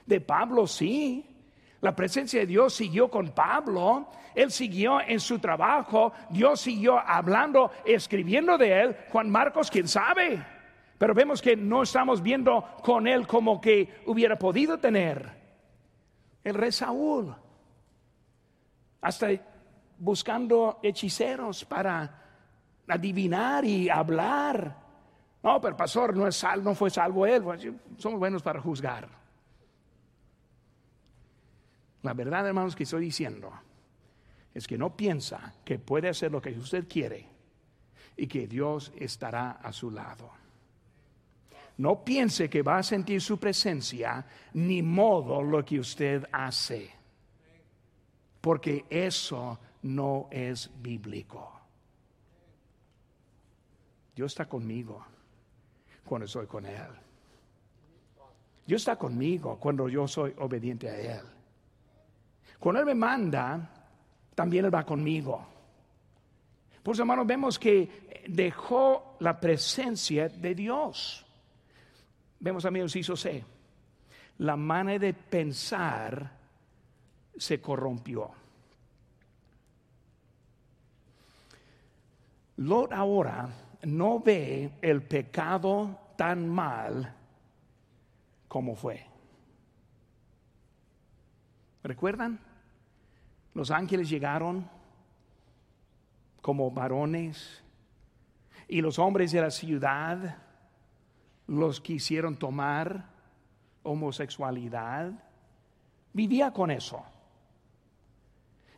De 0.07 0.21
Pablo 0.21 0.67
sí. 0.67 1.27
La 1.81 1.97
presencia 1.97 2.41
de 2.41 2.47
Dios 2.47 2.75
siguió 2.75 3.11
con 3.11 3.31
Pablo. 3.31 4.09
Él 4.35 4.51
siguió 4.51 5.01
en 5.01 5.21
su 5.21 5.39
trabajo. 5.39 6.13
Dios 6.31 6.61
siguió 6.61 6.99
hablando, 6.99 7.71
escribiendo 7.85 8.57
de 8.57 8.81
él. 8.81 8.97
Juan 9.11 9.31
Marcos, 9.31 9.71
¿quién 9.71 9.89
sabe? 9.89 10.43
Pero 11.03 11.15
vemos 11.15 11.43
que 11.43 11.57
no 11.57 11.83
estamos 11.83 12.23
viendo 12.23 12.65
con 12.81 13.09
él 13.09 13.27
como 13.27 13.61
que 13.61 14.05
hubiera 14.07 14.39
podido 14.39 14.79
tener. 14.79 15.33
El 16.45 16.55
rey 16.55 16.71
Saúl, 16.71 17.35
hasta 19.01 19.31
buscando 19.99 20.79
hechiceros 20.81 21.65
para 21.65 22.23
adivinar 22.87 23.65
y 23.65 23.91
hablar. 23.91 24.77
No, 25.43 25.61
pero 25.61 25.77
pastor, 25.77 26.17
no, 26.17 26.29
es 26.29 26.37
salvo, 26.37 26.71
no 26.71 26.75
fue 26.77 26.89
salvo 26.89 27.27
él. 27.27 27.43
Somos 27.97 28.21
buenos 28.21 28.41
para 28.41 28.61
juzgar. 28.61 29.09
La 32.03 32.15
verdad, 32.15 32.47
hermanos, 32.47 32.77
que 32.77 32.85
estoy 32.85 33.07
diciendo 33.07 33.51
es 34.55 34.69
que 34.69 34.79
no 34.79 34.97
piensa 34.97 35.53
que 35.65 35.81
puede 35.81 36.09
hacer 36.09 36.31
lo 36.31 36.41
que 36.41 36.51
usted 36.51 36.87
quiere 36.89 37.29
y 38.17 38.29
que 38.29 38.47
Dios 38.47 38.93
estará 38.97 39.51
a 39.51 39.73
su 39.73 39.91
lado. 39.91 40.43
No 41.83 42.05
piense 42.05 42.49
que 42.49 42.63
va 42.63 42.79
a 42.79 42.83
sentir 42.85 43.21
su 43.21 43.41
presencia, 43.41 44.25
ni 44.53 44.83
modo 44.83 45.43
lo 45.43 45.65
que 45.65 45.81
usted 45.81 46.25
hace. 46.31 46.89
Porque 48.41 48.85
eso 48.89 49.59
no 49.83 50.29
es 50.31 50.71
bíblico. 50.81 51.61
Dios 54.15 54.31
está 54.31 54.49
conmigo 54.49 55.05
cuando 56.05 56.27
estoy 56.27 56.47
con 56.47 56.67
Él. 56.67 56.87
Dios 58.65 58.83
está 58.83 58.95
conmigo 58.95 59.59
cuando 59.59 59.89
yo 59.89 60.07
soy 60.07 60.33
obediente 60.39 60.89
a 60.89 60.97
Él. 60.97 61.27
Cuando 62.61 62.79
Él 62.79 62.87
me 62.87 62.95
manda, 62.95 63.89
también 64.37 64.67
Él 64.67 64.73
va 64.73 64.87
conmigo. 64.87 65.45
Por 66.81 66.95
eso, 66.95 67.03
hermanos, 67.03 67.27
vemos 67.27 67.59
que 67.59 68.23
dejó 68.29 69.17
la 69.19 69.41
presencia 69.41 70.29
de 70.29 70.55
Dios. 70.55 71.27
Vemos 72.43 72.65
también 72.65 72.89
hizo 72.93 73.17
C. 73.17 73.45
La 74.39 74.57
manera 74.57 74.99
de 74.99 75.15
pensar 75.15 76.29
se 77.37 77.61
corrompió. 77.61 78.33
Lot 82.57 82.93
ahora 82.93 83.49
no 83.85 84.19
ve 84.19 84.73
el 84.83 85.03
pecado 85.03 86.01
tan 86.17 86.49
mal 86.49 87.15
como 88.49 88.75
fue. 88.75 89.07
¿Recuerdan? 91.85 92.41
Los 93.55 93.71
ángeles 93.71 94.11
llegaron 94.11 94.69
como 96.41 96.73
varones 96.73 97.63
y 98.67 98.81
los 98.81 98.99
hombres 98.99 99.31
de 99.31 99.43
la 99.43 99.51
ciudad 99.53 100.52
los 101.53 101.83
quisieron 101.83 102.37
tomar 102.37 103.11
homosexualidad. 103.83 105.13
Vivía 106.15 106.51
con 106.51 106.71
eso. 106.71 107.05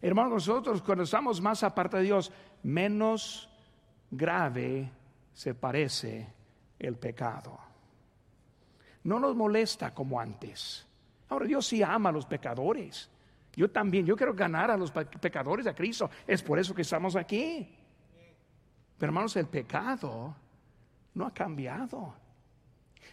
Hermanos, 0.03 0.49
nosotros 0.49 0.83
cuando 0.83 1.05
estamos 1.05 1.41
más 1.41 1.63
aparte 1.63 1.99
de 1.99 2.03
Dios, 2.03 2.33
menos 2.65 3.49
grave 4.11 4.91
se 5.33 5.55
parece 5.55 6.27
el 6.79 6.97
pecado. 6.97 7.57
No 9.05 9.21
nos 9.21 9.37
molesta 9.37 9.95
como 9.95 10.19
antes. 10.19 10.85
Ahora 11.29 11.47
Dios 11.47 11.67
sí 11.67 11.81
ama 11.83 12.09
a 12.09 12.13
los 12.13 12.27
pecadores. 12.27 13.09
Yo 13.55 13.71
también, 13.71 14.05
yo 14.05 14.17
quiero 14.17 14.35
ganar 14.35 14.73
a 14.73 14.77
los 14.77 14.91
pecadores 14.91 15.69
a 15.69 15.75
Cristo. 15.75 16.11
Es 16.27 16.43
por 16.43 16.59
eso 16.59 16.75
que 16.75 16.83
estamos 16.83 17.15
aquí. 17.15 17.73
Pero 18.99 19.11
hermanos, 19.11 19.37
el 19.37 19.47
pecado 19.47 20.35
no 21.15 21.27
ha 21.27 21.33
cambiado. 21.33 22.24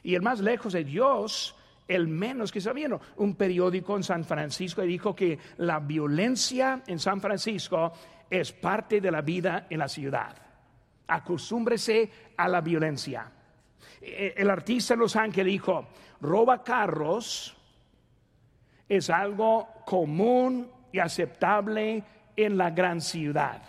Y 0.03 0.15
el 0.15 0.21
más 0.21 0.39
lejos 0.39 0.73
de 0.73 0.83
Dios 0.83 1.55
el 1.87 2.07
menos 2.07 2.51
que 2.51 2.59
está. 2.59 2.73
Un 3.17 3.35
periódico 3.35 3.97
en 3.97 4.03
San 4.03 4.23
Francisco 4.23 4.81
dijo 4.81 5.15
que 5.15 5.37
la 5.57 5.79
violencia 5.79 6.81
en 6.87 6.99
San 6.99 7.19
Francisco 7.19 7.91
es 8.29 8.51
parte 8.53 9.01
de 9.01 9.11
la 9.11 9.21
vida 9.21 9.67
en 9.69 9.79
la 9.79 9.89
ciudad. 9.89 10.35
Acostúmbrese 11.07 12.09
a 12.37 12.47
la 12.47 12.61
violencia. 12.61 13.29
E, 14.01 14.33
el 14.37 14.49
artista 14.49 14.93
de 14.93 14.99
Los 14.99 15.15
Ángeles 15.15 15.51
dijo, 15.51 15.87
roba 16.21 16.63
carros 16.63 17.57
es 18.87 19.09
algo 19.09 19.67
común 19.85 20.69
y 20.91 20.99
aceptable 20.99 22.03
en 22.35 22.57
la 22.57 22.69
gran 22.69 23.01
ciudad. 23.01 23.61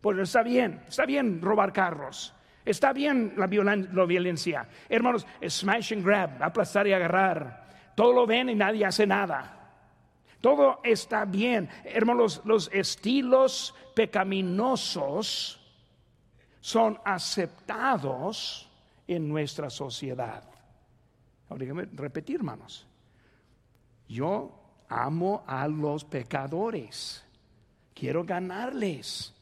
Pues 0.00 0.18
está 0.18 0.42
bien, 0.42 0.82
está 0.88 1.04
bien 1.04 1.40
robar 1.42 1.72
carros. 1.72 2.35
Está 2.66 2.92
bien 2.92 3.34
la, 3.36 3.46
violencia. 3.46 4.68
Hermanos, 4.88 5.24
smash 5.48 5.92
and 5.92 6.04
grab, 6.04 6.42
aplastar 6.42 6.88
y 6.88 6.92
agarrar. 6.92 7.94
Todo 7.94 8.12
lo 8.12 8.26
ven 8.26 8.50
y 8.50 8.56
nadie 8.56 8.84
hace 8.84 9.06
nada. 9.06 9.52
Todo 10.40 10.80
está 10.82 11.24
bien. 11.24 11.68
Hermanos, 11.84 12.42
los 12.44 12.68
estilos 12.72 13.72
pecaminosos 13.94 15.60
son 16.60 16.98
aceptados 17.04 18.68
en 19.06 19.28
nuestra 19.28 19.70
sociedad. 19.70 20.42
Repetir, 21.48 22.36
hermanos. 22.36 22.84
Yo 24.08 24.50
amo 24.88 25.44
a 25.46 25.68
los 25.68 26.04
pecadores. 26.04 27.24
Quiero 27.94 28.24
ganarles. 28.24 29.32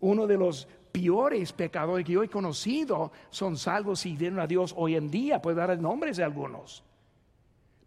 Uno 0.00 0.26
de 0.26 0.36
los 0.36 0.66
peores 0.94 1.52
pecadores 1.52 2.06
que 2.06 2.12
yo 2.12 2.22
he 2.22 2.28
conocido 2.28 3.10
son 3.28 3.56
salvos 3.56 4.06
y 4.06 4.16
vienen 4.16 4.38
a 4.38 4.46
Dios 4.46 4.72
hoy 4.76 4.94
en 4.94 5.10
día. 5.10 5.42
Puedo 5.42 5.56
dar 5.56 5.76
nombres 5.76 6.18
de 6.18 6.22
algunos. 6.22 6.84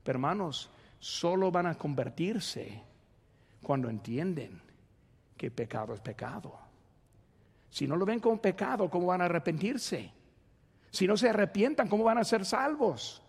Pero 0.03 0.17
hermanos, 0.17 0.69
solo 0.99 1.49
van 1.49 1.67
a 1.67 1.75
convertirse 1.75 2.83
cuando 3.63 3.89
entienden 3.89 4.61
que 5.37 5.49
pecado 5.49 5.93
es 5.93 6.01
pecado. 6.01 6.59
Si 7.69 7.87
no 7.87 7.95
lo 7.95 8.05
ven 8.05 8.19
como 8.19 8.41
pecado, 8.41 8.89
¿cómo 8.89 9.07
van 9.07 9.21
a 9.21 9.25
arrepentirse? 9.25 10.11
Si 10.91 11.07
no 11.07 11.15
se 11.15 11.29
arrepientan, 11.29 11.87
¿cómo 11.87 12.03
van 12.03 12.17
a 12.17 12.25
ser 12.25 12.43
salvos? 12.43 13.21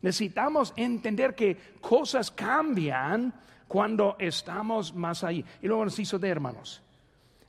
Necesitamos 0.00 0.72
entender 0.76 1.34
que 1.34 1.58
cosas 1.78 2.30
cambian 2.30 3.34
cuando 3.68 4.16
estamos 4.18 4.94
más 4.94 5.22
ahí. 5.24 5.44
Y 5.60 5.66
luego 5.66 5.84
nos 5.84 5.98
hizo 5.98 6.18
de 6.18 6.28
hermanos. 6.30 6.82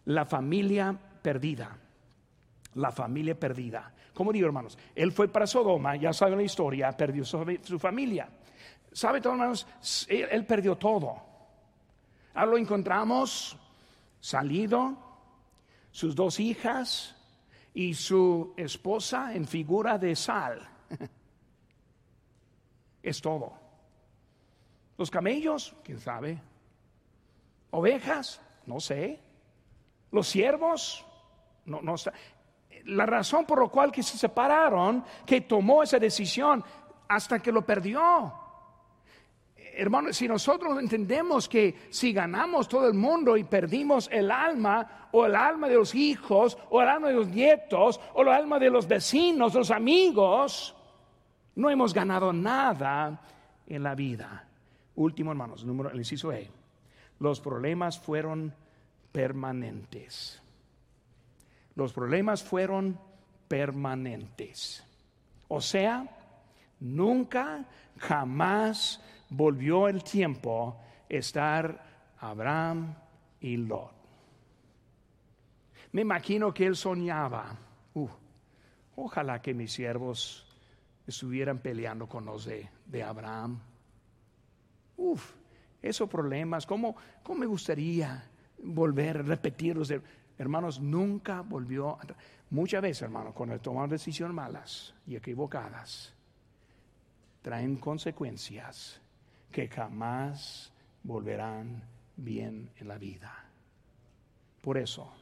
La 0.03 0.25
familia 0.25 0.99
perdida. 1.25 1.75
La 2.75 2.91
familia 2.91 3.33
perdida. 3.33 3.91
Como 4.13 4.31
digo, 4.31 4.45
hermanos, 4.45 4.77
él 4.93 5.11
fue 5.11 5.27
para 5.27 5.47
Sodoma, 5.47 5.95
ya 5.95 6.13
saben 6.13 6.37
la 6.37 6.43
historia, 6.43 6.91
perdió 6.91 7.25
su, 7.25 7.79
familia. 7.79 8.29
¿Sabe, 8.91 9.21
todos 9.21 9.33
hermanos? 9.33 9.67
Él, 10.07 10.45
perdió 10.45 10.75
todo. 10.75 11.19
Ahora 12.35 12.51
lo 12.51 12.57
encontramos 12.59 13.57
salido, 14.19 14.95
sus 15.89 16.15
dos 16.15 16.39
hijas 16.39 17.15
y 17.73 17.95
su 17.95 18.53
esposa 18.55 19.33
en 19.33 19.47
figura 19.47 19.97
de 19.97 20.15
sal. 20.15 20.61
es 23.01 23.19
todo. 23.19 23.51
Los 24.95 25.09
camellos, 25.09 25.75
quién 25.83 25.99
sabe. 25.99 26.39
Ovejas, 27.71 28.39
no 28.67 28.79
sé. 28.79 29.19
Los 30.11 30.27
siervos, 30.27 31.03
no, 31.65 31.81
no, 31.81 31.95
la 32.85 33.05
razón 33.05 33.45
por 33.45 33.61
la 33.61 33.69
cual 33.69 33.91
que 33.91 34.03
se 34.03 34.17
separaron, 34.17 35.03
que 35.25 35.41
tomó 35.41 35.83
esa 35.83 35.99
decisión 35.99 36.63
hasta 37.07 37.39
que 37.39 37.51
lo 37.51 37.65
perdió. 37.65 38.33
Hermanos, 39.77 40.15
si 40.15 40.27
nosotros 40.27 40.79
entendemos 40.79 41.49
que 41.49 41.87
si 41.89 42.13
ganamos 42.13 42.69
todo 42.69 42.87
el 42.87 42.93
mundo 42.93 43.35
y 43.35 43.43
perdimos 43.43 44.07
el 44.11 44.31
alma, 44.31 45.09
o 45.11 45.25
el 45.25 45.35
alma 45.35 45.67
de 45.67 45.75
los 45.75 45.93
hijos, 45.95 46.57
o 46.69 46.81
el 46.81 46.87
alma 46.87 47.09
de 47.09 47.15
los 47.15 47.27
nietos, 47.27 47.99
o 48.13 48.21
el 48.21 48.29
alma 48.29 48.57
de 48.57 48.69
los 48.69 48.87
vecinos, 48.87 49.53
los 49.53 49.71
amigos, 49.71 50.75
no 51.55 51.69
hemos 51.69 51.93
ganado 51.93 52.31
nada 52.31 53.21
en 53.67 53.83
la 53.83 53.95
vida. 53.95 54.47
Último, 54.95 55.31
hermanos, 55.31 55.65
número, 55.65 55.89
el 55.89 55.97
inciso 55.97 56.31
E. 56.31 56.49
Los 57.19 57.41
problemas 57.41 57.99
fueron 57.99 58.53
permanentes. 59.11 60.41
Los 61.75 61.93
problemas 61.93 62.43
fueron 62.43 62.99
permanentes. 63.47 64.83
O 65.47 65.61
sea, 65.61 66.07
nunca, 66.79 67.65
jamás 67.97 69.01
volvió 69.29 69.87
el 69.87 70.03
tiempo 70.03 70.79
estar 71.09 72.15
Abraham 72.19 72.95
y 73.39 73.57
Lot. 73.57 73.93
Me 75.91 76.01
imagino 76.01 76.53
que 76.53 76.65
él 76.65 76.75
soñaba, 76.75 77.57
uh, 77.93 78.09
ojalá 78.95 79.41
que 79.41 79.53
mis 79.53 79.71
siervos 79.71 80.45
estuvieran 81.07 81.59
peleando 81.59 82.07
con 82.07 82.25
los 82.25 82.45
de, 82.45 83.03
Abraham. 83.03 83.59
Uf, 84.97 85.33
esos 85.81 86.09
problemas, 86.09 86.65
¿cómo, 86.65 86.95
¿cómo, 87.23 87.39
me 87.39 87.45
gustaría 87.45 88.29
volver 88.61 89.17
a 89.17 89.21
repetirlos? 89.21 89.93
Hermanos, 90.37 90.79
nunca 90.79 91.41
volvió. 91.41 91.97
Muchas 92.49 92.81
veces, 92.81 93.03
hermanos, 93.03 93.33
cuando 93.33 93.59
toman 93.59 93.89
decisiones 93.89 94.35
malas 94.35 94.93
y 95.07 95.15
equivocadas, 95.15 96.13
traen 97.41 97.77
consecuencias 97.77 98.99
que 99.51 99.67
jamás 99.67 100.73
volverán 101.03 101.83
bien 102.17 102.69
en 102.77 102.87
la 102.87 102.97
vida. 102.97 103.33
Por 104.61 104.77
eso, 104.77 105.13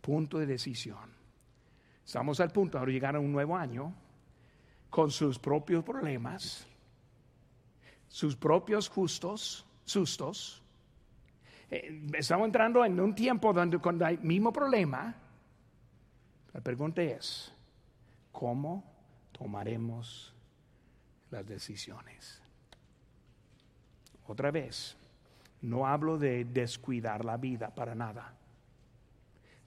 punto 0.00 0.38
de 0.38 0.46
decisión. 0.46 1.10
Estamos 2.04 2.40
al 2.40 2.50
punto 2.50 2.78
de 2.80 2.92
llegar 2.92 3.16
a 3.16 3.20
un 3.20 3.32
nuevo 3.32 3.56
año 3.56 3.94
con 4.90 5.10
sus 5.10 5.38
propios 5.38 5.84
problemas, 5.84 6.66
sus 8.08 8.36
propios 8.36 8.88
justos, 8.88 9.64
sustos, 9.84 10.61
eh, 11.74 12.02
estamos 12.18 12.44
entrando 12.44 12.84
en 12.84 13.00
un 13.00 13.14
tiempo 13.14 13.50
donde 13.50 13.78
cuando 13.78 14.04
hay 14.04 14.18
mismo 14.18 14.52
problema, 14.52 15.14
la 16.52 16.60
pregunta 16.60 17.00
es, 17.00 17.50
¿cómo 18.30 18.84
tomaremos 19.32 20.34
las 21.30 21.46
decisiones? 21.46 22.42
Otra 24.26 24.50
vez, 24.50 24.98
no 25.62 25.86
hablo 25.86 26.18
de 26.18 26.44
descuidar 26.44 27.24
la 27.24 27.38
vida 27.38 27.74
para 27.74 27.94
nada. 27.94 28.34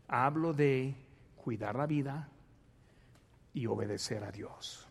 Hablo 0.07 0.53
de 0.53 0.93
cuidar 1.37 1.75
la 1.75 1.87
vida 1.87 2.29
y 3.51 3.65
obedecer 3.65 4.23
a 4.23 4.31
Dios. 4.31 4.87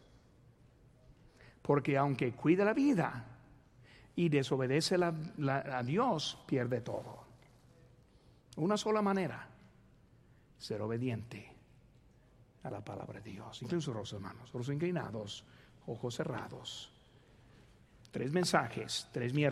Porque 1.63 1.97
aunque 1.97 2.33
cuida 2.33 2.65
la 2.65 2.75
vida 2.75 3.34
y 4.17 4.29
desobedece 4.29 4.97
a 4.97 5.83
Dios, 5.83 6.39
pierde 6.47 6.81
todo. 6.81 7.25
Una 8.57 8.77
sola 8.77 9.03
manera, 9.03 9.49
ser 10.59 10.81
obediente 10.81 11.53
a 12.63 12.71
la 12.71 12.83
palabra 12.83 13.21
de 13.21 13.31
Dios. 13.31 13.63
Incluso 13.63 13.93
los 13.93 14.13
hermanos, 14.13 14.53
los 14.55 14.69
inclinados, 14.69 15.45
ojos 15.87 16.15
cerrados. 16.15 16.91
Tres 18.11 18.33
mensajes, 18.33 19.09
tres 19.13 19.35
miércoles. 19.35 19.43